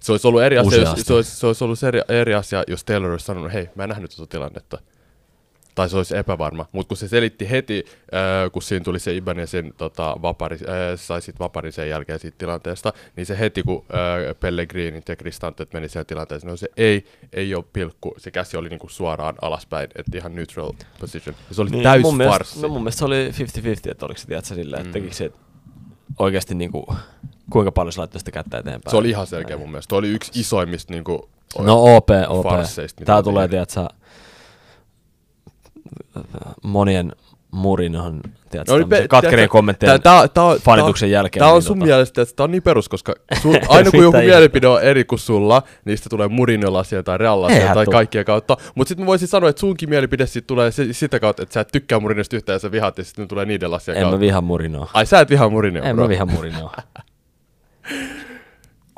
Se 0.00 0.12
olisi 0.12 0.28
ollut 0.28 0.42
eri 0.42 0.58
asia, 0.58 0.80
jos, 0.80 0.94
se 0.96 1.14
olisi, 1.14 1.36
se 1.36 1.46
olisi 1.46 1.64
ollut 1.64 1.82
eri, 1.82 2.00
eri 2.08 2.34
asia, 2.34 2.64
jos 2.68 2.84
Taylor 2.84 3.10
olisi 3.10 3.26
sanonut, 3.26 3.52
hei, 3.52 3.68
mä 3.74 3.82
en 3.82 3.88
nähnyt 3.88 4.12
tuota 4.16 4.30
tilannetta. 4.30 4.78
Tai 5.74 5.88
se 5.88 5.96
olisi 5.96 6.16
epävarma. 6.16 6.66
Mutta 6.72 6.88
kun 6.88 6.96
se 6.96 7.08
selitti 7.08 7.50
heti, 7.50 7.84
äh, 8.14 8.50
kun 8.52 8.62
siinä 8.62 8.84
tuli 8.84 8.98
se 8.98 9.14
Ibanezin 9.14 9.74
tota, 9.76 10.16
vapari, 10.22 10.56
äh, 10.68 11.00
sai 11.00 11.22
sit 11.22 11.38
vaparin 11.38 11.72
sen 11.72 11.88
jälkeen 11.88 12.18
siitä 12.18 12.34
tilanteesta, 12.38 12.92
niin 13.16 13.26
se 13.26 13.38
heti 13.38 13.62
kun 13.62 13.84
äh, 13.94 14.36
Pellegrinit 14.40 15.08
ja 15.08 15.16
Kristantet 15.16 15.72
meni 15.72 15.88
siihen 15.88 16.06
tilanteeseen, 16.06 16.50
no 16.50 16.56
se 16.56 16.68
ei, 16.76 17.04
ei 17.32 17.54
ole 17.54 17.64
pilkku, 17.72 18.14
se 18.18 18.30
käsi 18.30 18.56
oli 18.56 18.68
niinku 18.68 18.88
suoraan 18.88 19.34
alaspäin, 19.42 19.88
että 19.94 20.18
ihan 20.18 20.34
neutral 20.34 20.72
position. 21.00 21.36
Ja 21.48 21.54
se 21.54 21.62
oli 21.62 21.70
niin, 21.70 21.82
täys 21.82 22.02
mun 22.02 22.16
mielestä, 22.16 22.60
no 22.62 22.68
mun 22.68 22.82
mielestä 22.82 22.98
se 22.98 23.04
oli 23.04 23.30
50-50, 23.30 23.90
että 23.90 24.06
oliko 24.06 24.20
se, 24.20 24.26
tiedätkö, 24.26 24.54
silleen, 24.54 24.80
että 24.80 24.88
Mm. 24.88 24.92
tekikö 24.92 25.14
se 25.14 25.32
oikeasti 26.18 26.54
niinku, 26.54 26.94
kuinka 27.50 27.72
paljon 27.72 27.92
se 27.92 27.98
laittoi 28.00 28.18
sitä 28.18 28.30
kättä 28.30 28.58
eteenpäin. 28.58 28.90
se 28.90 28.96
oli 28.96 29.10
ihan 29.10 29.26
selkeä 29.26 29.56
mun 29.56 29.70
mielestä. 29.70 29.88
Tuo 29.88 29.98
oli 29.98 30.08
yksi 30.08 30.40
isoimmista 30.40 30.92
niinku, 30.92 31.28
No 31.58 31.96
OP, 31.96 32.08
OP. 32.28 32.42
farsseista, 32.46 33.04
Tää 33.04 33.22
tulee, 33.22 33.48
tiedätkö, 33.48 33.86
monien 36.62 37.12
murinhan, 37.50 38.20
tiedätkö, 38.50 38.78
No, 38.78 38.86
pe- 38.86 39.08
katkerien 39.08 39.48
kommenttien 39.48 39.88
tää- 39.88 39.98
tää- 39.98 40.28
tää 40.28 40.44
on- 40.44 40.58
fanituksen 40.58 41.10
jälkeen. 41.10 41.40
Tämä 41.40 41.50
on 41.52 41.56
niin 41.58 41.62
sun 41.62 41.78
tota- 41.78 41.84
mielestä, 41.84 42.22
että 42.22 42.36
tämä 42.36 42.44
on 42.44 42.50
niin 42.50 42.62
perus, 42.62 42.88
koska 42.88 43.14
sun, 43.42 43.56
aina 43.68 43.90
kun 43.90 44.02
joku 44.02 44.18
mielipide 44.18 44.66
on 44.66 44.82
eri 44.82 45.04
kuin 45.04 45.18
sulla, 45.18 45.62
niistä 45.84 46.08
tulee 46.10 46.28
Mourinho-lasia 46.28 47.02
tai 47.02 47.18
Eihän 47.50 47.74
tai 47.74 47.84
tuu. 47.84 47.92
kaikkien 47.92 48.24
kautta. 48.24 48.56
Mutta 48.74 48.88
sitten 48.88 49.04
mä 49.04 49.06
voisin 49.06 49.28
sanoa, 49.28 49.50
että 49.50 49.60
sunkin 49.60 49.88
mielipide 49.88 50.26
sit 50.26 50.46
tulee 50.46 50.70
si- 50.70 50.92
sitä 50.94 51.20
kautta, 51.20 51.42
että 51.42 51.52
sä 51.52 51.60
et 51.60 51.68
tykkää 51.72 52.00
Mourinhosta 52.00 52.36
yhtään 52.36 52.54
ja 52.54 52.58
sä 52.58 52.72
vihaat 52.72 52.98
ja 52.98 53.04
sitten 53.04 53.28
tulee 53.28 53.44
niiden 53.44 53.70
lasien 53.70 53.96
En 53.96 54.02
kautta. 54.02 54.16
mä 54.16 54.20
viha 54.20 54.40
Murinoa. 54.40 54.90
Ai 54.94 55.06
sä 55.06 55.20
et 55.20 55.30
vihaa 55.30 55.48
Mourinhoa, 55.50 55.82
En 55.88 55.96
bro. 55.96 56.04
mä 56.04 56.08
viha 56.08 56.26
Murinoa. 56.26 56.74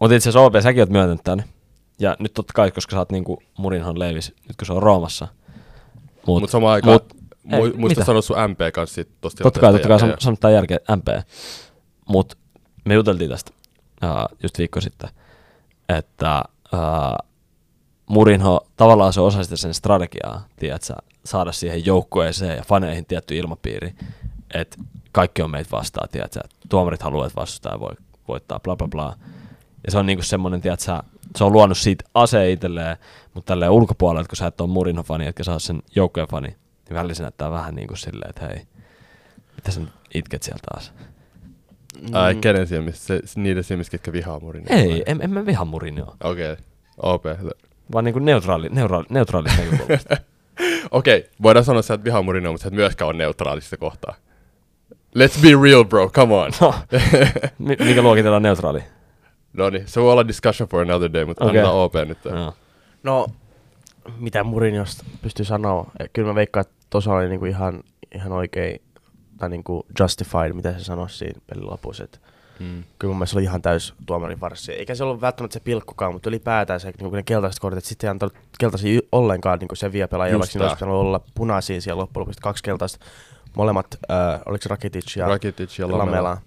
Mutta 0.01 0.15
itse 0.17 0.29
asiassa 0.29 0.41
OP, 0.41 0.53
säkin 0.61 0.83
oot 0.83 0.91
myöntänyt 0.91 1.25
tän. 1.25 1.45
Ja 1.99 2.17
nyt 2.19 2.35
totta 2.35 2.53
kai, 2.53 2.71
koska 2.71 2.97
sä 2.97 2.99
oot 2.99 3.13
niinku 3.13 3.43
Murinhon 3.59 3.99
leivis, 3.99 4.29
nyt 4.49 4.57
kun 4.57 4.67
se 4.67 4.73
on 4.73 4.83
Roomassa. 4.83 5.29
Mut, 6.27 6.41
Mutta 6.41 6.53
samaan 6.53 6.75
aikaan, 6.75 7.01
mut- 7.01 7.17
mu- 7.47 7.55
ei, 7.55 7.73
muista 7.73 8.01
mitä? 8.01 8.05
sanoa 8.05 8.23
sun 8.23 8.37
MP 8.51 8.59
kanssa 8.75 8.95
sit 8.95 9.09
tosta 9.21 9.43
Totta 9.43 9.61
kai, 9.61 9.73
totta 9.73 9.89
kai, 9.89 10.01
san- 10.01 10.15
sanotaan 10.19 10.55
jälkeen 10.55 10.81
MP. 10.97 11.09
Mut 12.09 12.39
me 12.85 12.95
juteltiin 12.95 13.31
tästä 13.31 13.51
uh, 14.05 14.39
just 14.43 14.59
viikko 14.59 14.81
sitten, 14.81 15.11
että 15.89 16.45
uh, 16.73 17.29
Murinho, 18.07 18.67
tavallaan 18.77 19.13
se 19.13 19.21
osa 19.21 19.45
sitä 19.45 19.57
sen 19.57 19.75
strategiaa, 19.75 20.47
tiedätkö, 20.57 20.95
saada 21.25 21.53
siihen 21.53 21.87
joukkueeseen 21.87 22.57
ja 22.57 22.63
faneihin 22.67 23.05
tietty 23.07 23.37
ilmapiiri, 23.37 23.95
että 24.55 24.77
kaikki 25.13 25.43
on 25.43 25.51
meitä 25.51 25.71
vastaan, 25.71 26.09
tiedätkö, 26.09 26.41
tuomarit 26.69 27.03
haluaa, 27.03 27.27
että 27.27 27.41
vastustaja 27.41 27.81
voi 27.81 27.95
voittaa, 28.29 28.61
bla 28.61 28.77
bla 28.77 28.89
bla. 28.89 29.17
Ja 29.87 29.91
se 29.93 29.99
on 29.99 30.07
niinku 30.07 30.23
semmoinen, 30.23 30.61
tiedätkö, 30.61 30.93
se 31.37 31.45
on 31.45 31.53
luonut 31.53 31.79
siitä 31.79 32.05
aseen 32.15 32.51
itselleen, 32.51 32.97
mutta 33.35 33.53
tälleen 33.53 33.71
ulkopuolelta, 33.71 34.29
kun 34.29 34.37
sä 34.37 34.47
et 34.47 34.61
ole 34.61 34.71
Murinho-fani, 34.71 35.27
etkä 35.27 35.45
sä 35.45 35.53
ole 35.53 35.61
sen 35.61 35.83
joukkueen 35.97 36.29
fani, 36.29 36.49
niin 36.49 36.95
välillä 36.95 37.15
se 37.15 37.23
näyttää 37.23 37.51
vähän 37.51 37.75
niin 37.75 37.89
kuin 37.89 37.99
silleen, 37.99 38.31
että 38.31 38.47
hei, 38.47 38.67
mitä 39.57 39.71
sä 39.71 39.81
nyt 39.81 39.93
itket 40.15 40.43
sieltä 40.43 40.63
taas? 40.73 40.93
Ai, 42.13 42.35
kenen 42.35 42.67
silmissä? 42.67 43.21
Se, 43.25 43.41
niiden 43.41 43.65
silmissä, 43.65 43.91
ketkä 43.91 44.13
vihaa 44.13 44.41
Mourinhoa? 44.41 44.77
Ei, 44.77 45.03
en, 45.07 45.23
en 45.23 45.31
mä 45.31 45.47
viha 45.47 45.65
Murinhoa, 45.65 46.17
Okei, 46.25 46.53
okay. 46.53 46.65
OP. 46.97 47.25
vaan 47.93 48.05
niinku 48.05 48.19
neutraali, 48.19 48.69
neutraali, 48.69 49.07
neutraali 49.11 49.49
näkökulmasta. 49.59 50.17
Okei, 50.91 51.19
okay. 51.19 51.31
voidaan 51.43 51.65
sanoa, 51.65 51.81
että 51.81 51.87
sä 51.87 51.95
et 51.95 52.05
vihaa 52.05 52.23
Mourinhoa, 52.23 52.53
mutta 52.53 52.63
sä 52.63 52.69
et 52.69 52.75
myöskään 52.75 53.09
ole 53.09 53.17
neutraalista 53.17 53.77
kohtaa. 53.77 54.15
Let's 55.19 55.43
be 55.43 55.49
real, 55.63 55.85
bro, 55.85 56.11
come 56.11 56.35
on. 56.35 56.51
no, 56.61 56.75
mi- 57.59 57.77
mikä 57.85 58.03
luokitellaan 58.03 58.43
neutraali? 58.43 58.83
No 59.55 59.71
niin, 59.71 59.89
se 59.89 60.01
voi 60.01 60.13
olla 60.13 60.29
discussion 60.29 60.69
for 60.69 60.81
another 60.81 61.13
day, 61.13 61.25
mutta 61.25 61.45
okay. 61.45 61.57
annetaan 61.59 61.77
OP 61.77 61.95
nyt. 61.95 62.19
No. 62.25 62.55
No, 63.03 63.27
mitä 64.19 64.45
Mourinhosta 64.45 65.05
pystyy 65.23 65.45
sanoa? 65.45 65.91
Eh, 66.01 66.11
Kyllä 66.13 66.29
mä 66.29 66.35
veikkaan, 66.35 66.61
että 66.61 66.75
tuossa 66.91 67.13
oli 67.13 67.29
niinku 67.29 67.47
ihan, 67.47 67.83
ihan 68.15 68.33
oikein, 68.33 68.81
tai 69.39 69.49
niinku 69.49 69.87
justified, 70.01 70.53
mitä 70.53 70.73
se 70.73 70.85
sanoi 70.85 71.11
siinä 71.11 71.41
pelin 71.47 71.71
lopussa. 71.71 72.05
Mm. 72.61 72.85
kyllä 72.99 73.11
mun 73.11 73.17
mielestä 73.17 73.33
se 73.33 73.39
oli 73.39 73.45
ihan 73.45 73.63
täys 73.63 73.95
tuomarin 74.07 74.39
farssi. 74.39 74.73
Eikä 74.73 74.95
se 74.95 75.05
ollut 75.05 75.21
välttämättä 75.21 75.53
se 75.53 75.61
pilkkukaan, 75.61 76.13
mutta 76.13 76.29
ylipäätään 76.29 76.81
se, 76.81 76.93
niin 77.01 77.13
ne 77.13 77.23
keltaiset 77.23 77.61
kortit, 77.61 77.85
sitten 77.85 78.09
ei 78.09 78.11
antanut 78.11 78.35
keltaisia 78.59 79.01
ollenkaan 79.13 79.59
niin 79.59 79.69
se 79.75 79.93
vie 79.93 80.07
pelaajia, 80.07 80.39
vaikka 80.39 80.53
siinä 80.53 80.65
olisi 80.65 80.77
pitänyt 80.77 80.95
olla 80.95 81.21
punaisia 81.35 81.81
siellä 81.81 82.01
loppujen 82.01 82.21
lopuksi, 82.21 82.41
kaksi 82.41 82.63
keltaista. 82.63 83.05
Molemmat, 83.57 83.87
äh, 84.11 84.41
oliko 84.47 84.63
se 84.63 84.69
Rakitic 84.69 85.17
ja 85.17 85.27
Rakitic 85.27 85.79
ja 85.79 85.87
Lamela. 85.87 86.05
Lamela. 86.05 86.39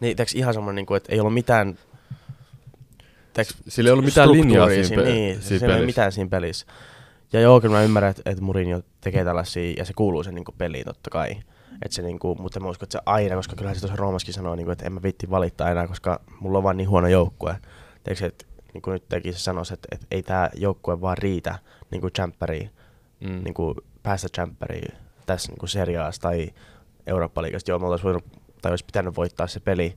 Niin, 0.00 0.16
tiiäks, 0.16 0.34
ihan 0.34 0.54
semmoinen, 0.54 0.76
niin 0.76 0.86
kuin, 0.86 0.96
että 0.96 1.12
ei 1.12 1.20
ollut 1.20 1.34
mitään 1.34 1.78
tiiäks, 3.32 3.54
Sillä 3.68 3.88
ei 3.88 3.92
ollut 3.92 4.04
mitään 4.04 4.32
linjaa 4.32 4.66
struktuuria 4.66 4.84
siinä, 4.88 5.02
pe- 5.02 5.08
niin, 5.12 5.34
siinä 5.42 5.42
siinä 5.58 5.66
ei 5.66 5.68
pelissä. 5.72 5.86
mitään 5.86 6.12
siinä 6.12 6.28
pelissä. 6.30 6.66
Ja 7.32 7.40
joo, 7.40 7.60
kyllä 7.60 7.74
mä 7.76 7.82
ymmärrän, 7.82 8.10
että, 8.10 8.22
että 8.30 8.42
Mourinho 8.42 8.80
tekee 9.00 9.24
tällaisia, 9.24 9.74
ja 9.76 9.84
se 9.84 9.92
kuuluu 9.96 10.22
sen 10.22 10.34
niin 10.34 10.44
peliin 10.58 10.84
totta 10.84 11.10
kai. 11.10 11.36
Et 11.84 11.92
se, 11.92 12.02
niin 12.02 12.18
kuin, 12.18 12.42
mutta 12.42 12.60
mä 12.60 12.68
uskon, 12.68 12.86
että 12.86 12.98
se 12.98 13.02
aina, 13.06 13.36
koska 13.36 13.56
kyllähän 13.56 13.74
se 13.76 13.80
tuossa 13.80 13.96
Roomaskin 13.96 14.34
sanoo, 14.34 14.54
niin 14.54 14.64
kuin, 14.64 14.72
että 14.72 14.86
en 14.86 14.92
mä 14.92 15.02
vitti 15.02 15.30
valittaa 15.30 15.70
enää, 15.70 15.86
koska 15.86 16.20
mulla 16.40 16.58
on 16.58 16.64
vaan 16.64 16.76
niin 16.76 16.88
huono 16.88 17.08
joukkue. 17.08 17.56
Tiedätkö, 18.04 18.26
että 18.26 18.44
niin 18.74 18.82
kuin 18.82 18.92
nyt 18.92 19.08
teki 19.08 19.32
se 19.32 19.38
sanoisi, 19.38 19.74
että, 19.74 19.88
että 19.92 20.06
ei 20.10 20.22
tämä 20.22 20.50
joukkue 20.56 21.00
vaan 21.00 21.18
riitä 21.18 21.58
niin 21.90 22.00
kuin 22.00 22.12
champperiin, 22.12 22.70
Mm. 23.20 23.44
niin 23.44 23.54
kuin 23.54 23.74
päästä 24.02 24.28
champperiin 24.36 24.94
tässä 25.26 25.52
niin 25.52 25.58
kuin 25.58 25.70
seriaassa 25.70 26.22
tai 26.22 26.50
Eurooppa-liigasta. 27.06 27.70
Joo, 27.70 27.78
me 27.78 27.84
oltaisiin 27.86 28.04
voinut, 28.04 28.24
tai 28.62 28.72
olisi 28.72 28.84
pitänyt 28.84 29.16
voittaa 29.16 29.46
se 29.46 29.60
peli, 29.60 29.96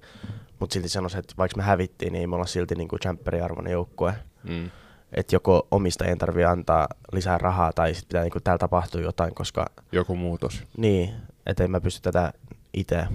mutta 0.60 0.74
silti 0.74 0.89
sanoisi, 0.89 1.18
että 1.18 1.34
vaikka 1.38 1.58
me 1.58 1.63
hävittiin, 1.63 2.13
niin 2.13 2.22
ei 2.22 2.28
me 2.28 2.36
olla 2.36 2.46
silti 2.46 2.76
niin 2.76 2.88
kuin 2.88 3.00
champperi-arvoinen 3.00 3.72
joukkue. 3.72 4.13
Mm. 4.44 4.70
Että 5.13 5.36
joko 5.36 5.68
omistajien 5.72 6.18
tarvii 6.18 6.44
antaa 6.44 6.88
lisää 7.12 7.38
rahaa 7.38 7.74
tai 7.74 7.94
sitten 7.94 8.08
pitää 8.08 8.24
niin 8.24 8.32
kuin 8.32 8.44
täällä 8.44 8.60
tapahtua 8.60 9.02
jotain, 9.02 9.36
koska 9.36 9.66
Joku 9.92 10.16
muutos. 10.16 10.63
niin, 10.78 11.13
että 11.46 11.63
en 11.63 11.72
mä 11.72 11.82
pysty 11.82 12.02
tätä 12.02 12.34
itse 12.74 13.08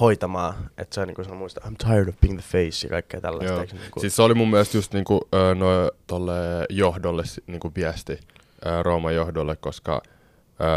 hoitamaan. 0.00 0.54
Että 0.78 0.94
se 0.94 1.00
on 1.00 1.08
niin 1.08 1.14
kuin 1.14 1.36
muista, 1.36 1.60
I'm 1.60 1.76
tired 1.86 2.08
of 2.08 2.20
being 2.20 2.38
the 2.38 2.48
face 2.48 2.86
ja 2.86 2.90
kaikkea 2.90 3.20
tällaista. 3.20 3.52
Joo. 3.52 3.60
eikö 3.60 3.74
Niin 3.74 3.90
kuin, 3.90 4.00
Siis 4.00 4.16
se 4.16 4.22
oli 4.22 4.34
mun 4.34 4.50
mielestä 4.50 4.78
just 4.78 4.94
niinku, 4.94 5.28
no, 5.54 5.90
tolle 6.06 6.32
johdolle 6.68 7.22
niinku 7.46 7.72
viesti, 7.76 8.20
Rooman 8.82 9.14
johdolle, 9.14 9.56
koska 9.56 10.02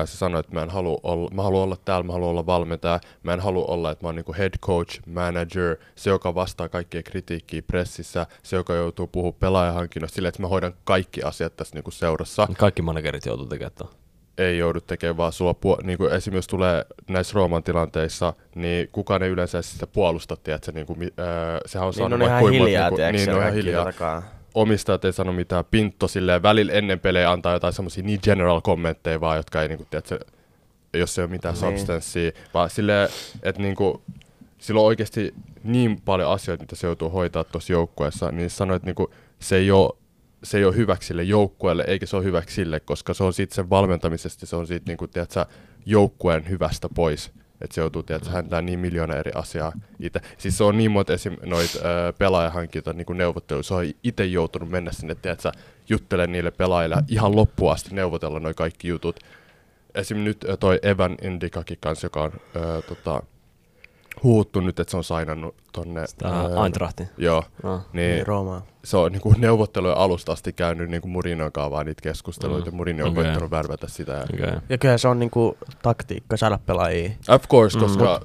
se 0.06 0.18
sanoi, 0.18 0.40
että 0.40 0.54
mä 0.54 0.62
en 0.62 0.70
halua 0.70 1.00
olla, 1.04 1.30
mä 1.34 1.44
haluan 1.44 1.64
olla 1.64 1.78
täällä, 1.86 2.04
mä 2.04 2.14
haluan 2.14 2.30
olla 2.30 2.46
valmentaja, 2.46 3.00
mä 3.24 3.34
en 3.34 3.40
halua 3.40 3.66
olla, 3.66 3.92
että 3.92 4.06
mä 4.06 4.08
oon 4.08 4.16
niinku 4.16 4.36
head 4.38 4.54
coach, 4.62 5.00
manager, 5.08 5.76
se 5.96 6.10
joka 6.10 6.36
vastaa 6.36 6.70
kaikkea 6.70 7.04
kritiikkiä 7.04 7.62
pressissä, 7.62 8.26
se 8.44 8.56
joka 8.56 8.74
joutuu 8.74 9.08
puhumaan 9.08 9.40
pelaajahankinnosta 9.40 10.16
silleen, 10.16 10.30
että 10.30 10.42
mä 10.42 10.48
hoidan 10.48 10.74
kaikki 10.84 11.24
asiat 11.24 11.56
tässä 11.56 11.76
niinku 11.76 11.92
seurassa. 11.92 12.48
Kaikki 12.58 12.82
managerit 12.82 13.26
joutuu 13.26 13.46
tekemään 13.46 14.04
ei 14.38 14.58
joudu 14.58 14.82
tekemään, 14.82 15.18
vaan 15.18 15.34
sulla 15.34 15.54
puo- 15.54 15.80
niin 15.84 15.98
kuin 15.98 16.14
esimerkiksi 16.14 16.50
tulee 16.50 16.86
näissä 17.10 17.34
Rooman 17.36 17.64
tilanteissa, 17.64 18.34
niin 18.56 18.90
kukaan 18.92 19.24
ei 19.24 19.30
yleensä 19.30 19.62
sitä 19.62 19.88
puolusta, 19.88 20.36
tiedätkö, 20.36 20.72
niin 20.72 20.86
kuin, 20.86 21.02
öö, 21.02 21.60
sehän 21.66 21.88
on 21.88 21.92
niin 21.92 21.98
saanut 21.98 22.14
on 22.14 22.20
vaikka 22.20 22.40
ihan 22.40 22.42
kuinka 22.42 22.58
monta 22.58 22.70
hiljaa, 22.70 22.90
niinku- 22.90 23.18
niin, 23.18 23.28
ne 23.28 23.34
on 23.34 23.42
ihan 23.42 23.54
hiljaa. 23.54 23.86
takaa. 23.86 24.24
Omistajat 24.54 25.06
ei 25.06 25.14
sano 25.14 25.34
mitään, 25.34 25.66
Pintto 25.66 26.08
silleen 26.08 26.44
välillä 26.44 26.74
ennen 26.74 27.00
pelejä 27.00 27.32
antaa 27.32 27.54
jotain 27.54 27.74
semmoisia 27.74 28.04
niin 28.04 28.20
general 28.24 28.62
kommentteja 28.62 29.22
vaan, 29.22 29.38
jotka 29.38 29.62
ei 29.62 29.68
niinku, 29.68 29.86
tiedätkö, 29.90 30.20
jos 30.94 31.20
ei 31.20 31.24
ole 31.24 31.32
mitään 31.32 31.56
Niin. 31.62 31.78
substanssia, 31.78 32.32
vaan 32.54 32.70
silleen, 32.70 33.10
että 33.44 33.62
niinku, 33.62 34.02
sillä 34.58 34.80
on 34.80 34.86
oikeasti 34.88 35.34
niin 35.64 36.02
paljon 36.02 36.32
asioita, 36.32 36.64
mitä 36.64 36.76
se 36.76 36.88
joutuu 36.88 37.10
hoitaa 37.10 37.44
tuossa 37.44 37.74
joukkueessa, 37.74 38.32
niin 38.32 38.50
sanoi, 38.50 38.76
että 38.76 38.86
niinku, 38.86 39.14
se 39.40 39.56
ei 39.58 39.72
ole 39.72 39.90
se 40.44 40.58
ei 40.58 40.66
ole 40.66 40.76
hyväksi 40.76 41.08
sille 41.08 41.24
joukkueelle, 41.24 41.84
eikä 41.88 42.06
se 42.06 42.16
ole 42.16 42.24
hyväksi 42.24 42.56
sille, 42.56 42.80
koska 42.80 43.14
se 43.14 43.24
on 43.24 43.34
siitä 43.34 43.56
sen 43.56 43.70
valmentamisesta, 43.70 44.46
se 44.46 44.56
on 44.56 44.68
siitä 44.68 44.84
niinku, 44.88 45.08
tiedätkö, 45.08 45.46
joukkueen 45.86 46.50
hyvästä 46.50 46.90
pois. 46.96 47.32
Että 47.64 47.76
se 47.76 47.82
joutuu 47.82 48.04
tiedätkö, 48.04 48.30
häntää 48.30 48.62
niin 48.62 48.80
miljoona 48.80 49.16
eri 49.16 49.32
asiaa 49.36 49.72
itse. 50.00 50.20
Siis 50.38 50.58
se 50.58 50.64
on 50.64 50.78
niin 50.78 50.92
monta 50.92 51.14
esim. 51.14 51.38
noit 51.46 51.76
ö, 51.76 52.14
pelaajahankinta 52.18 52.94
niin 52.94 53.18
neuvotteluja. 53.18 53.64
Se 53.64 53.74
on 53.74 53.86
itse 54.04 54.26
joutunut 54.26 54.70
mennä 54.70 54.92
sinne, 54.92 55.16
tiedätkö, 55.16 55.52
juttelemaan 55.90 56.32
niille 56.32 56.52
pelaajille 56.52 56.96
ihan 57.08 57.36
loppuun 57.36 57.72
asti 57.72 57.96
neuvotella 57.96 58.40
noin 58.40 58.56
kaikki 58.56 58.88
jutut. 58.88 59.20
esim. 59.96 60.18
nyt 60.18 60.46
toi 60.60 60.80
Evan 60.84 61.18
Indikakin 61.22 61.78
kanssa, 61.80 62.06
joka 62.06 62.24
on 62.24 62.32
ö, 62.56 62.82
tota, 62.82 63.24
huuttu 64.24 64.60
nyt, 64.60 64.80
että 64.80 64.92
se 64.92 64.98
on 64.98 65.04
sainannut 65.04 65.56
tonne. 65.74 66.06
Tää 66.18 66.46
ö, 66.46 66.64
Eintrachti. 66.64 67.04
Joo, 67.18 67.44
No. 67.64 67.82
niin 67.94 68.12
Niin, 68.16 68.28
Roomaa. 68.28 68.66
se 68.84 68.98
on 68.98 69.12
niinku 69.12 69.34
neuvottelujen 69.38 69.98
alusta 69.98 70.32
asti 70.32 70.54
käynyt 70.54 70.90
niinku 70.90 71.08
Murinon 71.08 71.52
kanssa 71.52 71.72
vaan 71.72 71.86
niitä 71.86 72.02
keskusteluita, 72.02 72.66
Mm. 72.66 72.74
ja 72.74 72.78
Mourinho 72.78 73.06
on 73.06 73.12
Okei. 73.12 73.24
koittanut 73.24 73.52
värvätä 73.52 73.88
sitä. 73.88 74.12
Ja... 74.14 74.24
Okay. 74.34 74.60
Ja 74.70 74.78
kyllä 74.78 74.98
se 74.98 75.08
on 75.08 75.20
niinku 75.20 75.58
taktiikka 75.82 76.38
saada 76.38 76.60
pelaajia. 76.66 77.12
Of 77.30 77.48
course, 77.48 77.78
Mm. 77.78 77.84
koska 77.86 78.22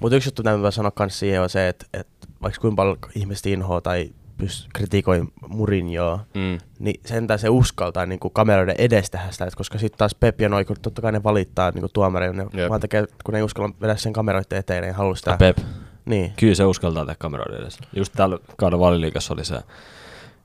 Mutta 0.00 0.16
yksi 0.16 0.28
juttu, 0.28 0.42
mitä 0.42 0.56
mä 0.56 0.70
sanoa 0.70 0.90
kans 0.90 1.18
siihen 1.18 1.40
on 1.42 1.48
se, 1.50 1.68
että, 1.68 1.86
että 1.94 2.26
vaikka 2.42 2.60
kuinka 2.60 2.76
paljon 2.76 2.98
ihmiset 3.14 3.46
inhoa 3.46 3.80
tai 3.80 4.10
pyst- 4.42 4.68
kritikoi 4.74 5.24
Mourinhoa, 5.48 6.20
mm, 6.34 6.58
niin 6.78 7.00
sentään 7.06 7.38
se 7.38 7.48
uskaltaa 7.48 8.06
niin 8.06 8.20
kameroiden 8.32 8.74
edes 8.78 9.10
tehdä 9.10 9.30
sitä, 9.30 9.44
että 9.44 9.56
koska 9.56 9.78
sitten 9.78 9.98
taas 9.98 10.14
Pep 10.14 10.40
ja 10.40 10.48
noi, 10.48 10.64
kun 10.64 10.76
totta 10.82 11.02
kai 11.02 11.12
ne 11.12 11.22
valittaa 11.22 11.70
niin 11.70 11.86
tuomareille, 11.92 12.46
ne 12.52 12.68
vaan 12.68 12.80
tekee, 12.80 13.06
kun 13.24 13.32
ne 13.32 13.38
ei 13.38 13.42
uskalla 13.42 13.74
vedä 13.80 13.96
sen 13.96 14.12
kameroiden 14.12 14.58
eteen, 14.58 14.82
ne 14.82 14.86
ei 14.88 14.94
halua 14.94 15.16
sitä. 15.16 15.36
Pep. 15.36 15.58
Niin. 16.04 16.32
Kyllä 16.36 16.54
se 16.54 16.64
uskaltaa 16.64 17.04
tehdä 17.04 17.16
kameroiden 17.18 17.60
edessä. 17.60 17.84
Just 17.96 18.12
tällä 18.16 18.38
kauden 18.56 18.78
valiliikassa 18.78 19.34
oli 19.34 19.44
se 19.44 19.58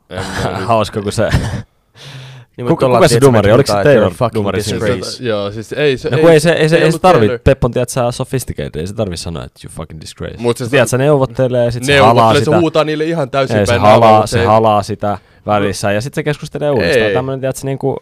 hauska, 0.67 1.01
kun 1.01 1.11
se... 1.11 1.29
niin 2.63 2.77
Kuka- 2.77 2.85
kuka 2.95 3.07
se 3.07 3.21
dumari? 3.21 3.51
Oliko 3.51 3.67
se 3.67 3.73
että 3.79 3.83
Taylor 3.83 4.11
dumari. 4.33 4.63
Se- 4.63 5.23
Joo, 5.23 5.51
siis 5.51 5.73
ei 5.73 5.97
se... 5.97 6.09
No 6.09 6.17
kun 6.17 6.31
ei 6.31 6.39
se, 6.39 6.51
ei 6.51 6.69
se, 6.69 6.77
ei 6.77 6.91
se 6.91 6.99
tarvi, 6.99 7.25
Taylor. 7.27 7.39
Pep 7.43 7.63
on 7.63 7.71
tiedät 7.71 7.89
sä 7.89 8.11
sophisticated, 8.11 8.79
ei 8.81 8.87
se 8.87 8.93
tarvi 8.93 9.17
sanoa, 9.17 9.43
että 9.43 9.59
you 9.65 9.71
fucking 9.75 10.01
disgrace. 10.01 10.35
Mut 10.37 10.57
se- 10.57 10.69
tiedät 10.69 10.89
sä 10.89 10.97
neuvottelee 10.97 11.65
ja 11.65 11.71
sit 11.71 11.83
se 11.83 11.91
Neuvottelee, 11.91 12.21
halaa 12.23 12.33
se 12.33 12.39
sitä. 12.45 12.59
huutaa 12.59 12.83
niille 12.83 13.05
ihan 13.05 13.29
täysin 13.29 13.57
Ei, 13.57 13.65
se 13.65 13.71
päin 13.71 13.81
halaa, 13.81 14.27
se 14.27 14.39
ei- 14.39 14.45
halaa 14.45 14.83
sitä 14.83 15.17
välissä 15.45 15.91
ja 15.91 16.01
sitten 16.01 16.15
se 16.15 16.23
keskustelee 16.23 16.71
uudestaan. 16.71 17.07
Ei. 17.07 17.13
Tämmönen 17.13 17.39
tiedät 17.39 17.55
sä 17.55 17.65
niinku 17.65 17.97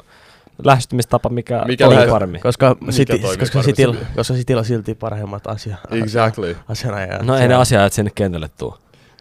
lähestymistapa, 0.63 1.29
mikä, 1.29 1.63
Mikä 1.67 1.85
toimii 1.85 1.97
lähes- 2.05 2.11
paremmin. 2.11 2.41
Koska, 2.41 2.75
toimii 2.75 2.87
koska, 3.39 3.59
paremmin? 3.59 3.75
Cityl, 3.75 3.93
koska 4.15 4.33
Cityl 4.33 4.57
on 4.57 4.65
silti 4.65 4.95
parhaimmat 4.95 5.47
asia, 5.47 5.77
Exactly. 5.91 6.57
asianajajat. 6.69 7.21
No 7.21 7.37
ei 7.37 7.47
ne 7.47 7.55
asiat 7.55 7.93
sinne 7.93 8.11
kentälle 8.15 8.49
tuu. 8.57 8.75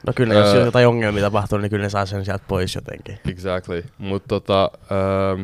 No 0.06 0.12
kyllä, 0.16 0.34
jos 0.34 0.54
Öö. 0.54 0.64
jotain 0.64 0.86
ongelmia 0.88 1.22
tapahtuu, 1.22 1.58
niin 1.58 1.70
kyllä 1.70 1.82
ne 1.82 1.90
saa 1.90 2.06
sen 2.06 2.24
sieltä 2.24 2.44
pois 2.48 2.74
jotenkin. 2.74 3.18
Exactly. 3.28 3.84
Mutta 3.98 4.28
tota, 4.28 4.70
ähm, 5.32 5.42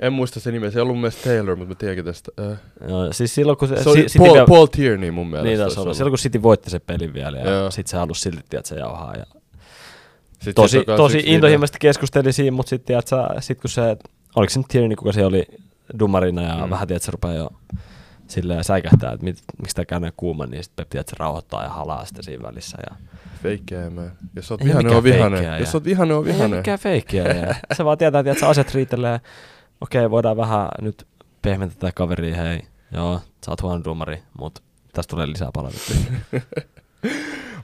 en 0.00 0.12
muista 0.12 0.40
se 0.40 0.52
nimeä, 0.52 0.70
se 0.70 0.78
ei 0.78 0.82
ollut 0.82 0.94
mun 0.94 1.00
mielestä 1.00 1.24
Taylor, 1.30 1.56
mutta 1.56 1.68
mä 1.68 1.74
tiedänkin 1.74 2.04
tästä. 2.04 2.32
Äh, 2.52 2.58
Joo, 2.88 3.12
siis 3.12 3.34
silloin 3.34 3.58
kun 3.58 3.68
se, 3.68 3.82
se 3.82 3.88
oli 3.88 3.98
Si- 3.98 4.06
City 4.06 4.18
Paul, 4.18 4.32
vielä- 4.34 4.46
Paul 4.46 4.66
Tierney 4.66 5.10
mun 5.10 5.26
mielestä. 5.26 5.46
niin 5.48 5.58
taisi 5.58 5.74
olla. 5.74 5.82
ollut. 5.84 5.96
Silloin 5.96 6.10
kun 6.12 6.18
City 6.18 6.42
voitti 6.42 6.70
sen 6.70 6.80
pelin 6.86 7.14
vielä 7.14 7.38
ja 7.38 7.50
Joo. 7.50 7.70
sit 7.70 7.86
se 7.86 7.96
halusi 7.96 8.20
silti, 8.20 8.56
että 8.56 8.68
se 8.68 8.74
jauhaa. 8.76 9.14
Ja 9.16 9.24
Sit 10.42 10.54
tosi, 10.54 10.78
sit 10.78 10.86
tosi 10.86 11.22
intohimoisesti 11.26 11.78
keskusteli 11.80 12.32
siinä, 12.32 12.50
mutta 12.50 12.70
sitten 12.70 12.96
sit 13.40 13.60
kun 13.60 13.70
se, 13.70 13.96
oliko 14.36 14.50
se 14.50 14.58
nyt 14.58 14.68
Tierney, 14.68 14.96
kuka 14.96 15.12
se 15.12 15.24
oli 15.26 15.46
dumarina 15.98 16.42
ja 16.42 16.54
Mm. 16.56 16.62
mm. 16.64 16.70
vähän 16.70 16.88
tiedät, 16.88 17.02
se 17.02 17.10
rupeaa 17.12 17.34
jo 17.34 17.50
silleen 18.28 18.64
säikähtää, 18.64 19.12
että 19.12 19.24
mit, 19.24 19.38
miksi 19.60 19.74
tämä 19.76 19.84
käy 19.84 20.00
näin 20.00 20.12
kuuma, 20.16 20.46
niin 20.46 20.64
sitten 20.64 20.84
Pep 20.86 20.90
tiedät, 20.90 21.08
se 21.08 21.16
rauhoittaa 21.18 21.62
ja 21.62 21.68
halaa 21.68 22.04
sitä 22.04 22.22
siinä 22.22 22.42
välissä. 22.42 22.78
Ja... 22.90 22.96
Feikkeä, 23.42 23.90
man. 23.90 24.12
Jos 24.36 24.50
oot 24.50 24.60
Ei 24.60 24.66
vihainen, 24.66 24.84
mikään 24.86 24.96
on 24.98 25.04
vihainen. 25.04 25.60
Jos 25.60 25.68
ja- 25.72 25.76
oot 25.76 25.84
vihainen, 25.84 26.16
on 26.16 26.26
Ei 26.26 26.32
vihainen. 26.32 26.58
mikään 26.58 26.78
feikkiä. 26.78 27.22
ja 27.24 27.54
se 27.72 27.84
vaan 27.84 27.98
tietää, 27.98 28.22
että 28.26 28.48
asiat 28.48 28.74
riitelee. 28.74 29.20
Okei, 29.80 30.10
voidaan 30.10 30.36
vähän 30.36 30.68
nyt 30.80 31.06
pehmentää 31.42 31.76
tätä 31.78 31.92
kaveria, 31.92 32.36
hei. 32.36 32.60
Joo, 32.92 33.20
sä 33.44 33.50
oot 33.50 33.62
huono 33.62 33.84
dumari, 33.84 34.22
mutta 34.38 34.60
tästä 34.92 35.10
tulee 35.10 35.26
lisää 35.26 35.50
palautetta. 35.54 35.92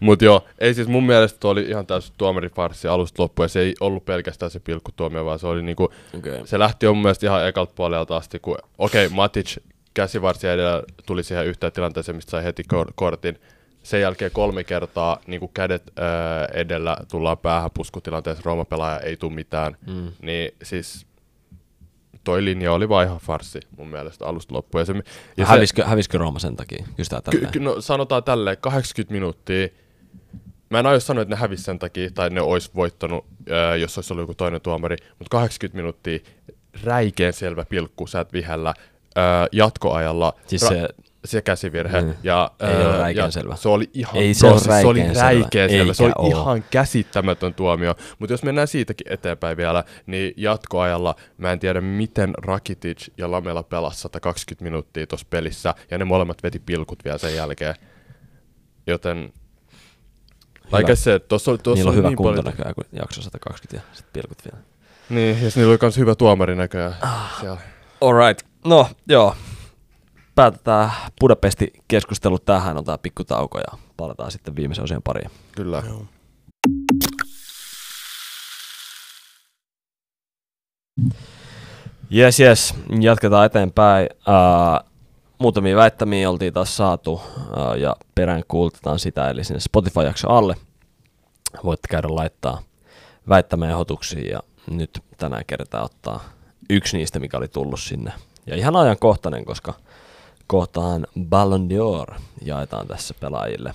Mut 0.01 0.22
joo, 0.22 0.45
ei 0.59 0.74
siis 0.74 0.89
mun 0.89 1.07
mielestä 1.07 1.41
tuo 1.41 1.51
oli 1.51 1.62
ihan 1.62 1.87
täysin 1.87 2.14
tuomarifarssi 2.18 2.89
alusta 2.89 3.22
loppuun, 3.22 3.45
ja 3.45 3.49
se 3.49 3.61
ei 3.61 3.74
ollut 3.81 4.05
pelkästään 4.05 4.51
se 4.51 4.61
pilkkutuomio, 4.61 5.24
vaan 5.24 5.39
se 5.39 5.47
oli 5.47 5.62
niinku, 5.62 5.89
Okay. 6.18 6.41
se 6.45 6.59
lähti 6.59 6.87
mun 6.87 6.99
mielestä 7.03 7.27
ihan 7.27 7.49
ekalta 7.49 7.72
puolelta 7.77 8.16
asti, 8.16 8.39
kun 8.39 8.59
okei, 8.79 9.07
okay, 9.07 9.16
Matic 9.16 9.57
käsivarsi 9.95 10.49
edellä 10.49 10.83
tuli 11.07 11.22
siihen 11.22 11.47
yhteen 11.47 11.72
tilanteeseen, 11.72 12.16
mistä 12.16 12.31
sai 12.31 12.45
heti 12.45 12.64
kor- 12.64 12.93
kortin. 12.95 13.39
Sen 13.87 14.01
jälkeen 14.01 14.30
kolme 14.30 14.64
kertaa 14.64 15.18
niin 15.26 15.41
kuin 15.41 15.51
kädet 15.55 15.93
ää, 15.97 16.47
edellä 16.55 16.97
tullaan 17.11 17.39
päähän 17.39 17.70
puskutilanteessa, 17.74 18.43
Rooma-pelaaja 18.45 19.01
ei 19.01 19.16
tule 19.16 19.32
mitään. 19.32 19.76
Mm. 19.87 20.12
Niin 20.22 20.53
siis 20.62 21.07
toi 22.24 22.45
linja 22.45 22.72
oli 22.72 22.89
vaan 22.89 23.07
ihan 23.07 23.18
farsi 23.18 23.61
mun 23.76 23.89
mielestä 23.89 24.26
alusta 24.26 24.55
loppuun. 24.55 24.80
Ja 24.80 24.84
se, 24.84 24.93
Ja 24.93 25.03
ja 25.37 25.66
se, 25.66 25.82
hävisikö 25.84 26.18
Rooma 26.18 26.39
sen 26.39 26.57
takia? 26.57 26.87
Kystää 26.97 27.20
ky, 27.30 27.49
ky, 27.53 27.61
no, 27.61 27.80
sanotaan 27.80 28.24
tälleen, 28.24 28.57
80 28.61 29.12
minuuttia. 29.12 29.68
Mä 30.70 30.78
en 30.78 30.87
aio 30.87 31.01
sanoa, 31.01 31.22
että 31.22 31.34
ne 31.34 31.41
hävisi 31.41 31.62
sen 31.62 31.78
takia, 31.78 32.11
tai 32.14 32.30
ne 32.30 32.41
olisi 32.41 32.70
voittanut, 32.74 33.26
ää, 33.51 33.76
jos 33.76 33.99
olisi 33.99 34.12
ollut 34.12 34.22
joku 34.22 34.34
toinen 34.34 34.61
tuomari, 34.61 34.97
mutta 35.18 35.28
80 35.30 35.76
minuuttia 35.76 36.18
räikeän 36.84 37.32
selvä 37.32 37.64
pilkku, 37.64 38.07
sä 38.07 38.20
et 38.20 38.32
vihällä, 38.32 38.74
ää, 39.16 39.47
jatkoajalla, 39.53 40.34
Siis 40.47 40.62
ra- 40.62 40.68
se, 40.68 40.89
se 41.27 41.43
käsivirhe. 41.43 42.01
Mm. 42.01 42.14
Ja, 42.22 42.51
Ei 42.61 42.66
ää, 42.68 42.89
ole 42.89 42.99
räikeän 42.99 43.27
ja 43.27 43.31
selvä. 43.31 43.57
Se 43.57 43.68
oli 43.68 43.91
ihan, 43.95 44.16
Ei 44.16 44.35
se 44.35 44.41
bro, 44.41 44.51
ole 44.51 44.59
siis 44.61 44.81
se 44.81 44.87
oli 44.87 45.03
räikeän 45.20 45.70
selvä. 45.70 45.95
Se 45.95 46.03
oli 46.03 46.12
oo. 46.18 46.29
ihan 46.29 46.64
käsittämätön 46.70 47.55
tuomio. 47.55 47.95
Mutta 48.18 48.33
jos 48.33 48.43
mennään 48.43 48.68
siitäkin 48.68 49.12
eteenpäin 49.12 49.57
vielä, 49.57 49.85
niin 50.07 50.35
jatkoajalla 50.37 51.14
mä 51.39 51.53
en 51.53 51.59
tiedä, 51.59 51.81
miten 51.81 52.35
Rakitic 52.39 53.09
ja 53.18 53.31
Lamela 53.31 53.62
pelasi 53.62 54.01
120 54.01 54.64
minuuttia 54.64 55.07
tuossa 55.07 55.27
pelissä, 55.31 55.74
ja 55.91 55.99
ne 55.99 56.05
molemmat 56.05 56.43
veti 56.43 56.59
pilkut 56.59 57.05
vielä 57.05 57.18
sen 57.18 57.35
jälkeen. 57.35 57.74
Joten, 58.87 59.33
like 60.77 60.93
I 60.93 60.97
said, 60.97 61.20
tuossa 61.20 61.51
on, 61.51 61.59
tossa 61.59 61.74
niillä 61.74 61.91
on 61.91 61.97
hyvä 61.97 62.09
niin 62.09 62.16
kunto 62.16 62.29
paljon... 62.31 62.45
näköjään, 62.45 62.74
kun 62.74 62.85
jakso 62.93 63.22
120 63.22 63.77
ja 63.77 63.97
sitten 63.97 64.12
pilkut 64.12 64.39
vielä. 64.45 64.64
Niin, 65.11 65.45
ja 65.45 65.51
niillä 65.57 65.70
oli 65.70 65.79
myös 65.83 65.97
hyvä 65.99 66.14
tuomari 66.14 66.55
näköjään 66.55 66.95
Ah. 67.03 67.41
siellä. 67.41 67.61
Alright. 68.01 68.47
No, 68.64 68.89
joo. 69.09 69.35
Päätetään 70.37 70.91
Budapesti-keskustelu 71.20 72.39
tähän, 72.39 72.76
otetaan 72.76 72.99
pikku 72.99 73.24
tauko 73.24 73.59
ja 73.59 73.78
palataan 73.97 74.30
sitten 74.30 74.57
viimeisen 74.57 74.84
osien 74.84 75.03
pariin. 75.03 75.30
Kyllä. 75.53 75.82
Joo. 75.87 76.05
Jes, 82.11 82.41
jes, 82.41 82.74
jatketaan 83.01 83.47
eteenpäin. 83.47 84.09
Uh, 84.12 84.91
muutamia 85.39 85.76
väittämiä 85.76 86.30
oltiin 86.30 86.53
taas 86.53 86.76
saatu 86.76 87.12
uh, 87.12 87.22
ja 87.78 87.97
perään 88.14 88.43
kuulutetaan 88.49 88.99
sitä, 88.99 89.30
eli 89.30 89.45
sinne 89.45 89.61
Spotify-jakso 89.61 90.28
alle 90.28 90.55
voitte 91.64 91.89
käydä 91.89 92.09
laittaa 92.11 92.62
väittämäehdotuksia 93.28 94.32
ja 94.32 94.41
nyt 94.70 95.01
tänään 95.16 95.45
kerätään 95.47 95.84
ottaa 95.84 96.24
yksi 96.70 96.97
niistä, 96.97 97.20
mikä 97.20 97.37
oli 97.37 97.49
tullut 97.49 97.80
sinne. 97.80 98.12
Ja 98.47 98.57
ihan 98.57 98.76
ajankohtainen, 98.76 99.45
koska 99.45 99.74
kohtaan 100.47 101.07
Ballon 101.21 101.69
d'Or 101.71 102.15
jaetaan 102.43 102.87
tässä 102.87 103.15
pelaajille. 103.21 103.75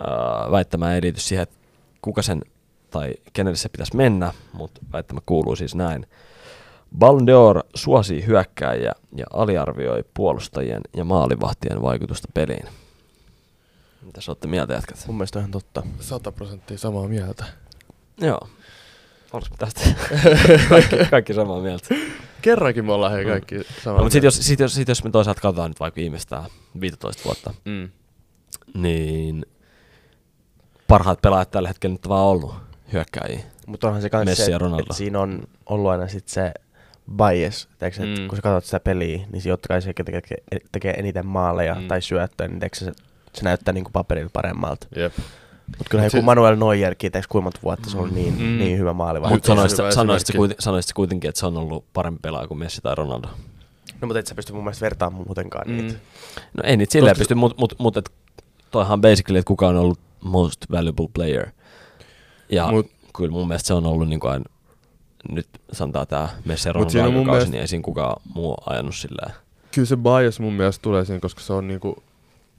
Uh, 0.00 0.52
väittämä 0.52 0.94
ei 0.94 1.02
liity 1.02 1.20
siihen, 1.20 1.42
että 1.42 1.56
kuka 2.02 2.22
sen 2.22 2.42
tai 2.90 3.14
kenelle 3.32 3.56
se 3.56 3.68
pitäisi 3.68 3.96
mennä, 3.96 4.32
mutta 4.52 4.80
väittämä 4.92 5.20
kuuluu 5.26 5.56
siis 5.56 5.74
näin. 5.74 6.06
Ballon 6.98 7.28
d'Or 7.28 7.62
suosii 7.74 8.26
hyökkääjiä 8.26 8.92
ja 9.16 9.26
aliarvioi 9.32 10.04
puolustajien 10.14 10.80
ja 10.96 11.04
maalivahtien 11.04 11.82
vaikutusta 11.82 12.28
peliin. 12.34 12.68
Mitä 14.02 14.20
sä 14.20 14.30
olette 14.30 14.48
mieltä 14.48 14.74
jätkät? 14.74 15.04
Mun 15.06 15.16
mielestä 15.16 15.38
on 15.38 15.40
ihan 15.40 15.50
totta. 15.50 15.82
100 16.00 16.32
prosenttia 16.32 16.78
samaa 16.78 17.08
mieltä. 17.08 17.44
Joo. 18.20 18.48
Me 19.32 19.40
tästä 19.58 19.80
kaikki, 20.68 20.96
kaikki 21.10 21.34
samaa 21.34 21.60
mieltä? 21.60 21.94
Kerrankin 22.44 22.84
me 22.84 22.92
ollaan 22.92 23.12
hei 23.12 23.24
Mm. 23.24 23.30
kaikki 23.30 23.54
samaa 23.84 23.98
No, 23.98 24.04
mutta 24.04 24.12
sitten 24.12 24.26
jos, 24.26 24.46
sit 24.46 24.60
jos, 24.60 24.74
sit 24.74 24.88
jos 24.88 25.04
me 25.04 25.10
toisaalta 25.10 25.40
katsotaan 25.40 25.70
nyt 25.70 25.80
vaikka 25.80 25.98
viimeistä 26.00 26.42
15 26.80 27.22
vuotta, 27.24 27.54
Mm. 27.64 27.88
niin 28.74 29.46
parhaat 30.88 31.22
pelaajat 31.22 31.50
tällä 31.50 31.68
hetkellä 31.68 31.92
nyt 31.94 32.06
on 32.06 32.10
vaan 32.10 32.24
ollut 32.24 32.54
hyökkääjiä. 32.92 33.40
Mutta 33.66 33.86
onhan 33.86 34.02
se 34.02 34.10
kans 34.10 34.24
Messi 34.24 34.44
se, 34.44 34.50
ja 34.50 34.58
Ronaldo. 34.58 34.82
että 34.82 34.94
siinä 34.94 35.20
on 35.20 35.42
ollut 35.66 35.90
aina 35.90 36.08
sit 36.08 36.28
se 36.28 36.52
bias, 37.16 37.68
teekö, 37.78 38.00
mm. 38.02 38.20
Mm. 38.22 38.28
kun 38.28 38.36
sä 38.36 38.42
katsot 38.42 38.64
sitä 38.64 38.80
peliä, 38.80 39.16
niin 39.32 39.42
siinä 39.42 39.52
totta 39.52 39.68
kai 39.68 39.82
se, 39.82 39.90
joka 39.90 40.04
tekee, 40.04 40.38
tekee 40.72 40.92
eniten 40.94 41.26
maaleja 41.26 41.74
Mm. 41.74 41.80
mm. 41.80 41.88
tai 41.88 42.02
syöttöä, 42.02 42.48
niin 42.48 42.60
teekö 42.60 42.76
se, 42.76 42.92
se 43.34 43.42
näyttää 43.44 43.74
niinku 43.74 43.90
paperilla 43.92 44.30
paremmalta. 44.32 44.86
Jep. 44.96 45.12
Mutta 45.66 45.84
kyllä 45.90 46.04
Mut 46.04 46.12
joku 46.12 46.22
se- 46.22 46.24
Manuel 46.24 46.56
Neuerkin, 46.56 47.12
teekö 47.12 47.26
kuinka 47.30 47.42
monta 47.44 47.60
vuotta 47.62 47.90
se 47.90 47.96
on 47.96 48.02
ollut 48.02 48.14
niin, 48.14 48.34
Mm. 48.34 48.40
mm. 48.42 48.58
niin 48.58 48.78
hyvä 48.78 48.92
maalivahti. 48.92 49.34
Mutta 49.34 49.52
Mut- 49.52 49.56
sanoisit, 49.56 49.78
sanoisit, 49.94 50.36
kuiten, 50.36 50.56
sanoisit 50.60 50.92
kuitenkin, 50.92 51.28
että 51.28 51.38
se 51.38 51.46
on 51.46 51.56
ollut 51.56 51.84
parempi 51.92 52.18
pelaaja 52.22 52.48
kuin 52.48 52.58
Messi 52.58 52.80
tai 52.82 52.94
Ronaldo. 52.94 53.28
No 54.00 54.06
mutta 54.06 54.18
et 54.18 54.26
sä 54.26 54.34
pysty 54.34 54.52
mun 54.52 54.64
mielestä 54.64 54.82
vertaamaan 54.82 55.24
muutenkaan 55.26 55.68
mm. 55.68 55.76
niitä. 55.76 55.98
No 56.56 56.62
ei 56.64 56.76
niitä 56.76 56.92
silleen 56.92 57.16
pysty, 57.18 57.34
mutta 57.34 57.56
mut, 57.60 57.74
mut, 57.78 57.96
et 57.96 58.10
toihan 58.70 59.00
basically, 59.00 59.38
että 59.38 59.48
kuka 59.48 59.68
on 59.68 59.76
ollut 59.76 59.98
most 60.20 60.60
valuable 60.70 61.06
player. 61.14 61.46
Ja 62.48 62.64
Mut- 62.66 62.72
Mut, 62.72 62.90
kyllä 63.16 63.30
mun 63.32 63.48
mielestä 63.48 63.66
se 63.66 63.74
on 63.74 63.86
ollut 63.86 64.08
niin 64.08 64.20
kuin 64.20 64.44
nyt 65.28 65.46
sanotaan 65.72 66.06
tämä 66.06 66.28
Messi 66.44 66.68
Mut 66.68 66.76
on 66.76 66.82
Ronaldo 66.94 67.12
mun 67.12 67.24
kausi, 67.26 67.30
mielestä- 67.36 67.50
niin 67.50 67.60
ei 67.60 67.68
siinä 67.68 67.82
kukaan 67.82 68.16
muu 68.34 68.56
ajanut 68.66 68.94
silleen. 68.94 69.32
Kyllä 69.74 69.86
se 69.86 69.96
bias 69.96 70.40
mun 70.40 70.52
mielestä 70.52 70.82
tulee 70.82 71.04
siinä, 71.04 71.20
koska 71.20 71.40
se 71.40 71.52
on 71.52 71.68
niinku... 71.68 72.02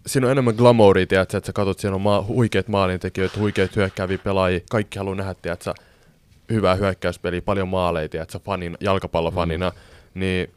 Siinä 0.06 0.28
on 0.28 0.32
enemmän 0.32 0.56
glamouria, 0.56 1.08
tiedätkö, 1.08 1.38
että 1.38 1.46
sä 1.46 1.54
katsot, 1.54 1.80
siinä 1.80 1.96
on 1.96 2.02
maa, 2.02 2.24
huikeat 2.24 2.68
maalintekijöitä, 2.68 3.40
huikeat 3.40 3.76
hyökkääviä 3.76 4.18
pelaajia, 4.18 4.60
kaikki 4.70 4.98
haluaa 4.98 5.16
nähdä, 5.16 5.34
tiedätkö, 5.34 5.74
hyvää 6.50 6.76
hyökkäyspeliä, 6.76 7.42
paljon 7.42 7.68
maaleja, 7.68 8.10
tiedätkö, 8.10 8.40
fanin, 8.40 8.78
jalkapallofanina, 8.80 9.70
mm. 9.70 10.20
niin 10.20 10.50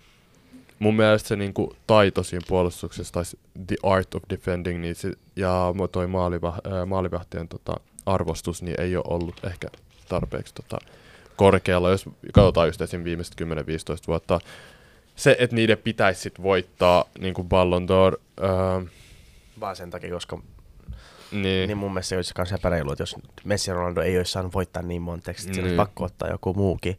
mun 0.78 0.96
mielestä 0.96 1.28
se 1.28 1.36
niinku 1.36 1.76
taito 1.86 2.22
siinä 2.22 2.44
puolustuksessa, 2.48 3.12
tai 3.12 3.22
the 3.66 3.76
art 3.82 4.14
of 4.14 4.22
defending, 4.30 4.80
niin 4.80 4.94
se, 4.94 5.12
ja 5.36 5.74
toi 5.92 6.06
maaliva, 6.06 6.58
ää, 6.64 6.86
maalivahtien 6.86 7.48
tota, 7.48 7.80
arvostus, 8.06 8.62
niin 8.62 8.80
ei 8.80 8.96
ole 8.96 9.04
ollut 9.08 9.44
ehkä 9.44 9.68
tarpeeksi 10.08 10.54
tota, 10.54 10.78
korkealla, 11.36 11.90
jos 11.90 12.04
katsotaan 12.32 12.68
just 12.68 12.80
esim. 12.80 13.04
viimeiset 13.04 13.34
10-15 13.40 13.44
vuotta. 14.06 14.40
Se, 15.16 15.36
että 15.38 15.56
niiden 15.56 15.78
pitäisi 15.78 16.20
sit 16.20 16.42
voittaa 16.42 17.04
niin 17.18 17.34
kuin 17.34 17.48
Ballon 17.48 17.86
d'Or, 17.88 18.20
ää, 18.40 18.82
Vaan 19.60 19.76
sen 19.76 19.90
takia, 19.90 20.10
koska 20.10 20.38
niin, 21.32 21.66
niin 21.68 21.78
mun 21.78 21.92
mielestä 21.92 22.08
se 22.08 22.16
olisi 22.16 22.34
myös 22.38 22.52
epäreilu, 22.52 22.92
että 22.92 23.02
jos 23.02 23.16
Messi 23.44 23.70
ja 23.70 23.74
Ronaldo 23.74 24.00
ei 24.02 24.18
olisi 24.18 24.32
saanut 24.32 24.54
voittaa 24.54 24.82
niin 24.82 25.02
monteksi, 25.02 25.42
että 25.42 25.50
niin. 25.50 25.56
Niin. 25.56 25.64
olisi 25.64 25.76
pakko 25.88 26.04
ottaa 26.04 26.28
joku 26.28 26.54
muukin. 26.54 26.98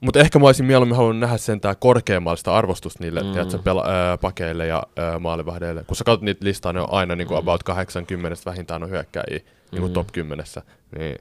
Mutta 0.00 0.20
ehkä 0.20 0.38
mä 0.38 0.46
olisin 0.46 0.66
mieluummin 0.66 0.96
halunnut 0.96 1.20
nähdä 1.20 1.36
sentään 1.36 1.76
korkeammallista 1.78 2.56
arvostusta 2.56 3.04
niille 3.04 3.20
Mm. 3.20 3.26
mm. 3.26 3.32
tiedätkö, 3.32 3.56
pela- 3.58 3.88
ää, 3.90 4.18
pakeille 4.18 4.66
ja 4.66 4.82
ää, 4.96 5.18
maalivahdeille. 5.18 5.84
Kun 5.84 5.96
sä 5.96 6.04
katsot 6.04 6.22
niitä 6.22 6.44
listaa, 6.44 6.72
ne 6.72 6.80
on 6.80 6.88
aina 6.92 7.16
niin 7.16 7.28
kuin 7.28 7.36
Mm. 7.38 7.42
about 7.42 7.62
80 7.62 8.36
vähintään 8.46 8.82
on 8.82 8.90
hyökkäjiä 8.90 9.40
niin 9.72 9.80
kuin 9.80 9.90
Mm. 9.90 9.94
top 9.94 10.06
10. 10.12 10.46
Niin, 10.98 11.16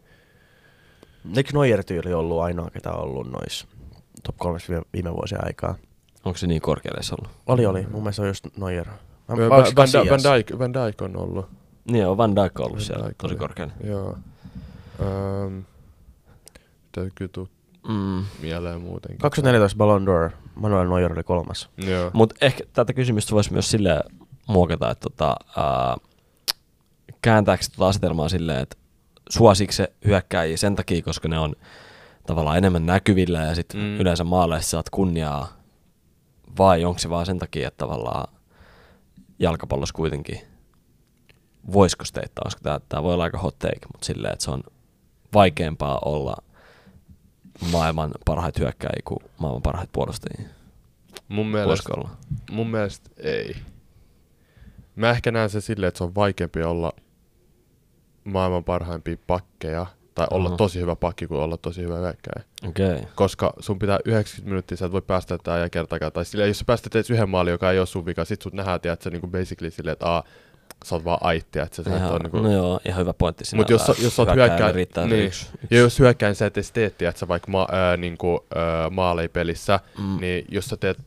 Eikö 1.38 1.50
Neuer-tyyli 1.54 2.14
ollut 2.14 2.42
ainoa, 2.42 2.70
ketä 2.70 2.92
on 2.92 3.00
ollut 3.04 3.32
noissa 3.32 3.68
top 4.24 4.36
3 4.38 4.60
viime, 4.70 4.84
viime 4.94 5.14
vuosien 5.14 5.46
aikaa? 5.46 5.76
Onko 6.26 6.38
se 6.38 6.48
niin 6.48 6.62
korkealle 6.62 7.02
ollut? 7.20 7.32
Oli, 7.48 7.66
oli. 7.66 7.82
Mun 7.92 8.02
mielestä 8.04 8.16
se 8.16 8.22
on 8.22 8.28
just 8.28 8.48
Neuer. 8.58 8.88
Van, 9.30 9.50
Van? 9.50 10.34
Dijk, 10.34 10.60
Van 10.60 10.74
Dijk 10.74 11.02
on 11.02 11.16
ollut. 11.18 11.46
Niin 11.92 12.08
on 12.08 12.18
Van 12.18 12.36
Dijk 12.36 12.60
ollut 12.60 12.72
Van 12.72 12.82
siellä 12.82 13.06
Dijk 13.06 13.18
tosi 13.18 13.34
oli. 13.34 13.40
korkealle. 13.40 13.74
Joo. 13.84 14.18
Um, 15.00 15.64
Täytyy 16.92 17.28
tuu 17.28 17.48
Mm. 17.88 18.24
mieleen 18.42 18.82
muutenkin. 18.82 19.18
2014 19.20 19.78
Ballon 19.78 20.06
d'Or. 20.08 20.32
Manuel 20.56 20.88
Neuer 20.90 21.14
oli 21.14 21.24
kolmas. 21.24 21.70
Joo. 21.78 22.12
Mutta 22.14 22.36
ehkä 22.42 22.64
tätä 22.74 22.94
kysymystä 22.94 23.32
voisi 23.36 23.54
myös 23.54 23.72
silleen 23.72 24.02
muokata, 24.48 24.92
että 24.92 25.10
tota, 25.10 25.36
ää, 25.58 25.98
kääntääkö 27.22 27.64
se 27.64 27.72
tota 27.72 27.88
asetelmaa 27.88 28.30
silleen, 28.30 28.60
että 28.62 28.78
suosiko 29.30 29.72
se 29.74 29.94
hyökkääjiä 30.06 30.58
sen 30.58 30.76
takia, 30.76 31.02
koska 31.02 31.28
ne 31.28 31.40
on 31.40 31.56
tavallaan 32.28 32.58
enemmän 32.58 32.86
näkyvillä 32.86 33.40
ja 33.40 33.56
sitten 33.56 33.80
Mm. 33.80 33.86
mm. 33.86 34.00
yleensä 34.00 34.24
maaleissa 34.24 34.70
saat 34.70 34.90
kunniaa, 34.90 35.48
vai 36.58 36.86
onko 36.86 37.00
se 37.00 37.10
vaan 37.10 37.26
sen 37.26 37.40
takia, 37.40 37.68
että 37.68 37.78
tavallaan 37.78 38.28
jalkapallossa 39.40 39.96
kuitenkin 39.96 40.42
voisiko 41.74 42.06
steittaa, 42.06 42.44
koska 42.44 42.62
tämä, 42.64 42.80
tämä 42.90 43.04
voi 43.04 43.14
olla 43.14 43.24
aika 43.24 43.38
hot 43.38 43.60
take, 43.60 43.80
mutta 43.94 44.06
silleen, 44.06 44.34
että 44.34 44.46
se 44.46 44.52
on 44.52 44.64
vaikeampaa 45.34 46.00
olla 46.06 46.36
maailman 47.72 48.12
parhaita 48.26 48.60
hyökkääjiä 48.60 49.02
kuin 49.06 49.20
maailman 49.40 49.62
parhaita 49.62 49.92
puolustajia. 49.94 50.50
Mun 51.28 51.48
mielestä, 51.48 51.90
olla? 51.98 52.10
mun 52.52 52.70
mielestä 52.70 53.10
ei. 53.18 53.56
Mä 54.96 55.10
ehkä 55.10 55.32
näen 55.32 55.50
se 55.50 55.62
silleen, 55.62 55.88
että 55.88 55.98
se 55.98 56.04
on 56.04 56.16
vaikeampi 56.16 56.64
olla 56.64 56.92
maailman 58.24 58.64
parhaimpia 58.64 59.18
pakkeja, 59.28 59.86
tai 60.20 60.28
olla 60.32 60.48
Aha. 60.50 60.58
tosi 60.58 60.80
hyvä 60.80 60.96
pakki 60.96 61.28
kuin 61.28 61.42
olla 61.42 61.58
tosi 61.58 61.82
hyvä 61.82 61.98
hyökkäjä. 61.98 62.44
Okay. 62.68 63.00
Koska 63.16 63.54
sun 63.60 63.80
pitää 63.80 64.00
90 64.06 64.50
minuuttia, 64.50 64.78
sä 64.78 64.86
et 64.86 64.92
voi 64.92 65.02
päästä 65.02 65.38
tätä 65.38 65.58
ja 65.58 65.70
kertakaan. 65.70 66.12
Tai 66.12 66.26
silleen, 66.26 66.48
jos 66.48 66.60
sä 66.60 66.66
päästät 66.66 66.96
edes 66.96 67.10
yhden 67.10 67.30
maalin, 67.30 67.52
joka 67.52 67.72
ei 67.72 67.80
ole 67.80 67.86
sun 67.86 68.06
vika, 68.06 68.26
sit 68.26 68.42
sut 68.42 68.54
nähdään, 68.54 68.82
tiedät, 68.82 69.02
sä 69.02 69.10
niinku 69.10 69.28
basically 69.28 69.72
silleen, 69.72 69.94
että 69.94 70.06
aa, 70.06 70.24
sä 70.86 70.96
oot 70.96 71.06
vaan 71.06 71.18
aitti, 71.22 71.60
että 71.60 71.76
sä, 71.76 71.84
sä 71.84 71.90
et 71.90 71.98
Ihan, 71.98 72.12
ole 72.12 72.20
niinku... 72.20 72.38
No 72.40 72.52
joo, 72.52 72.80
ihan 72.86 73.02
hyvä 73.02 73.14
pointti 73.14 73.46
sinällään. 73.46 73.64
Mut 73.64 73.88
jos 73.88 74.04
jos 74.04 74.16
sä 74.16 74.22
oot 74.22 74.30
se 74.30 74.36
niin. 75.16 75.26
yksi. 75.26 75.50
Ja 75.72 75.78
jos 75.78 76.00
hyökkäin 76.00 76.36
sä 76.36 76.46
et 76.46 76.58
edes 76.58 76.72
tee, 76.72 76.90
tiedät, 76.90 77.18
sä 77.18 77.28
vaikka 77.28 77.52
ma- 77.52 77.68
ää, 77.72 77.98
niinku, 77.98 78.46
ää, 78.56 78.90
maaleipelissä, 78.90 79.80
Mm. 79.98 80.18
niin 80.22 80.46
jos 80.50 80.66
sä 80.66 80.78
teet 80.78 80.98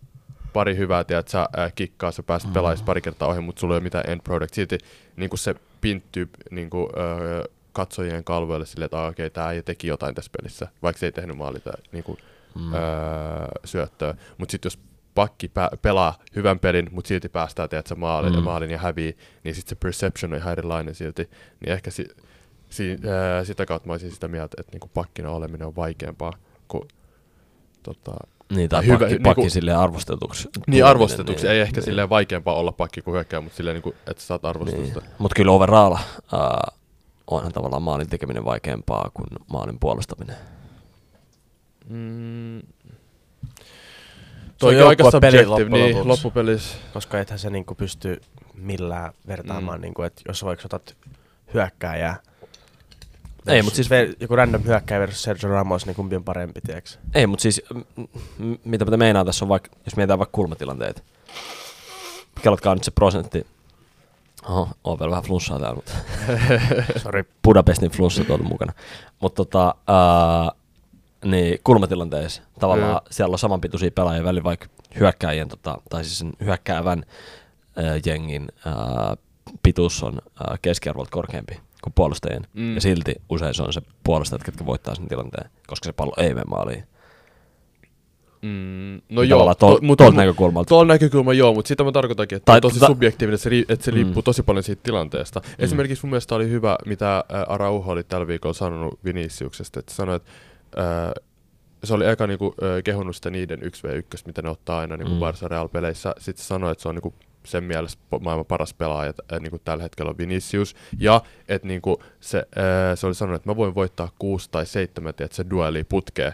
pari 0.52 0.76
hyvää, 0.76 1.04
tiedät, 1.04 1.28
sä 1.28 1.46
ää, 1.56 1.70
kikkaa, 1.74 2.10
sä 2.10 2.22
pääset 2.22 2.48
Mm. 2.48 2.54
pelaamaan 2.54 2.84
pari 2.84 3.00
kertaa 3.00 3.28
ohi, 3.28 3.40
mutta 3.40 3.60
sulla 3.60 3.74
ei 3.74 3.76
ole 3.76 3.82
mitään 3.82 4.04
end 4.10 4.20
product. 4.24 4.54
Silti 4.54 4.78
niinku 5.16 5.36
se 5.36 5.54
pinttyy 5.80 6.28
niinku, 6.50 6.88
ää, 6.96 7.44
katsojien 7.72 8.24
kalvoille 8.24 8.66
silleen, 8.66 8.84
että 8.84 9.02
ah, 9.02 9.08
okei, 9.08 9.26
okay, 9.26 9.30
tää 9.30 9.52
ei 9.52 9.62
teki 9.62 9.86
jotain 9.86 10.14
tässä 10.14 10.30
pelissä, 10.38 10.68
vaikka 10.82 11.00
se 11.00 11.06
ei 11.06 11.12
tehnyt 11.12 11.36
maali 11.36 11.60
tai 11.60 11.72
niinku, 11.92 12.18
Mm. 12.54 12.62
mm. 12.62 12.74
ää, 12.74 13.48
syöttöä. 13.64 14.14
Mutta 14.38 14.52
sitten 14.52 14.66
jos 14.66 14.78
pakki 15.14 15.46
pä- 15.46 15.76
pelaa 15.82 16.18
hyvän 16.36 16.58
pelin, 16.58 16.88
mutta 16.92 17.08
silti 17.08 17.28
päästään 17.28 17.68
tiedät, 17.68 17.86
sä 17.86 17.94
maalin, 17.94 18.32
Mm. 18.32 18.38
mm. 18.38 18.44
maalin 18.44 18.70
ja 18.70 18.78
hävii, 18.78 19.16
niin 19.44 19.54
sitten 19.54 19.68
se 19.70 19.74
perception 19.82 20.32
on 20.32 20.38
ihan 20.38 20.52
erilainen 20.52 20.94
silti. 20.94 21.30
Niin 21.60 21.72
ehkä 21.72 21.90
si- 21.90 22.08
si- 22.70 22.96
ää, 23.08 23.44
sitä 23.44 23.66
kautta 23.66 23.86
mä 23.86 23.92
olisin 23.92 24.10
sitä 24.12 24.28
mieltä, 24.28 24.56
että 24.60 24.72
niinku 24.72 24.90
pakkina 24.94 25.30
oleminen 25.30 25.66
on 25.66 25.76
vaikeampaa 25.76 26.32
kuin 26.68 26.88
tota, 27.82 28.12
Niin, 28.54 28.68
tai 28.68 28.86
hyvä- 28.86 28.98
pakki, 28.98 29.14
niinku- 29.14 29.28
pakki 29.34 29.50
silleen 29.50 29.78
arvostetuksi. 29.78 30.48
niin 30.66 30.84
arvostetuksi. 30.84 31.48
Ei 31.48 31.60
ehkä 31.60 31.76
niin. 31.80 31.84
silleen 31.84 32.08
vaikeampaa 32.08 32.54
olla 32.54 32.72
pakki 32.72 33.02
kuin 33.02 33.14
hyökkää, 33.14 33.40
mutta 33.40 33.56
silleen, 33.56 33.74
niinku, 33.74 33.94
että 34.06 34.22
saat 34.22 34.44
arvostusta. 34.44 35.00
Niin. 35.00 35.10
Mutta 35.18 35.34
kyllä 35.34 35.52
overall 35.52 35.92
uh, 35.92 35.98
onhan 37.30 37.52
tavallaan 37.52 37.82
maalin 37.82 38.08
tekeminen 38.08 38.44
vaikeampaa 38.44 39.10
kuin 39.14 39.26
maalin 39.52 39.78
puolustaminen. 39.78 40.36
Mm. 41.88 42.60
Se 44.58 44.66
on 44.66 44.74
Toi 44.74 44.82
on 44.82 44.88
aika 44.88 45.04
loppujen 45.04 45.32
niin, 45.34 45.48
lopuksi. 45.48 46.08
loppupelissä. 46.08 46.76
Koska 46.92 47.20
ethän 47.20 47.38
se 47.38 47.50
niinku 47.50 47.74
pysty 47.74 48.20
millään 48.54 49.12
vertaamaan, 49.26 49.78
Mm. 49.78 49.82
niinku, 49.82 50.02
että 50.02 50.22
jos 50.28 50.38
sä 50.38 50.46
vaikka 50.46 50.66
otat 50.66 50.96
hyökkääjää, 51.54 52.16
Ei, 53.46 53.46
versus- 53.46 53.64
mut 53.64 53.74
siis- 53.74 53.90
ver- 53.90 54.16
joku 54.20 54.36
random 54.36 54.64
hyökkääjä 54.64 55.00
versus 55.00 55.22
Sergio 55.22 55.48
Ramos, 55.50 55.86
niin 55.86 55.96
kumpi 55.96 56.16
on 56.16 56.24
parempi, 56.24 56.60
tiedätkö? 56.60 56.90
Ei, 57.14 57.26
mutta 57.26 57.42
siis 57.42 57.62
m- 57.74 58.00
m- 58.38 58.54
mitä 58.64 58.84
mä 58.84 58.96
meinaan 58.96 59.26
tässä 59.26 59.44
on 59.44 59.48
vaikka, 59.48 59.70
jos 59.84 59.96
mietitään 59.96 60.18
vaikka 60.18 60.36
kulmatilanteita. 60.36 61.02
Kellatkaa 62.42 62.74
nyt 62.74 62.84
se 62.84 62.90
prosentti. 62.90 63.46
Oho, 64.48 64.68
on 64.84 64.98
vielä 64.98 65.10
vähän 65.10 65.24
flunssaa 65.24 65.58
täällä, 65.58 65.74
mutta 65.74 65.92
Sori. 67.02 67.24
Budapestin 67.44 67.90
flunssa 67.90 68.24
tuolla 68.24 68.44
mukana. 68.44 68.72
Mutta 69.20 69.44
tota, 69.44 69.74
niin 71.24 71.58
kulmatilanteessa 71.64 72.42
tavallaan 72.60 72.90
Joo. 72.90 73.00
siellä 73.10 73.32
on 73.32 73.38
samanpituisia 73.38 73.90
pelaajia 73.90 74.24
välillä, 74.24 74.44
vaikka 74.44 74.66
hyökkääjien, 75.00 75.48
tota, 75.48 75.78
tai 75.90 76.04
siis 76.04 76.18
sen 76.18 76.32
hyökkäävän 76.44 77.04
ää, 77.76 78.00
jengin 78.06 78.48
ää, 78.66 79.16
pituus 79.62 80.02
on 80.02 80.18
ää, 80.40 80.56
keskiarvolta 80.62 81.10
korkeampi 81.10 81.60
kuin 81.82 81.92
puolustajien. 81.94 82.42
Mm. 82.54 82.62
Mm. 82.62 82.74
Ja 82.74 82.80
silti 82.80 83.14
usein 83.28 83.54
se 83.54 83.62
on 83.62 83.72
se 83.72 83.82
puolustajat, 84.04 84.42
ketkä 84.42 84.66
voittaa 84.66 84.94
sen 84.94 85.08
tilanteen, 85.08 85.50
koska 85.66 85.86
se 85.86 85.92
pallo 85.92 86.12
ei 86.16 86.34
mene 86.34 86.44
maaliin. 86.44 86.86
Mm, 88.42 89.00
no 89.08 89.20
Niin 89.20 89.30
joo, 89.30 89.52
tol- 89.52 89.78
mut- 89.82 89.96
tuolta 89.98 90.04
mut- 90.04 90.14
näkökulmalta. 90.16 90.68
Tuolla 90.68 90.92
näkökulma 90.92 91.32
joo, 91.32 91.54
mutta 91.54 91.68
sitä 91.68 91.84
mä 91.84 91.92
tarkoitankin, 91.92 92.36
että 92.36 92.46
Tai 92.52 92.60
tosi 92.60 92.80
tota- 92.80 92.86
subjektiivinen, 92.86 93.34
että 93.34 93.42
se, 93.42 93.50
ri- 93.50 93.64
että 93.68 93.84
se 93.84 93.90
Mm. 93.90 93.94
riippuu 93.94 94.22
tosi 94.22 94.42
paljon 94.42 94.62
siitä 94.62 94.80
tilanteesta. 94.82 95.40
Mm. 95.40 95.64
Esimerkiksi 95.64 96.06
mun 96.06 96.10
mielestä 96.10 96.34
oli 96.34 96.48
hyvä, 96.48 96.76
mitä 96.86 97.16
ä, 97.16 97.22
Araujo 97.48 97.84
oli 97.86 98.04
tällä 98.04 98.26
viikolla 98.26 98.54
sanonut 98.54 98.98
Viniciuksesta, 99.04 99.80
että 99.80 99.94
sanoi, 99.94 100.16
että 100.16 100.30
ä, 100.78 101.12
se 101.84 101.94
oli 101.94 102.06
eka 102.06 102.26
niinku, 102.26 102.54
ä, 102.78 102.82
kehunut 102.82 103.16
sitä 103.16 103.30
niiden 103.30 103.58
1v1, 103.62 104.22
mitä 104.26 104.42
ne 104.42 104.48
ottaa 104.48 104.78
aina 104.78 104.96
niinku 104.96 105.14
Mm. 105.14 105.20
Barca 105.20 105.48
Real-peleissä. 105.48 106.14
Sitten 106.18 106.44
sanoi, 106.44 106.72
että 106.72 106.82
se 106.82 106.88
on 106.88 106.94
niinku 106.94 107.14
sen 107.44 107.64
mielestä 107.64 108.02
po- 108.16 108.20
maailman 108.20 108.46
paras 108.46 108.74
pelaaja 108.74 109.12
ä, 109.32 109.38
niinku 109.38 109.58
tällä 109.64 109.82
hetkellä 109.82 110.10
on 110.10 110.18
Vinicius. 110.18 110.74
Ja 110.98 111.20
että 111.48 111.68
niinku 111.68 112.02
se, 112.20 112.38
ä, 112.92 112.96
se 112.96 113.06
oli 113.06 113.14
sanonut, 113.14 113.36
että 113.40 113.50
mä 113.50 113.56
voin 113.56 113.74
voittaa 113.74 114.08
kuusi 114.18 114.48
tai 114.50 114.66
seitsemän, 114.66 115.10
että 115.10 115.28
se 115.36 115.44
dueli 115.50 115.84
putkee. 115.84 116.32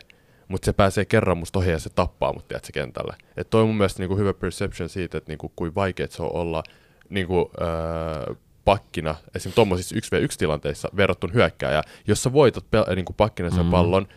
Mutta 0.48 0.64
se 0.66 0.72
pääsee 0.72 1.04
kerran 1.04 1.38
musta 1.38 1.58
ohi 1.58 1.70
ja 1.70 1.78
se 1.78 1.90
tappaa 1.90 2.32
mut 2.32 2.48
tiedätkö, 2.48 2.72
kentällä. 2.72 3.14
Et 3.36 3.50
toi 3.50 3.60
on 3.62 3.68
mun 3.68 3.76
mielestä 3.76 4.02
niinku 4.02 4.16
hyvä 4.16 4.34
perception 4.34 4.88
siitä, 4.88 5.18
että 5.18 5.30
niinku, 5.30 5.52
kuin 5.56 5.74
vaikeet 5.74 6.10
se 6.12 6.22
on 6.22 6.32
olla 6.32 6.62
niinku, 7.08 7.50
öö, 7.60 8.34
pakkina, 8.64 9.14
esim. 9.34 9.52
tuommoisissa 9.52 9.96
1v1-tilanteissa 9.96 10.88
verrattuna 10.96 11.32
hyökkääjä. 11.32 11.82
Jos 12.06 12.22
sä 12.22 12.32
voitat 12.32 12.64
pel- 12.64 12.94
niinku 12.94 13.12
pakkina 13.12 13.50
sen 13.50 13.64
Mm. 13.64 13.70
pallon, 13.70 14.08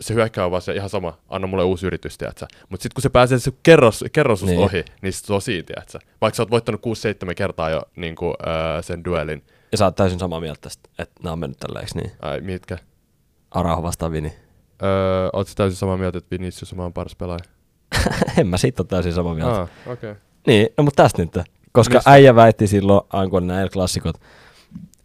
se 0.00 0.14
hyökkää 0.14 0.44
on 0.44 0.50
vaan 0.50 0.62
se 0.62 0.72
ihan 0.74 0.88
sama, 0.88 1.18
anna 1.28 1.46
mulle 1.46 1.64
uusi 1.64 1.86
yritys, 1.86 2.18
tiedätkö? 2.18 2.46
Mutta 2.68 2.82
sitten 2.82 2.94
kun 2.94 3.02
se 3.02 3.08
pääsee 3.08 3.38
se 3.38 3.52
kerros, 3.62 4.04
kerros 4.12 4.42
Niin. 4.42 4.48
niin. 4.56 4.64
ohi, 4.64 4.84
niin 5.02 5.12
se 5.12 5.32
on 5.34 5.42
siinä, 5.42 5.62
tiedätkö? 5.62 5.98
Vaikka 6.20 6.36
sä 6.36 6.42
oot 6.42 6.50
voittanut 6.50 6.80
6-7 6.80 7.34
kertaa 7.34 7.70
jo 7.70 7.82
niinku, 7.96 8.34
öö, 8.46 8.82
sen 8.82 9.04
duelin. 9.04 9.44
Ja 9.72 9.78
sä 9.78 9.84
oot 9.84 9.96
täysin 9.96 10.18
samaa 10.18 10.40
mieltä 10.40 10.60
tästä, 10.60 10.88
että 10.98 11.20
nämä 11.22 11.32
on 11.32 11.38
mennyt 11.38 11.58
tällä, 11.58 11.80
eikö 11.80 11.92
niin? 11.94 12.12
Ai, 12.22 12.40
mitkä? 12.40 12.78
Araujo 13.50 13.82
vastaan 13.82 14.12
Vini. 14.12 14.32
Öö, 14.82 15.44
sä 15.46 15.54
täysin 15.56 15.76
samaa 15.78 15.96
mieltä, 15.96 16.18
että 16.18 16.30
Vinicius 16.30 16.72
on 16.72 16.76
maan 16.76 16.92
paras 16.92 17.14
pelaaja? 17.14 17.44
en 18.38 18.46
mä 18.46 18.56
siitä 18.58 18.82
ole 18.82 18.86
täysin 18.88 19.12
samaa 19.12 19.34
mieltä. 19.34 19.60
Ah. 19.60 19.68
Okay. 19.86 20.14
Niin, 20.46 20.68
no 20.76 20.84
mutta 20.84 21.02
tästä 21.02 21.22
nyt. 21.22 21.38
Koska 21.72 21.94
Mistä? 21.94 22.10
äijä 22.10 22.34
väitti 22.34 22.66
silloin, 22.66 23.00
aina 23.10 23.40
nämä 23.40 23.62
El-klassikot, 23.62 24.20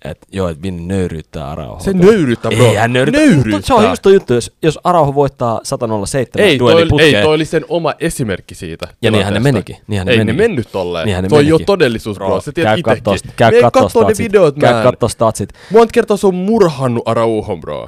että 0.05 0.27
joo, 0.31 0.49
että 0.49 0.61
Vini 0.61 0.85
nöyryyttää 0.85 1.51
Araujoa. 1.51 1.79
Se 1.79 1.93
nöyryyttää, 1.93 2.51
bro. 2.51 2.65
Ei 2.65 2.75
hän 2.75 2.93
nöyryytä. 2.93 3.19
Nöyryyttää. 3.19 3.51
Mutta 3.51 3.67
Se 3.67 3.73
on 3.73 3.89
just 3.89 4.01
tuo 4.01 4.11
juttu, 4.11 4.33
jos, 4.33 4.51
jos 4.61 4.79
Araujo 4.83 5.15
voittaa 5.15 5.59
107 5.63 6.47
Ei, 6.47 6.57
toi, 6.57 6.59
dueli 6.59 6.81
oli- 6.81 6.89
putkeen, 6.89 7.15
ei, 7.15 7.23
toi 7.23 7.35
oli 7.35 7.45
sen 7.45 7.65
oma 7.69 7.93
esimerkki 7.99 8.55
siitä. 8.55 8.87
Ja 9.01 9.11
niinhän 9.11 9.33
ne 9.33 9.39
menikin, 9.39 9.77
niinhän 9.87 10.05
ne 10.05 10.11
ei 10.11 10.17
menikin. 10.17 10.37
ne 10.37 10.47
mennyt 10.47 10.71
tolleen. 10.71 11.05
Niinhän 11.05 11.23
ne 11.23 11.29
se 11.29 11.35
on 11.35 11.47
jo 11.47 11.55
menikin. 11.55 11.65
todellisuus, 11.65 12.17
bro. 12.17 12.41
Sä 12.41 12.51
tiedät 12.51 12.79
itekin. 12.79 13.03
käy 13.35 13.51
kattoo 13.51 13.71
kattoo 13.83 14.01
ne 14.01 14.05
statsit, 14.05 14.23
videot, 14.23 14.55
käy 14.59 14.83
kattoo 14.83 15.09
statsit. 15.09 15.49
Monta 15.71 15.91
kertaa 15.91 16.17
se 16.17 16.27
on 16.27 16.35
murhannut 16.35 17.03
Arauhon, 17.07 17.61
bro. 17.61 17.87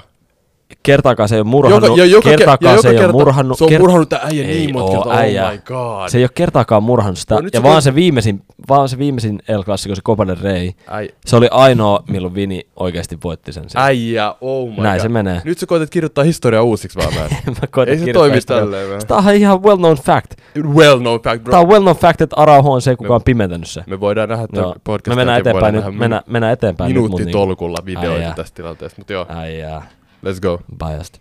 Kertaakaan 0.85 1.29
se 1.29 1.35
ei 1.35 1.41
ole 1.41 1.47
murhannut, 1.47 1.83
Joka, 1.89 2.01
ja 2.01 2.05
joka, 2.05 2.29
kertaakaan 2.29 2.71
ja 2.71 2.75
joka 2.75 2.81
se 2.81 2.87
ei 2.87 2.93
ole 2.95 2.99
kerta, 3.01 3.13
murhannut, 3.13 3.57
Se 3.57 3.63
on 3.63 3.71
murhannut 3.79 4.09
tää 4.09 4.19
äijä 4.23 4.47
Ei 4.47 4.55
niin 4.57 4.73
monta 4.73 4.91
kertaa. 4.91 5.17
äijä. 5.17 5.45
Oh 5.45 5.51
my 5.51 5.57
god. 5.65 6.09
se 6.09 6.17
ei 6.17 6.23
ole 6.23 6.29
kertaakaan 6.35 6.83
murhannut 6.83 7.17
sitä, 7.17 7.35
No 7.35 7.41
ja 7.41 7.49
se 7.59 7.63
vaan 7.63 7.81
se 7.81 7.95
viimeisin, 7.95 8.41
vaan 8.69 8.89
se 8.89 8.97
viimeisin 8.97 9.39
El 9.47 9.63
Clasico, 9.63 9.95
se 9.95 10.01
Copa 10.01 10.27
del 10.27 10.35
Rey, 10.41 10.71
Äi, 10.87 11.09
se 11.25 11.35
oli 11.35 11.47
ainoa, 11.51 12.03
milloin 12.09 12.35
Vini 12.35 12.67
oikeasti 12.75 13.17
voitti 13.23 13.53
sen. 13.53 13.69
siellä. 13.69 13.85
äijä, 13.85 14.35
oh 14.41 14.69
my 14.69 14.81
Näin 14.83 14.97
god. 14.97 15.01
se 15.03 15.09
menee. 15.09 15.41
Nyt 15.43 15.57
sä 15.57 15.65
koetat 15.65 15.89
kirjoittaa 15.89 16.23
historiaa 16.23 16.63
uusiksi 16.63 16.99
vaan 16.99 17.13
näin. 17.15 17.29
Mä 17.75 17.83
Ei 17.87 17.97
se 17.97 18.13
toimi 18.13 18.41
tälleen. 18.41 19.01
Tää 19.07 19.17
on 19.17 19.33
ihan 19.33 19.63
well 19.63 19.77
known 19.77 19.97
fact. 19.97 20.33
Well 20.75 20.99
known 20.99 21.19
fact, 21.21 21.43
bro. 21.43 21.51
Tää 21.51 21.59
on 21.59 21.67
well 21.69 21.81
known 21.81 21.97
fact, 21.97 22.21
että 22.21 22.35
Araujo 22.39 22.71
on 22.71 22.81
se, 22.81 22.95
kuka 22.95 23.15
on 23.15 23.23
pimentänyt 23.23 23.67
se. 23.69 23.83
Me 23.87 23.99
voidaan 23.99 24.29
nähdä 24.29 24.47
tämän 24.47 24.73
podcastin 24.83 25.11
Me 25.11 25.15
mennään 25.15 25.39
eteenpäin 25.39 25.73
nyt, 25.75 25.83
mennään, 26.27 26.53
eteenpäin 26.53 26.87
nyt. 26.89 26.95
minuutti 26.95 27.11
mut 27.11 27.25
niinku- 27.25 27.37
tolkulla 27.37 27.77
videoita 27.85 28.33
tästä 28.35 28.55
tilanteesta. 28.55 28.99
Mutta 29.01 29.13
joo, 29.13 29.25
Äijää. 29.29 29.87
Let's 30.27 30.39
go. 30.41 30.59
biased. 30.77 31.15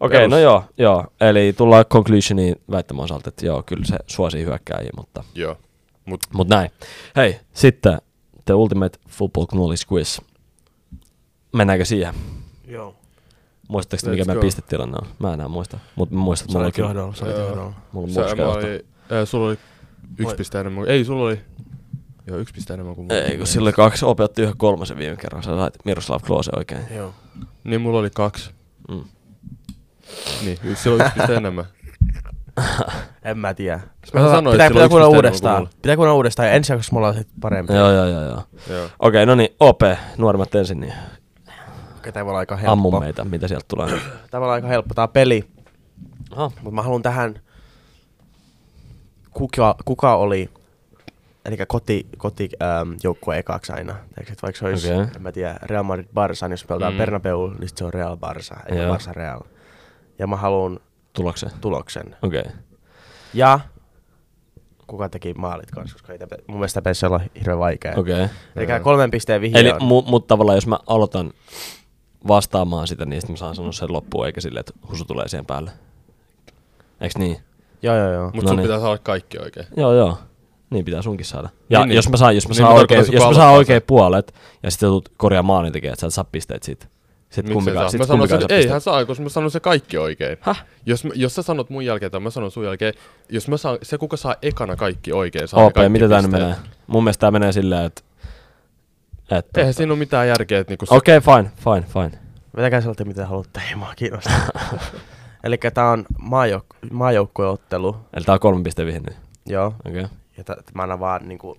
Okei, 0.00 0.18
okay, 0.18 0.28
no 0.28 0.38
joo, 0.38 0.64
joo. 0.78 1.06
Eli 1.20 1.52
tullaan 1.52 1.84
conclusioniin 1.84 2.56
väittämän 2.70 3.04
osalta, 3.04 3.28
että 3.28 3.46
joo, 3.46 3.62
kyllä 3.62 3.84
se 3.84 3.96
suosii 4.06 4.44
hyökkääjiä, 4.44 4.90
mutta, 4.96 5.24
Joo. 5.34 5.56
Mut 6.04 6.20
mutta 6.32 6.56
näin. 6.56 6.70
Hei, 7.16 7.40
sitten 7.52 7.98
The 8.44 8.54
Ultimate 8.54 8.98
Football 9.08 9.46
Knowledge 9.46 9.82
Quiz. 9.92 10.20
Mennäänkö 11.52 11.84
siihen? 11.84 12.14
Joo. 12.68 12.94
Muistatteko 13.68 14.10
mikä 14.10 14.24
meidän 14.24 14.40
pistetilanne 14.40 14.96
on? 15.02 15.08
Mä 15.18 15.34
enää 15.34 15.48
muista, 15.48 15.78
mutta 15.96 16.14
mä 16.14 16.20
muistan, 16.20 16.44
että 16.44 16.52
Sä 16.52 16.58
mulla 16.58 16.66
olit 16.66 16.78
oli, 16.78 16.86
johdolla, 16.86 17.14
sä 17.14 17.24
olit 17.24 17.36
Joo. 17.36 17.48
johdolla. 17.48 17.72
mulla 17.92 18.06
on 18.06 18.36
sä, 18.36 18.48
oli, 18.48 18.86
äh, 19.12 19.28
sulla 19.28 19.46
oli 19.46 19.58
yksi 20.10 20.22
Moi. 20.22 20.34
piste 20.34 20.60
enemmän. 20.60 20.88
Ei, 20.88 21.04
sulla 21.04 21.24
oli... 21.24 21.40
Joo, 22.26 22.38
yksi 22.38 22.54
piste 22.54 22.74
enemmän 22.74 22.94
kuin 22.94 23.04
mulla. 23.04 23.22
Ei, 23.22 23.36
kun 23.36 23.46
sillä 23.46 23.66
oli 23.66 23.72
kaksi, 23.72 24.04
Ope 24.04 24.22
otti 24.22 24.42
yhden 24.42 24.56
kolmasen 24.56 24.98
viime 24.98 25.16
kerran, 25.16 25.42
sä 25.42 25.56
sait 25.56 25.74
Miroslav 25.84 26.20
Klose 26.26 26.50
oikein. 26.56 26.80
Joo. 26.96 27.14
Niin, 27.64 27.80
mulla 27.80 27.98
oli 27.98 28.10
kaksi. 28.10 28.50
Mm. 28.88 29.04
Niin, 30.44 30.58
silloin 30.76 31.02
yksi 31.02 31.14
piste 31.18 31.34
enemmän. 31.34 31.64
En 33.24 33.38
mä 33.38 33.54
tiedä. 33.54 33.80
Mä 34.14 34.20
sanoin, 34.20 34.54
pitää, 34.54 34.66
että 34.66 34.74
pitää 34.74 34.84
on 34.84 34.90
kuin 34.90 35.04
uudestaan. 35.04 35.56
mulla. 35.56 35.70
Pitää 35.82 35.96
kuunnella 35.96 36.16
uudestaan. 36.16 36.48
Ja 36.48 36.54
ensi 36.54 36.72
jaksossa 36.72 36.92
me 36.92 36.98
ollaan 36.98 37.14
sit 37.14 37.28
parempi. 37.40 37.72
Joo, 37.72 37.90
joo, 37.92 38.06
joo, 38.06 38.22
joo. 38.22 38.42
Joo. 38.70 38.88
Okei, 38.98 39.26
no 39.26 39.34
niin, 39.34 39.48
OP, 39.60 39.80
nuoremmat 40.18 40.54
ensin, 40.54 40.80
niin 40.80 40.92
Okei, 41.98 42.12
tää 42.12 42.24
voi 42.24 42.30
olla 42.30 42.38
aika 42.38 42.56
helppo. 42.56 42.72
ammu 42.72 43.00
meitä, 43.00 43.24
mitä 43.24 43.48
sieltä 43.48 43.64
tulee. 43.68 43.88
Tää 44.30 44.40
voi 44.40 44.46
olla 44.46 44.52
aika 44.54 44.68
helppo. 44.68 44.94
Tää 44.94 45.02
on 45.02 45.08
peli. 45.08 45.44
Aha. 46.30 46.50
Mutta 46.62 46.70
mä 46.70 46.82
haluan 46.82 47.02
tähän, 47.02 47.40
kuka, 49.30 49.74
kuka 49.84 50.14
oli, 50.16 50.50
eli 51.44 51.56
koti, 51.68 52.06
koti 52.16 52.48
ähm, 52.62 52.92
joukkue 53.02 53.38
ekaksi 53.38 53.72
aina. 53.72 53.96
Eikö, 54.18 54.32
et 54.32 54.42
vaikka 54.42 54.58
se 54.58 54.66
olisi, 54.66 54.92
okay. 54.92 55.06
en 55.16 55.22
mä 55.22 55.32
tiedä, 55.32 55.56
Real 55.62 55.82
Madrid 55.82 56.06
Barça, 56.06 56.42
niin 56.42 56.50
jos 56.50 56.64
pelataan 56.64 56.92
Mm. 56.92 56.96
mm. 56.96 56.98
Bernabeu, 56.98 57.46
niin 57.48 57.68
se 57.74 57.84
on 57.84 57.94
Real 57.94 58.16
Barça, 58.16 58.56
eikä 58.66 58.82
Joo. 58.82 58.96
Barça 58.96 59.12
Real. 59.12 59.40
Ja 60.18 60.26
mä 60.26 60.36
haluan 60.36 60.80
Tuloksen. 61.12 61.50
tuloksen. 61.60 62.16
Okei. 62.22 62.40
Okay. 62.40 62.52
Ja 63.34 63.60
kuka 64.86 65.08
teki 65.08 65.34
maalit 65.34 65.70
kanssa, 65.70 65.94
koska 65.94 66.12
ei 66.12 66.18
tämä, 66.18 66.28
mun 66.46 66.56
mielestä 66.58 66.74
tämä 66.80 66.82
pitäisi 66.82 67.06
olla 67.06 67.20
hirveän 67.38 67.58
vaikea. 67.58 67.94
Okei. 67.96 68.14
Okay. 68.14 68.28
Eli 68.56 68.70
Joo. 68.70 68.80
kolmen 68.80 69.10
pisteen 69.10 69.40
vihje 69.40 69.60
Eli 69.60 69.70
mu- 69.72 70.08
mut 70.10 70.26
tavallaan 70.26 70.56
jos 70.56 70.66
mä 70.66 70.78
aloitan 70.86 71.32
vastaamaan 72.28 72.86
sitä, 72.88 73.04
niin 73.04 73.20
sit 73.20 73.30
mä 73.30 73.36
saan 73.36 73.54
sanoa 73.54 73.72
sen 73.72 73.92
loppuun, 73.92 74.26
eikä 74.26 74.40
silleen, 74.40 74.60
että 74.60 74.72
husu 74.90 75.04
tulee 75.04 75.28
siihen 75.28 75.46
päälle. 75.46 75.70
Eiks 77.00 77.16
niin? 77.16 77.36
Joo, 77.82 77.96
joo, 77.96 78.12
joo. 78.12 78.24
Mut 78.34 78.44
No 78.44 78.48
sun 78.48 78.56
niin. 78.56 78.62
pitää 78.66 78.80
saada 78.80 78.98
kaikki 78.98 79.38
oikein. 79.38 79.66
Joo, 79.76 79.94
joo. 79.94 80.18
Niin 80.74 80.84
pitää 80.84 81.02
sunkin 81.02 81.26
saada. 81.26 81.48
Ja 81.70 81.78
Niin, 81.78 81.88
niin. 81.88 81.96
jos 81.96 82.08
mä 82.08 82.16
saan, 82.16 82.34
jos 82.34 82.48
mä 82.48 82.52
Niin 82.52 82.56
saan 82.56 82.74
oikein, 82.74 83.04
jos 83.12 83.24
mä 83.24 83.34
saan 83.34 83.54
oikein 83.54 83.82
puolet, 83.86 84.34
ja 84.62 84.70
sitten 84.70 84.88
tulet 84.88 85.08
korjaa 85.16 85.42
maalin 85.42 85.72
tekijä, 85.72 85.92
että 85.92 86.00
sä 86.00 86.06
et 86.06 86.14
saa 86.14 86.24
pisteet 86.32 86.62
siitä. 86.62 86.86
Sitten 87.30 87.44
Miksi 87.44 87.52
kumpikaan, 87.54 87.90
sit 87.90 87.98
Mä 88.00 88.06
sanon 88.06 88.18
kumpikaan 88.18 88.42
sen, 88.48 88.58
ei 88.58 88.68
hän 88.68 88.80
saa, 88.80 89.04
koska 89.04 89.22
mä 89.22 89.28
sanon 89.28 89.50
se 89.50 89.60
kaikki 89.60 89.98
oikein. 89.98 90.38
Häh? 90.40 90.64
Jos, 90.86 91.04
mä- 91.04 91.12
jos 91.14 91.34
sä 91.34 91.42
sanot 91.42 91.70
mun 91.70 91.84
jälkeen 91.84 92.10
tai 92.10 92.20
mä 92.20 92.30
sanon 92.30 92.50
sun 92.50 92.64
jälkeen, 92.64 92.94
jos 93.28 93.48
mä 93.48 93.56
saan, 93.56 93.78
se 93.82 93.98
kuka 93.98 94.16
saa 94.16 94.36
ekana 94.42 94.76
kaikki 94.76 95.12
oikein, 95.12 95.48
saa 95.48 95.64
OP, 95.64 95.72
kaikki 95.74 95.88
miten 95.88 96.08
pisteet. 96.10 96.30
menee? 96.30 96.54
Mun 96.86 97.04
mielestä 97.04 97.20
tää 97.20 97.30
menee 97.30 97.52
silleen, 97.52 97.84
että... 97.84 98.02
että 99.30 99.60
Eihän 99.60 99.74
siinä 99.74 99.92
ole 99.92 99.98
mitään 99.98 100.28
järkeä, 100.28 100.58
että 100.60 100.70
niinku 100.70 100.84
Okei, 100.90 101.16
okay, 101.16 101.36
fine, 101.36 101.50
fine, 101.56 101.86
fine. 101.92 102.18
Vetäkää 102.56 102.80
sieltä 102.80 103.04
mitä 103.04 103.26
haluatte, 103.26 103.60
ei 103.68 103.74
mua 103.74 103.92
kiinnostaa. 103.96 104.38
Eli 105.44 105.58
tää 105.74 105.90
on 105.90 106.04
maajouk- 106.22 106.88
maajoukkueottelu. 106.92 107.96
Eli 108.14 108.24
tää 108.24 108.32
on 108.32 108.40
kolme 108.40 108.62
piste 108.62 108.86
vihje 108.86 109.00
nyt. 109.00 109.16
Joo. 109.46 109.66
Okei. 109.66 110.04
Okay. 110.04 110.16
Ja 110.36 110.44
t- 110.44 110.74
mä 110.74 110.82
annan 110.82 111.00
vaan 111.00 111.28
niinku 111.28 111.56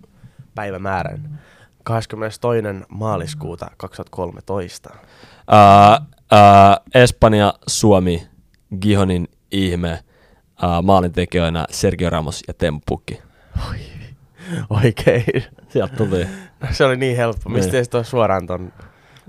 päivämäärän. 0.55 1.39
22. 1.84 2.39
maaliskuuta 2.89 3.67
2013. 3.78 4.89
Uh, 4.93 6.05
uh, 6.15 7.01
Espanja, 7.01 7.53
Suomi, 7.67 8.28
Gihonin 8.82 9.28
ihme, 9.51 9.99
uh, 10.63 10.84
maalintekijöinä 10.84 11.65
Sergio 11.69 12.09
Ramos 12.09 12.43
ja 12.47 12.53
Tempukki. 12.53 13.21
Oikein. 14.69 15.23
Sieltä 15.69 15.95
tuli. 15.95 16.28
No, 16.61 16.67
se 16.71 16.86
oli 16.86 16.97
niin 16.97 17.17
helppo. 17.17 17.49
Mistä 17.49 17.71
Niin. 17.71 17.80
ei 17.80 17.86
toi 17.86 18.05
suoraan 18.05 18.47
ton 18.47 18.73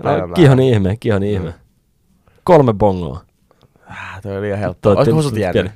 No? 0.03 0.11
Gihonin 0.35 0.73
ihme, 0.73 0.97
Gihonin 1.01 1.29
ihme. 1.31 1.53
Kolme 2.43 2.73
bongoa. 2.73 3.21
Ah, 3.89 4.21
toi 4.21 4.31
oli 4.37 4.41
liian 4.41 4.59
helppo. 4.59 4.89
Olisiko 4.89 5.21
sut 5.21 5.33
tiennyt 5.33 5.71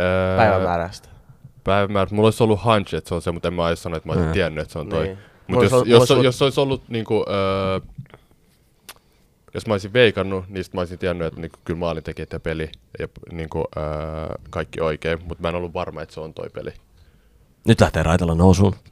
Öö, 0.00 0.36
päivämäärästä? 0.36 1.08
Päivämäärä. 1.64 2.08
Mulla 2.12 2.26
olisi 2.26 2.42
ollut 2.42 2.64
hunch, 2.64 2.94
että 2.94 3.08
se 3.08 3.14
on 3.14 3.22
se, 3.22 3.32
mutta 3.32 3.48
en 3.48 3.54
mä 3.54 3.68
edes 3.68 3.82
sano, 3.82 3.96
että 3.96 4.08
mä 4.08 4.12
olisin 4.12 4.28
Mm. 4.28 4.32
tiennyt, 4.32 4.62
että 4.62 4.72
se 4.72 4.78
on 4.78 4.88
toi. 4.88 5.04
Niin. 5.04 5.18
Mutta 5.46 5.64
jos, 5.64 5.72
ollut- 5.72 5.88
jos, 5.88 6.10
ollut- 6.10 6.24
jos 6.24 6.42
olisi 6.42 6.60
ollut 6.60 6.82
niinku, 6.88 7.24
öö, 7.28 7.80
jos 9.54 9.66
mä 9.66 9.74
olisin 9.74 9.92
veikannut, 9.92 10.44
niin 10.48 10.64
sit 10.64 10.74
mä 10.74 10.80
olisin 10.80 10.98
tiennyt, 10.98 11.26
että 11.26 11.40
niinku, 11.40 11.58
kyllä 11.64 11.78
maalintekijät 11.78 12.32
ja 12.32 12.40
peli 12.40 12.70
ja 12.98 13.08
niinku, 13.32 13.64
öö, 13.76 13.82
kaikki 14.50 14.80
oikein, 14.80 15.18
mutta 15.24 15.42
mä 15.42 15.48
en 15.48 15.54
ollut 15.54 15.74
varma, 15.74 16.02
että 16.02 16.14
se 16.14 16.20
on 16.20 16.34
toi 16.34 16.50
peli. 16.50 16.70
Nyt 17.66 17.80
lähtee 17.80 18.02
raitella 18.02 18.34
nousuun. 18.34 18.74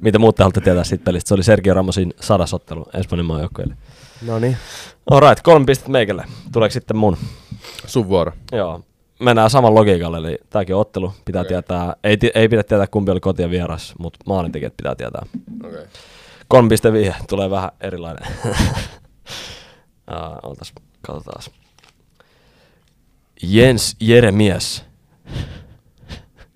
Mitä 0.00 0.18
muut 0.18 0.36
te 0.36 0.42
haluatte 0.42 0.60
tietää 0.60 0.84
siitä 0.84 1.04
pelistä? 1.04 1.28
Se 1.28 1.34
oli 1.34 1.42
Sergio 1.42 1.74
Ramosin 1.74 2.14
sadasottelu 2.20 2.86
Espanjan 2.94 3.26
maajoukkueelle. 3.26 3.76
No 4.26 4.38
niin. 4.38 4.56
Alright, 5.10 5.42
kolme 5.42 5.66
pistettä 5.66 5.90
meikälle. 5.90 6.24
Tuleeko 6.52 6.72
sitten 6.72 6.96
mun? 6.96 7.16
Sun 7.86 8.08
vuoro. 8.08 8.32
Joo. 8.52 8.80
Mennään 9.22 9.50
saman 9.50 9.74
logiikalle, 9.74 10.18
eli 10.18 10.38
tääkin 10.50 10.74
on 10.74 10.80
ottelu. 10.80 11.12
Pitää 11.24 11.40
Okei. 11.40 11.48
tietää, 11.48 11.96
ei, 12.04 12.16
ei 12.34 12.48
pidä 12.48 12.62
tietää 12.62 12.86
kumpi 12.86 13.10
oli 13.10 13.20
koti 13.20 13.42
ja 13.42 13.50
vieras, 13.50 13.94
mutta 13.98 14.18
maalintekijät 14.26 14.76
pitää 14.76 14.94
tietää. 14.94 15.22
Okay. 15.64 15.86
Kolme 16.48 16.68
piste 16.68 16.92
vihje, 16.92 17.14
tulee 17.28 17.50
vähän 17.50 17.70
erilainen. 17.80 18.28
uh, 20.10 20.38
oltas, 20.42 20.72
katsotaan. 21.02 21.42
Jens 23.42 23.96
Jeremies. 24.00 24.84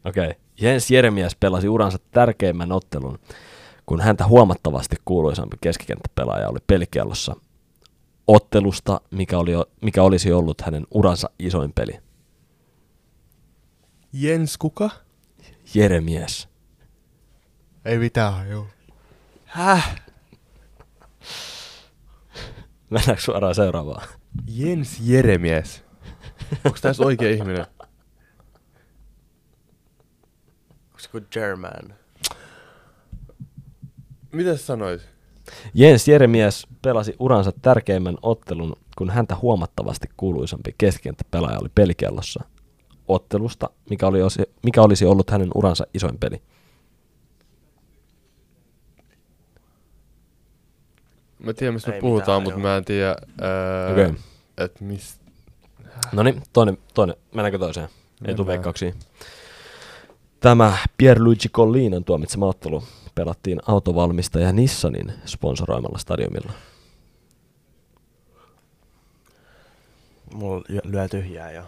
Okei. 0.04 0.24
Okay. 0.24 0.34
Jens 0.60 0.90
Jeremies 0.90 1.36
pelasi 1.36 1.68
uransa 1.68 1.98
tärkeimmän 2.10 2.72
ottelun, 2.72 3.18
kun 3.86 4.00
häntä 4.00 4.26
huomattavasti 4.26 4.96
kuuluisampi 5.04 5.56
keskikenttäpelaaja 5.60 6.48
oli 6.48 6.58
pelikellossa 6.66 7.36
ottelusta, 8.26 9.00
mikä, 9.10 9.38
oli, 9.38 9.52
mikä 9.80 10.02
olisi 10.02 10.32
ollut 10.32 10.60
hänen 10.60 10.86
uransa 10.90 11.30
isoin 11.38 11.72
peli. 11.72 12.05
Jens 14.18 14.58
kuka? 14.58 14.90
Jeremies. 15.74 16.48
Ei 17.84 17.98
mitään, 17.98 18.50
joo. 18.50 18.66
Häh? 19.44 20.02
Mennäänkö 22.90 23.22
suoraan 23.22 23.54
seuraavaan? 23.54 24.08
Jens 24.48 25.00
Jeremies. 25.00 25.84
Onko 26.64 26.78
tässä 26.80 27.02
oikea 27.02 27.30
ihminen? 27.30 27.66
Onko 30.84 30.98
se 30.98 31.08
kuin 31.10 31.26
German? 31.30 31.94
Mitä 34.32 34.56
sä 34.56 34.66
sanoit? 34.66 35.08
Jens 35.74 36.08
Jeremies 36.08 36.66
pelasi 36.82 37.16
uransa 37.18 37.52
tärkeimmän 37.62 38.16
ottelun, 38.22 38.76
kun 38.98 39.10
häntä 39.10 39.36
huomattavasti 39.36 40.08
kuuluisampi 40.16 40.74
keskikenttäpelaaja 40.78 41.58
oli 41.58 41.68
pelikellossa 41.74 42.44
ottelusta, 43.08 43.70
mikä, 43.90 44.06
oli 44.06 44.22
osi, 44.22 44.42
mikä 44.62 44.82
olisi 44.82 45.04
ollut 45.04 45.30
hänen 45.30 45.50
uransa 45.54 45.86
isoin 45.94 46.18
peli. 46.18 46.42
Mä 51.38 51.52
tiedän, 51.52 51.74
mistä 51.74 51.90
me 51.90 51.94
Ei 51.94 52.00
puhutaan, 52.00 52.42
mutta 52.42 52.58
mä 52.58 52.76
en 52.76 52.84
tiedä, 52.84 53.16
öö, 53.42 53.92
okay. 53.92 54.14
että 54.58 54.84
mis... 54.84 55.20
No 56.12 56.22
niin, 56.22 56.42
toinen, 56.52 56.78
toinen. 56.94 57.16
Mennäänkö 57.34 57.58
toiseen? 57.58 57.88
Ei 57.88 57.90
tule 58.20 58.28
Mennään. 58.28 58.46
veikkauksia. 58.46 58.92
Tämä 60.40 60.76
Pierluigi 60.96 61.48
Collinan 61.48 62.04
tuomitsema 62.04 62.46
ottelu 62.46 62.82
pelattiin 63.14 63.60
autovalmistaja 63.66 64.52
Nissanin 64.52 65.12
sponsoroimalla 65.24 65.98
stadionilla. 65.98 66.52
Mulla 70.34 70.64
lyö- 70.68 70.80
lyö 70.84 71.08
tyhjää 71.08 71.52
jo. 71.52 71.62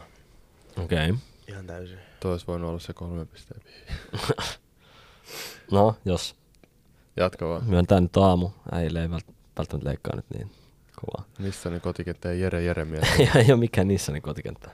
Okei. 0.84 1.10
Okay. 1.10 1.16
Ihan 1.48 1.66
täysin. 1.66 1.98
Toi 2.20 2.32
olisi 2.32 2.46
voinut 2.46 2.68
olla 2.70 2.78
se 2.78 2.92
kolme 2.92 3.24
pisteen. 3.26 3.60
No, 5.70 5.96
jos 6.04 6.36
Jatka 7.16 7.48
vaan. 7.48 7.64
myöntää 7.64 8.00
nyt 8.00 8.16
aamu, 8.16 8.50
äijille 8.72 9.02
ei 9.02 9.08
vält- 9.08 9.34
välttämättä 9.58 9.88
leikkaa 9.88 10.16
nyt 10.16 10.24
niin. 10.34 10.50
Kova. 11.00 11.24
Nissanin 11.38 11.80
kotikenttä 11.90 12.28
ja 12.28 12.34
Jere 12.34 12.62
Jeremies. 12.62 13.04
ei 13.18 13.52
ole 13.52 13.56
mikään 13.56 13.88
Nissanin 13.88 14.22
kotikenttä. 14.22 14.70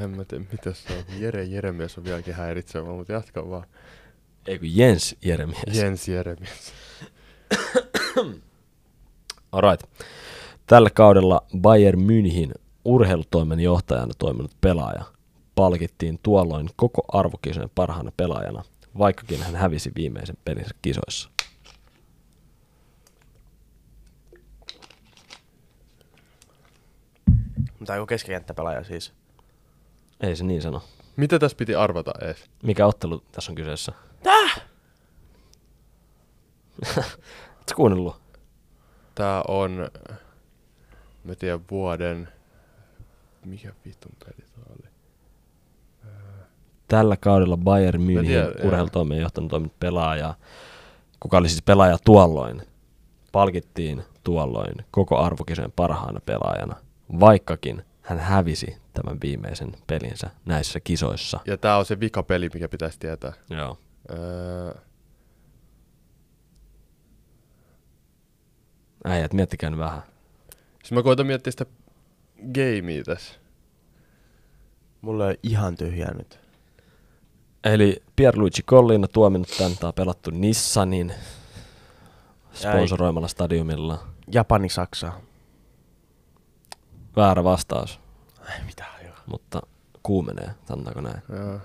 en 0.00 0.10
mä 0.10 0.24
tiedä, 0.24 0.44
mitä 0.52 0.72
se 0.72 0.92
on. 0.98 1.20
Jere 1.20 1.44
Jeremies 1.44 1.98
on 1.98 2.04
vieläkin 2.04 2.34
häiritsevä, 2.34 2.90
mutta 2.92 3.12
jatka 3.12 3.50
vaan. 3.50 3.66
Ei 4.46 4.58
kun 4.58 4.76
Jens 4.76 5.16
Jeremies. 5.22 5.62
Jens 5.72 6.08
Jeremies. 6.08 6.72
Alright. 9.52 9.86
Tällä 10.66 10.90
kaudella 10.90 11.42
Bayern 11.58 12.00
München 12.00 12.52
urheilutoimen 12.84 13.60
johtajana 13.60 14.12
toiminut 14.18 14.50
pelaaja 14.60 15.04
palkittiin 15.56 16.18
tuolloin 16.22 16.68
koko 16.76 17.04
arvokisojen 17.08 17.70
parhaana 17.74 18.12
pelaajana, 18.16 18.64
vaikkakin 18.98 19.42
hän 19.42 19.56
hävisi 19.56 19.92
viimeisen 19.96 20.36
pelinsä 20.44 20.74
kisoissa. 20.82 21.30
Mutta 27.78 27.94
joku 27.94 28.06
keskikenttäpelaaja 28.06 28.84
siis. 28.84 29.12
Ei 30.20 30.36
se 30.36 30.44
niin 30.44 30.62
sano. 30.62 30.82
Mitä 31.16 31.38
tässä 31.38 31.56
piti 31.56 31.74
arvata 31.74 32.12
ees? 32.26 32.44
Mikä 32.62 32.86
ottelu 32.86 33.22
tässä 33.32 33.52
on 33.52 33.56
kyseessä? 33.56 33.92
Täh? 34.22 34.60
Oletko 37.56 37.74
kuunnellut? 37.76 38.20
Tää 39.14 39.42
on, 39.48 39.88
mä 41.24 41.34
tiedän 41.34 41.64
vuoden, 41.70 42.28
mikä 43.44 43.72
vitun 43.84 44.12
peli 44.24 44.36
tää? 44.36 44.45
Tällä 46.88 47.16
kaudella 47.16 47.56
Bayern 47.56 48.02
München 48.02 48.30
joo. 48.30 48.52
urheilutoimen 48.68 49.18
johtanut 49.18 49.50
toiminut 49.50 49.80
pelaaja, 49.80 50.34
kuka 51.20 51.36
oli 51.36 51.48
siis 51.48 51.62
pelaaja 51.62 51.96
tuolloin, 52.04 52.62
palkittiin 53.32 54.02
tuolloin 54.24 54.74
koko 54.90 55.18
arvokisojen 55.18 55.72
parhaana 55.76 56.20
pelaajana, 56.20 56.76
vaikkakin 57.20 57.82
hän 58.02 58.18
hävisi 58.18 58.76
tämän 58.92 59.18
viimeisen 59.22 59.72
pelinsä 59.86 60.30
näissä 60.44 60.80
kisoissa. 60.80 61.40
Ja 61.46 61.56
tää 61.56 61.76
on 61.78 61.84
se 61.84 62.00
vika 62.00 62.22
peli, 62.22 62.50
mikä 62.54 62.68
pitäisi 62.68 62.98
tietää. 62.98 63.32
Joo. 63.50 63.78
Öö, 64.10 64.74
Äijät, 69.04 69.32
miettikää 69.32 69.70
nyt 69.70 69.78
vähän. 69.78 70.02
siis 70.78 70.92
mä 70.92 71.02
koitan 71.02 71.26
miettiä 71.26 71.50
sitä 71.50 71.66
gamea 72.54 73.04
tässä. 73.04 73.34
Mulla 75.00 75.26
on 75.26 75.34
ihan 75.42 75.76
tyhjää 75.76 76.14
nyt. 76.14 76.45
Eli 77.72 78.02
Pierluigi 78.16 78.62
Collina 78.62 79.08
tuominut 79.08 79.48
tämän, 79.58 79.76
tää 79.76 79.88
on 79.88 79.94
pelattu 79.94 80.30
Nissanin 80.30 81.12
sponsoroimalla 82.52 83.28
stadiumilla. 83.28 84.06
Japani, 84.32 84.68
Saksa. 84.68 85.12
Väärä 87.16 87.44
vastaus, 87.44 88.00
Ei 88.54 88.64
mitään, 88.66 89.04
joo. 89.04 89.14
mutta 89.26 89.62
kuumenee, 90.02 90.50
sanotaanko 90.68 91.00
näin. 91.00 91.22
Joo. 91.28 91.60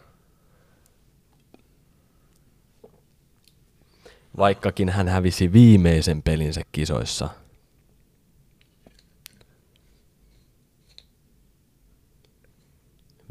Vaikkakin 4.38 4.89
hän 4.89 5.08
hävisi 5.08 5.54
viimeisen 5.54 6.22
pelinsä 6.24 6.62
kisoissa. 6.72 7.30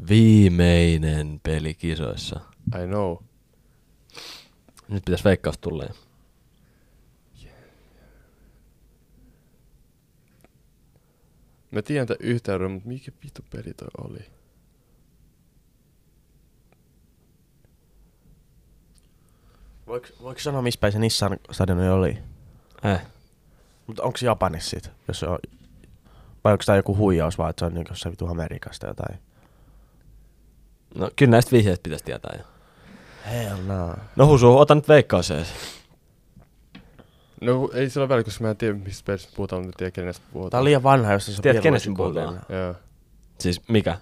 Viimeinen 0.09 1.39
peli 1.43 1.73
kisoissa. 1.73 2.50
I 2.75 2.87
know. 2.87 3.17
Nyt 4.87 5.05
pitäisi 5.05 5.23
veikkaus 5.23 5.57
tulla. 5.57 5.83
jo. 5.83 5.93
Mä 11.71 11.81
tiedän 11.81 12.07
tämän 12.07 12.21
yhteyden, 12.21 12.71
mutta 12.71 12.87
mikä 12.87 13.11
vitu 13.23 13.41
peli 13.51 13.73
toi 13.73 13.87
oli? 13.97 14.31
Voiko, 19.87 20.07
voiko 20.21 20.39
sanoa, 20.39 20.61
missä 20.61 20.79
päin 20.79 20.93
se 20.93 20.99
Nissan 20.99 21.37
stadioni 21.51 21.89
oli? 21.89 22.17
Eh. 22.83 23.01
Mutta 23.87 24.03
onko 24.03 24.17
se 24.17 24.25
Japanissa 24.25 24.69
sit? 24.69 24.91
Jos 25.07 25.19
se 25.19 25.27
on... 25.27 25.39
Vai 26.43 26.53
onko 26.53 26.63
tämä 26.65 26.75
joku 26.75 26.97
huijaus 26.97 27.37
vaan, 27.37 27.49
että 27.49 27.59
se 27.59 27.65
on 27.65 27.73
niin 27.73 27.85
jossain 27.89 28.11
vitu 28.11 28.27
Amerikasta 28.27 28.87
jotain? 28.87 29.19
No 30.95 31.11
kyllä 31.15 31.31
näistä 31.31 31.51
vihjeistä 31.51 31.83
pitäisi 31.83 32.05
tietää 32.05 32.35
jo. 32.37 32.50
Hell 33.31 33.57
no. 33.67 33.93
No 34.15 34.27
Husu, 34.27 34.57
ota 34.57 34.75
nyt 34.75 34.87
veikkaus 34.87 35.31
ees. 35.31 35.47
No 37.41 37.69
ei 37.73 37.89
sillä 37.89 38.03
ole 38.03 38.09
väliä, 38.09 38.23
koska 38.23 38.43
mä 38.43 38.49
en 38.49 38.57
tiedä, 38.57 38.73
mistä 38.73 39.05
pelistä 39.05 39.31
puhutaan, 39.35 39.61
mutta 39.61 39.77
tiedän, 39.77 39.91
kenestä 39.91 40.25
puhutaan. 40.33 40.51
Tää 40.51 40.59
on 40.59 40.63
liian 40.65 40.83
vanha, 40.83 41.13
jos 41.13 41.25
se 41.25 41.31
on 41.31 41.41
Tiedät, 41.41 41.63
kenestä 41.63 41.89
puhutaan? 41.97 42.41
Joo. 42.49 42.75
Siis 43.39 43.61
mikä? 43.67 43.97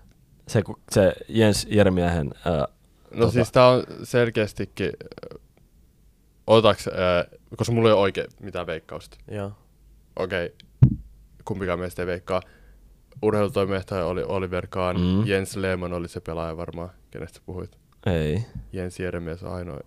Se, 0.47 0.61
se 0.91 1.13
Jens 1.27 1.67
Jeremiehen... 1.69 2.31
Äh, 2.47 2.75
No 3.13 3.25
Tota- 3.25 3.31
siis 3.31 3.51
tää 3.51 3.67
on 3.67 3.83
selkeästikin... 4.03 4.91
äh, 5.33 5.39
Otaks, 6.47 6.87
äh, 6.87 7.39
koska 7.57 7.73
mulla 7.73 7.89
ei 7.89 7.93
ole 7.93 8.01
oikein 8.01 8.27
mitään 8.41 8.67
veikkausta. 8.67 9.17
Joo. 9.31 9.51
Okei, 10.15 10.45
okay. 10.45 10.97
kumpikaan 11.45 11.79
meistä 11.79 12.01
ei 12.01 12.07
veikkaa. 12.07 12.41
Urheilutoimijohtaja 13.21 14.05
oli 14.05 14.23
Oliver 14.23 14.67
Kahn, 14.67 14.97
Mm. 14.99 15.27
Jens 15.27 15.55
Lehmann 15.55 15.93
oli 15.93 16.07
se 16.07 16.19
pelaaja 16.19 16.57
varmaan, 16.57 16.89
kenestä 17.11 17.39
puhuit. 17.45 17.78
Ei. 18.05 18.45
Jens 18.73 18.99
Jeremies 18.99 19.43
on 19.43 19.53
ainoa, 19.53 19.79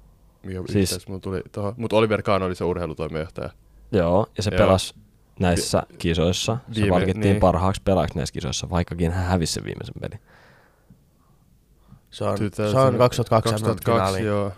mikä 0.43 0.63
Siis- 0.69 1.09
mulla 1.09 1.21
tuli 1.21 1.43
tohon. 1.53 1.75
Mutta 1.77 1.97
Oliver 1.97 2.23
Kahn 2.23 2.43
oli 2.43 2.55
se 2.55 2.65
urheilutoimijohtaja. 2.65 3.51
Joo, 3.93 4.27
ja 4.37 4.43
se 4.43 4.51
Joo. 4.51 4.59
pelasi 4.59 4.95
näissä 5.41 5.83
kisoissa. 5.99 6.59
Se 6.73 6.81
Viime- 6.81 6.91
palkittiin 6.91 7.21
niin. 7.21 7.41
parhaaksi 7.41 7.83
pelaajaksi 7.85 8.17
näissä 8.17 8.33
kisoissa, 8.33 8.71
vaikkakin 8.71 9.13
hän 9.13 9.27
hävisi 9.27 9.53
sen 9.53 9.65
viimeisen 9.65 9.95
pelin. 10.01 10.21
Se 12.11 12.25
on, 12.25 12.31
2000 12.31 12.73
se 12.73 12.79
on 12.79 12.99
2002 12.99 13.53
2002 13.53 13.91
MM-finaali. 13.91 14.27
joo. 14.27 14.49
Mä 14.49 14.55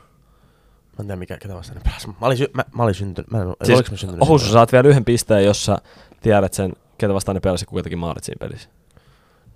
en 1.00 1.06
tiedä 1.06 1.16
mikä, 1.16 1.38
ketä 1.38 1.54
vastaan 1.54 1.76
ne 1.76 1.82
pelas. 1.84 2.06
Mä 2.06 2.26
olin, 2.26 2.38
sy- 2.38 2.50
mä, 2.54 2.64
mä 2.76 2.82
olin 2.82 2.94
syntynyt, 2.94 3.30
mä 3.30 3.38
en, 3.38 3.46
siis, 3.46 3.56
Siis, 3.64 3.76
oliko 3.78 3.90
mä 3.90 3.96
syntynyt? 3.96 4.22
Ohuus, 4.22 4.46
sä 4.46 4.52
saat 4.52 4.72
vielä 4.72 4.88
yhden 4.88 5.04
pisteen, 5.04 5.44
jos 5.44 5.64
sä 5.64 5.78
tiedät 6.22 6.52
sen, 6.52 6.72
ketä 6.98 7.14
vastaan 7.14 7.36
ne 7.36 7.40
pelasi, 7.40 7.66
kuka 7.66 7.82
teki 7.82 7.96
maalit 7.96 8.24
siinä 8.24 8.38
pelissä. 8.48 8.68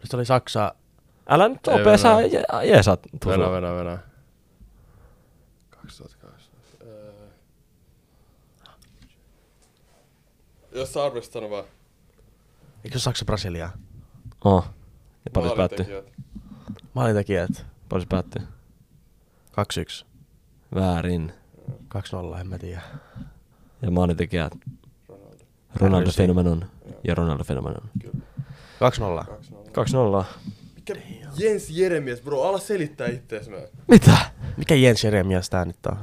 Se 0.04 0.16
oli 0.16 0.24
Saksa, 0.24 0.74
Älä 1.28 1.48
nyt 1.48 1.60
venä. 1.84 1.96
sä 1.96 2.08
je- 2.20 2.66
jeesat. 2.66 3.00
tuossa. 3.20 3.40
Venä, 3.40 3.52
venä, 3.52 3.74
venä. 3.74 3.98
2002. 5.70 6.50
Öö. 6.82 7.12
Jos 10.72 10.92
sä 10.92 11.00
sano 11.30 11.50
vaan. 11.50 11.64
eikö 12.84 12.98
se 12.98 13.02
Saksa 13.02 13.24
Brasilia? 13.24 13.70
Oh. 14.44 14.64
Ja 15.24 15.30
paljon 15.34 15.52
se 15.52 15.56
päättyi. 15.56 15.86
Maalintekijät. 16.94 17.66
Paljon 17.88 18.02
se 18.02 18.08
päättyi. 18.08 18.42
2-1, 20.02 20.06
Väärin. 20.74 21.32
2-0, 22.34 22.40
en 22.40 22.46
mä 22.46 22.58
tiedä. 22.58 22.82
Ja 23.82 23.90
maalintekijät 23.90 24.52
Ronaldo. 25.08 25.36
Ronaldo. 25.76 26.10
Fenomenon 26.10 26.64
ja 27.04 27.14
Ronaldo 27.14 27.44
Fenomenon. 27.44 27.90
2-0. 28.04 28.10
2-0. 30.22 30.24
Jens 31.36 31.70
Jeremies, 31.70 32.20
bro, 32.20 32.42
ala 32.42 32.58
selittää 32.58 33.08
ittees 33.08 33.48
mä. 33.48 33.56
Mitä? 33.88 34.16
Mikä 34.56 34.74
Jens 34.74 35.04
Jeremias 35.04 35.50
tää 35.50 35.64
nyt 35.64 35.86
on? 35.86 35.96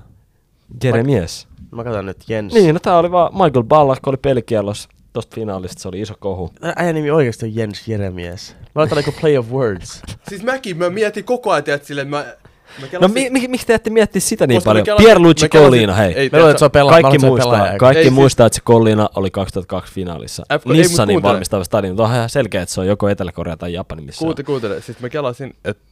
Jeremies. 0.84 1.48
Mä 1.72 1.84
katson 1.84 2.06
nyt 2.06 2.24
Jens. 2.28 2.54
Niin, 2.54 2.74
no 2.74 2.80
tää 2.80 2.98
oli 2.98 3.12
vaan 3.12 3.34
Michael 3.34 3.64
Ballas, 3.64 4.00
kun 4.00 4.12
oli 4.12 4.18
pelikielos 4.18 4.90
tosta 5.14 5.36
finaalista, 5.36 5.82
se 5.82 5.88
oli 5.88 6.02
iso 6.02 6.14
kohu. 6.20 6.52
Äijän 6.76 6.96
nimi 6.96 7.12
oikeesti 7.12 7.46
on 7.46 7.56
Jens 7.56 7.88
Jeremias. 7.88 8.56
Mä 8.62 8.70
laitan 8.76 8.96
niinku 8.96 9.12
play 9.22 9.38
of 9.38 9.52
words. 9.52 10.02
Siis 10.30 10.44
mäkin, 10.44 10.78
mä 10.78 10.90
mietin 10.90 11.24
koko 11.24 11.52
ajan, 11.52 11.64
tiedät, 11.64 11.84
silleen, 11.84 12.08
mä... 12.08 12.36
mä 12.82 12.88
No 13.02 13.08
mi- 13.08 13.30
mi- 13.30 13.48
miksi 13.48 13.68
te 13.68 13.74
ette 13.74 13.90
miettiä 13.90 14.22
sitä 14.22 14.48
niin 14.48 14.58
Koska 14.58 14.70
paljon? 14.70 14.86
kelasin- 14.86 15.06
Pierluigi 15.06 15.50
Collina, 15.50 15.94
hei. 15.94 16.14
Ei, 16.14 16.30
Mä 16.32 16.38
luulen, 16.38 16.52
että 16.52 16.60
se 16.60 16.66
on 16.66 16.72
pelaa. 16.72 17.02
Kaikki 17.02 17.18
muistaa, 17.26 17.68
kaikki 17.78 17.98
Ei 18.00 18.04
siis- 18.04 18.14
muistaa, 18.14 18.48
että 18.48 18.56
se 18.56 18.62
Collina 18.62 19.10
oli 19.16 19.32
2002 19.32 19.94
finaalissa. 19.94 20.44
Mut 20.66 20.76
Nissanin 20.78 21.22
valmistava 21.24 21.64
stadion, 21.64 21.96
mutta 21.96 22.14
ihan 22.16 22.30
selkeä, 22.30 22.62
että 22.62 22.74
se 22.76 22.82
on 22.82 22.88
joko 22.88 23.10
Etelä-Korea 23.10 23.58
tai 23.58 23.74
Japani, 23.74 24.02
missä 24.02 24.20
Kuuntele, 24.20 24.46
kuuntele. 24.46 24.82
Siis 24.82 25.00
mä 25.00 25.10
kelasin, 25.10 25.56
että 25.66 25.84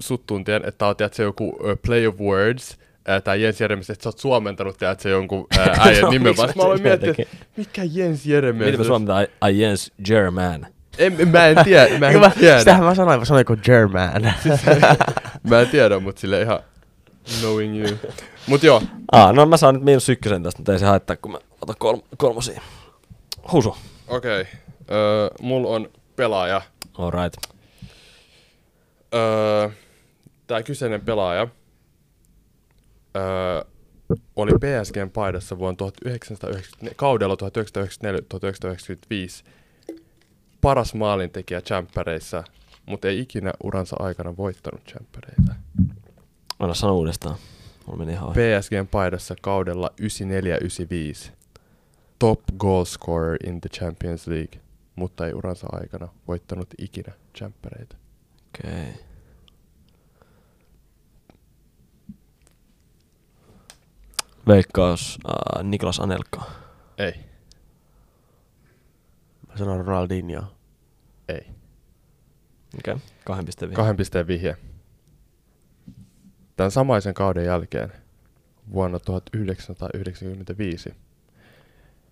sut 0.00 0.26
tuntien, 0.26 0.62
että 0.64 0.78
tää 0.78 0.88
on 0.88 0.96
tiedät, 0.96 1.14
se 1.14 1.22
joku 1.22 1.48
uh, 1.48 1.56
play 1.86 2.06
of 2.06 2.14
words, 2.20 2.78
tää 3.24 3.34
Jens 3.34 3.60
Jeremies, 3.60 3.90
että 3.90 4.02
sä 4.02 4.08
oot 4.08 4.18
suomentanut 4.18 4.76
se 4.98 5.10
jonkun 5.10 5.46
ää, 5.58 5.76
äijän 5.86 6.02
No, 6.02 6.10
nimen, 6.10 6.36
vaan 6.36 6.48
mä 6.48 6.52
mä 6.56 6.62
aloin 6.62 6.82
miettiä, 6.82 7.10
teki? 7.14 7.22
että 7.22 7.36
mikä 7.56 7.82
Jens 7.92 8.26
Jeremies 8.26 8.58
Miten 8.66 8.72
me 8.72 8.76
olisi? 8.76 8.86
suomentaa 8.88 9.20
I, 9.20 9.26
I 9.50 9.60
Jens 9.62 9.92
German? 10.04 10.66
En, 10.98 11.28
mä 11.28 11.46
en 11.46 11.64
tiedä, 11.64 11.98
mä 11.98 12.08
en 12.08 12.20
mä, 12.20 12.30
tiedä. 12.38 12.58
sitähän 12.58 12.84
mä 12.84 12.94
sanoin, 12.94 13.18
mä 13.18 13.24
sanoin 13.24 13.46
kuin 13.46 13.60
German. 13.64 14.10
Mä 15.50 15.60
en 15.60 15.68
tiedä, 15.68 16.00
mut 16.00 16.18
sille 16.18 16.42
ihan 16.42 16.60
knowing 17.40 17.78
you. 17.86 17.98
Mut 18.46 18.62
joo, 18.62 18.82
Ah, 19.12 19.34
no 19.34 19.46
mä 19.46 19.56
saan 19.56 19.74
nyt 19.74 19.84
miinus 19.84 20.08
ykkösen 20.08 20.42
tästä, 20.42 20.58
mutta 20.58 20.72
ei 20.72 20.78
se 20.78 20.86
haittaa, 20.86 21.16
kun 21.16 21.32
mä 21.32 21.38
otan 21.60 21.76
kolm- 21.84 22.02
kolmosia. 22.16 22.60
Husu. 23.52 23.76
okei. 24.08 24.40
Okay. 24.40 24.52
Öö, 24.90 25.28
mulla 25.40 25.68
on 25.68 25.90
pelaaja. 26.16 26.62
Alright. 26.98 27.36
Öö, 29.14 29.68
tää 30.46 30.62
kyseinen 30.62 31.00
pelaaja 31.00 31.48
öö, 33.16 33.64
oli 34.36 34.50
PSGn 34.52 35.10
paidassa 35.10 35.58
vuonna 35.58 35.76
1994, 35.76 36.92
kaudella 36.96 37.34
1994-1995. 37.34 37.38
Paras 40.60 40.94
maalintekijä 40.94 41.62
jämppäreissä, 41.70 42.44
mutta 42.86 43.08
ei 43.08 43.20
ikinä 43.20 43.52
uransa 43.62 43.96
aikana 43.98 44.36
voittanut 44.36 44.94
jämppäreitä. 44.94 45.54
Anna 46.58 46.74
sano 46.74 46.96
uudestaan. 46.96 47.36
Mulla 47.86 47.98
meni 47.98 48.12
ihan. 48.12 48.32
PSGn 48.32 48.86
paidassa 48.90 49.34
kaudella 49.42 49.90
94-95. 51.26 51.30
Top 52.18 52.40
goal 52.58 52.84
scorer 52.84 53.36
in 53.46 53.60
the 53.60 53.68
Champions 53.68 54.26
League, 54.26 54.60
mutta 54.96 55.26
ei 55.26 55.32
uransa 55.32 55.66
aikana 55.72 56.08
voittanut 56.28 56.68
ikinä 56.78 57.12
jämppäreitä. 57.40 57.96
Okei. 58.48 58.82
Okay. 58.82 58.92
Veikkaus 64.46 65.18
äh, 65.28 65.64
Niklas 65.64 66.00
Anelka. 66.00 66.42
Ei, 66.98 67.14
Mä 69.50 69.56
sanon 69.56 69.84
Ronaldinho. 69.84 70.42
ei. 71.28 71.40
Okei. 72.78 72.94
Okay. 72.94 72.98
Kahden 73.24 73.44
pisteen 73.46 73.72
Kahden 73.72 73.96
pisteen 73.96 74.26
vihje. 74.26 74.56
Tämän 76.56 76.70
samaisen 76.70 77.14
kauden 77.14 77.44
jälkeen 77.44 77.92
vuonna 78.72 78.98
1995 78.98 80.94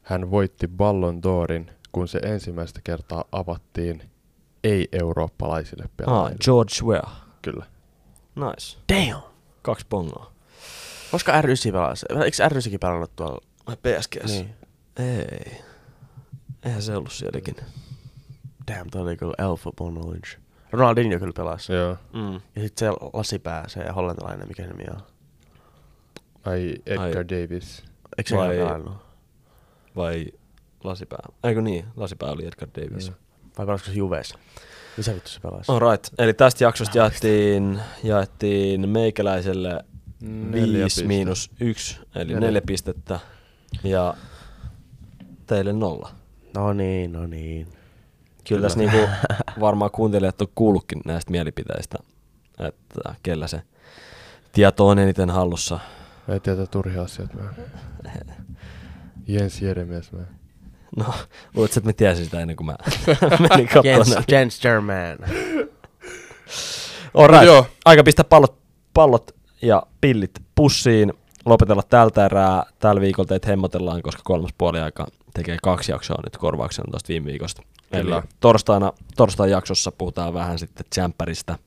hän 0.02 0.30
voitti 0.30 0.68
Ballon 0.68 1.18
d'Orin, 1.18 1.70
kun 1.92 2.08
se 2.08 2.18
ensimmäistä 2.18 2.80
kertaa 2.84 3.24
avattiin 3.32 4.02
ei-eurooppalaisille 4.64 5.84
Ah, 5.84 5.90
pelaajille. 5.96 6.38
George 6.44 6.74
Weah. 6.84 7.26
Kyllä. 7.42 7.66
Nice. 8.34 8.78
Damn! 8.92 9.22
Kaksi 9.62 9.86
pongoa. 9.88 10.32
Koska 11.10 11.40
R9 11.42 11.72
pelasi? 11.72 12.06
Eikö 12.24 12.48
R9kin 12.48 12.78
pelannut 12.80 13.16
tuolla? 13.16 13.40
Vai 13.66 13.76
PSGs? 13.76 14.24
Niin. 14.32 14.54
Ei. 14.96 15.60
Eihän 16.64 16.82
se 16.82 16.96
ollut 16.96 17.12
sielläkin. 17.12 17.54
Damn, 18.68 18.90
toi 18.90 19.02
oli 19.02 19.16
kyllä 19.16 19.56
football 19.56 19.90
knowledge. 19.90 20.28
Ronaldinho 20.72 21.18
kyllä 21.18 21.32
pelasi. 21.36 21.72
Joo. 21.72 21.96
Mm. 22.12 22.34
Ja 22.34 22.62
sit 22.62 22.78
se 22.78 22.90
lasipää, 23.12 23.68
se 23.68 23.88
hollantilainen, 23.94 24.48
mikä 24.48 24.62
se 24.62 24.68
nimi 24.68 24.84
on. 24.90 25.02
Ai 26.44 26.74
Edgar 26.86 27.04
Ai. 27.06 27.12
Davis. 27.14 27.82
Eikö 28.18 28.28
se 28.30 28.36
Vai- 28.36 28.48
Vai... 28.48 28.56
pelannut? 28.56 28.96
Vai 29.96 30.26
Lasipää? 30.84 31.18
Eikö 31.44 31.62
niin? 31.62 31.84
Lasipää 31.96 32.30
oli 32.30 32.46
Edgar 32.46 32.68
Davis. 32.76 33.06
Joo. 33.06 33.16
Vai 33.58 33.66
pelasiko 33.66 33.90
se 33.90 33.96
Juves? 33.96 34.34
Missä 34.96 35.14
vittu 35.14 35.28
se 35.30 35.40
pelasi? 35.40 35.72
All 35.72 35.90
right. 35.90 36.06
Eli 36.18 36.34
tästä 36.34 36.64
jaksosta 36.64 36.98
jaettiin, 36.98 37.80
jaettiin 38.04 38.88
meikäläiselle 38.88 39.84
Neljä 40.20 40.62
5 40.72 40.84
pistettä. 40.84 41.08
miinus 41.08 41.50
1, 41.60 42.00
eli 42.14 42.24
Neljä. 42.24 42.40
neljä 42.40 42.62
pistettä. 42.66 43.20
Ja 43.84 44.14
teille 45.46 45.72
nolla. 45.72 46.10
No 46.54 46.72
niin, 46.72 47.12
no 47.12 47.26
niin. 47.26 47.66
Kyllä, 47.66 47.78
Kyllä. 48.48 48.62
tässä 48.62 48.78
niinku 48.78 48.98
varmaan 49.60 49.90
kuuntelijat 49.90 50.42
on 50.42 50.48
kuullutkin 50.54 51.00
näistä 51.04 51.30
mielipiteistä, 51.30 51.98
että 52.58 53.14
kellä 53.22 53.46
se 53.46 53.62
tieto 54.52 54.88
on 54.88 54.98
eniten 54.98 55.30
hallussa. 55.30 55.78
Ei 56.28 56.40
tietää 56.40 56.66
turhia 56.66 57.02
asioita. 57.02 57.34
Mä. 57.36 57.54
Jens 59.28 59.62
Jeremies. 59.62 60.12
Mä. 60.12 60.20
No, 60.96 61.04
luuletko, 61.54 61.78
että 61.78 61.88
mä 61.88 61.92
tiesin 61.92 62.24
sitä 62.24 62.40
ennen 62.40 62.56
kuin 62.56 62.66
mä 62.66 62.76
menin 63.50 63.68
katsomaan 63.68 63.84
Jens? 63.84 64.16
Jens 64.28 64.60
German. 64.60 65.18
All 67.14 67.26
right. 67.28 67.44
Joo. 67.44 67.66
Aika 67.84 68.02
pistää 68.02 68.24
pallot, 68.24 68.58
pallot 68.94 69.36
ja 69.62 69.82
pillit 70.00 70.30
pussiin. 70.54 71.12
Lopetella 71.44 71.82
tältä 71.82 72.24
erää. 72.24 72.62
Tällä 72.78 73.00
viikolla 73.00 73.28
teitä 73.28 73.48
hemmotellaan, 73.48 74.02
koska 74.02 74.22
kolmas 74.24 74.50
puoli 74.58 74.80
aika 74.80 75.06
tekee 75.38 75.56
kaksi 75.62 75.92
jaksoa 75.92 76.22
nyt 76.24 76.36
korvauksena 76.36 76.90
tuosta 76.90 77.08
viime 77.08 77.26
viikosta. 77.26 77.62
Kyllä. 77.92 78.16
Eli 78.16 78.24
torstaina, 78.40 78.92
torstain 79.16 79.50
jaksossa 79.50 79.92
puhutaan 79.92 80.34
vähän 80.34 80.58
sitten 80.58 80.86
Jämpäristä 80.96 81.58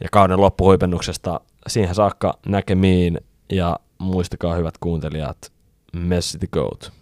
ja 0.00 0.08
kauden 0.12 0.40
loppuhuipennuksesta. 0.40 1.40
Siihen 1.66 1.94
saakka 1.94 2.38
näkemiin 2.46 3.20
ja 3.52 3.78
muistakaa 3.98 4.54
hyvät 4.54 4.78
kuuntelijat, 4.78 5.52
Messi 5.92 6.38
the 6.38 6.46
Goat. 6.52 6.92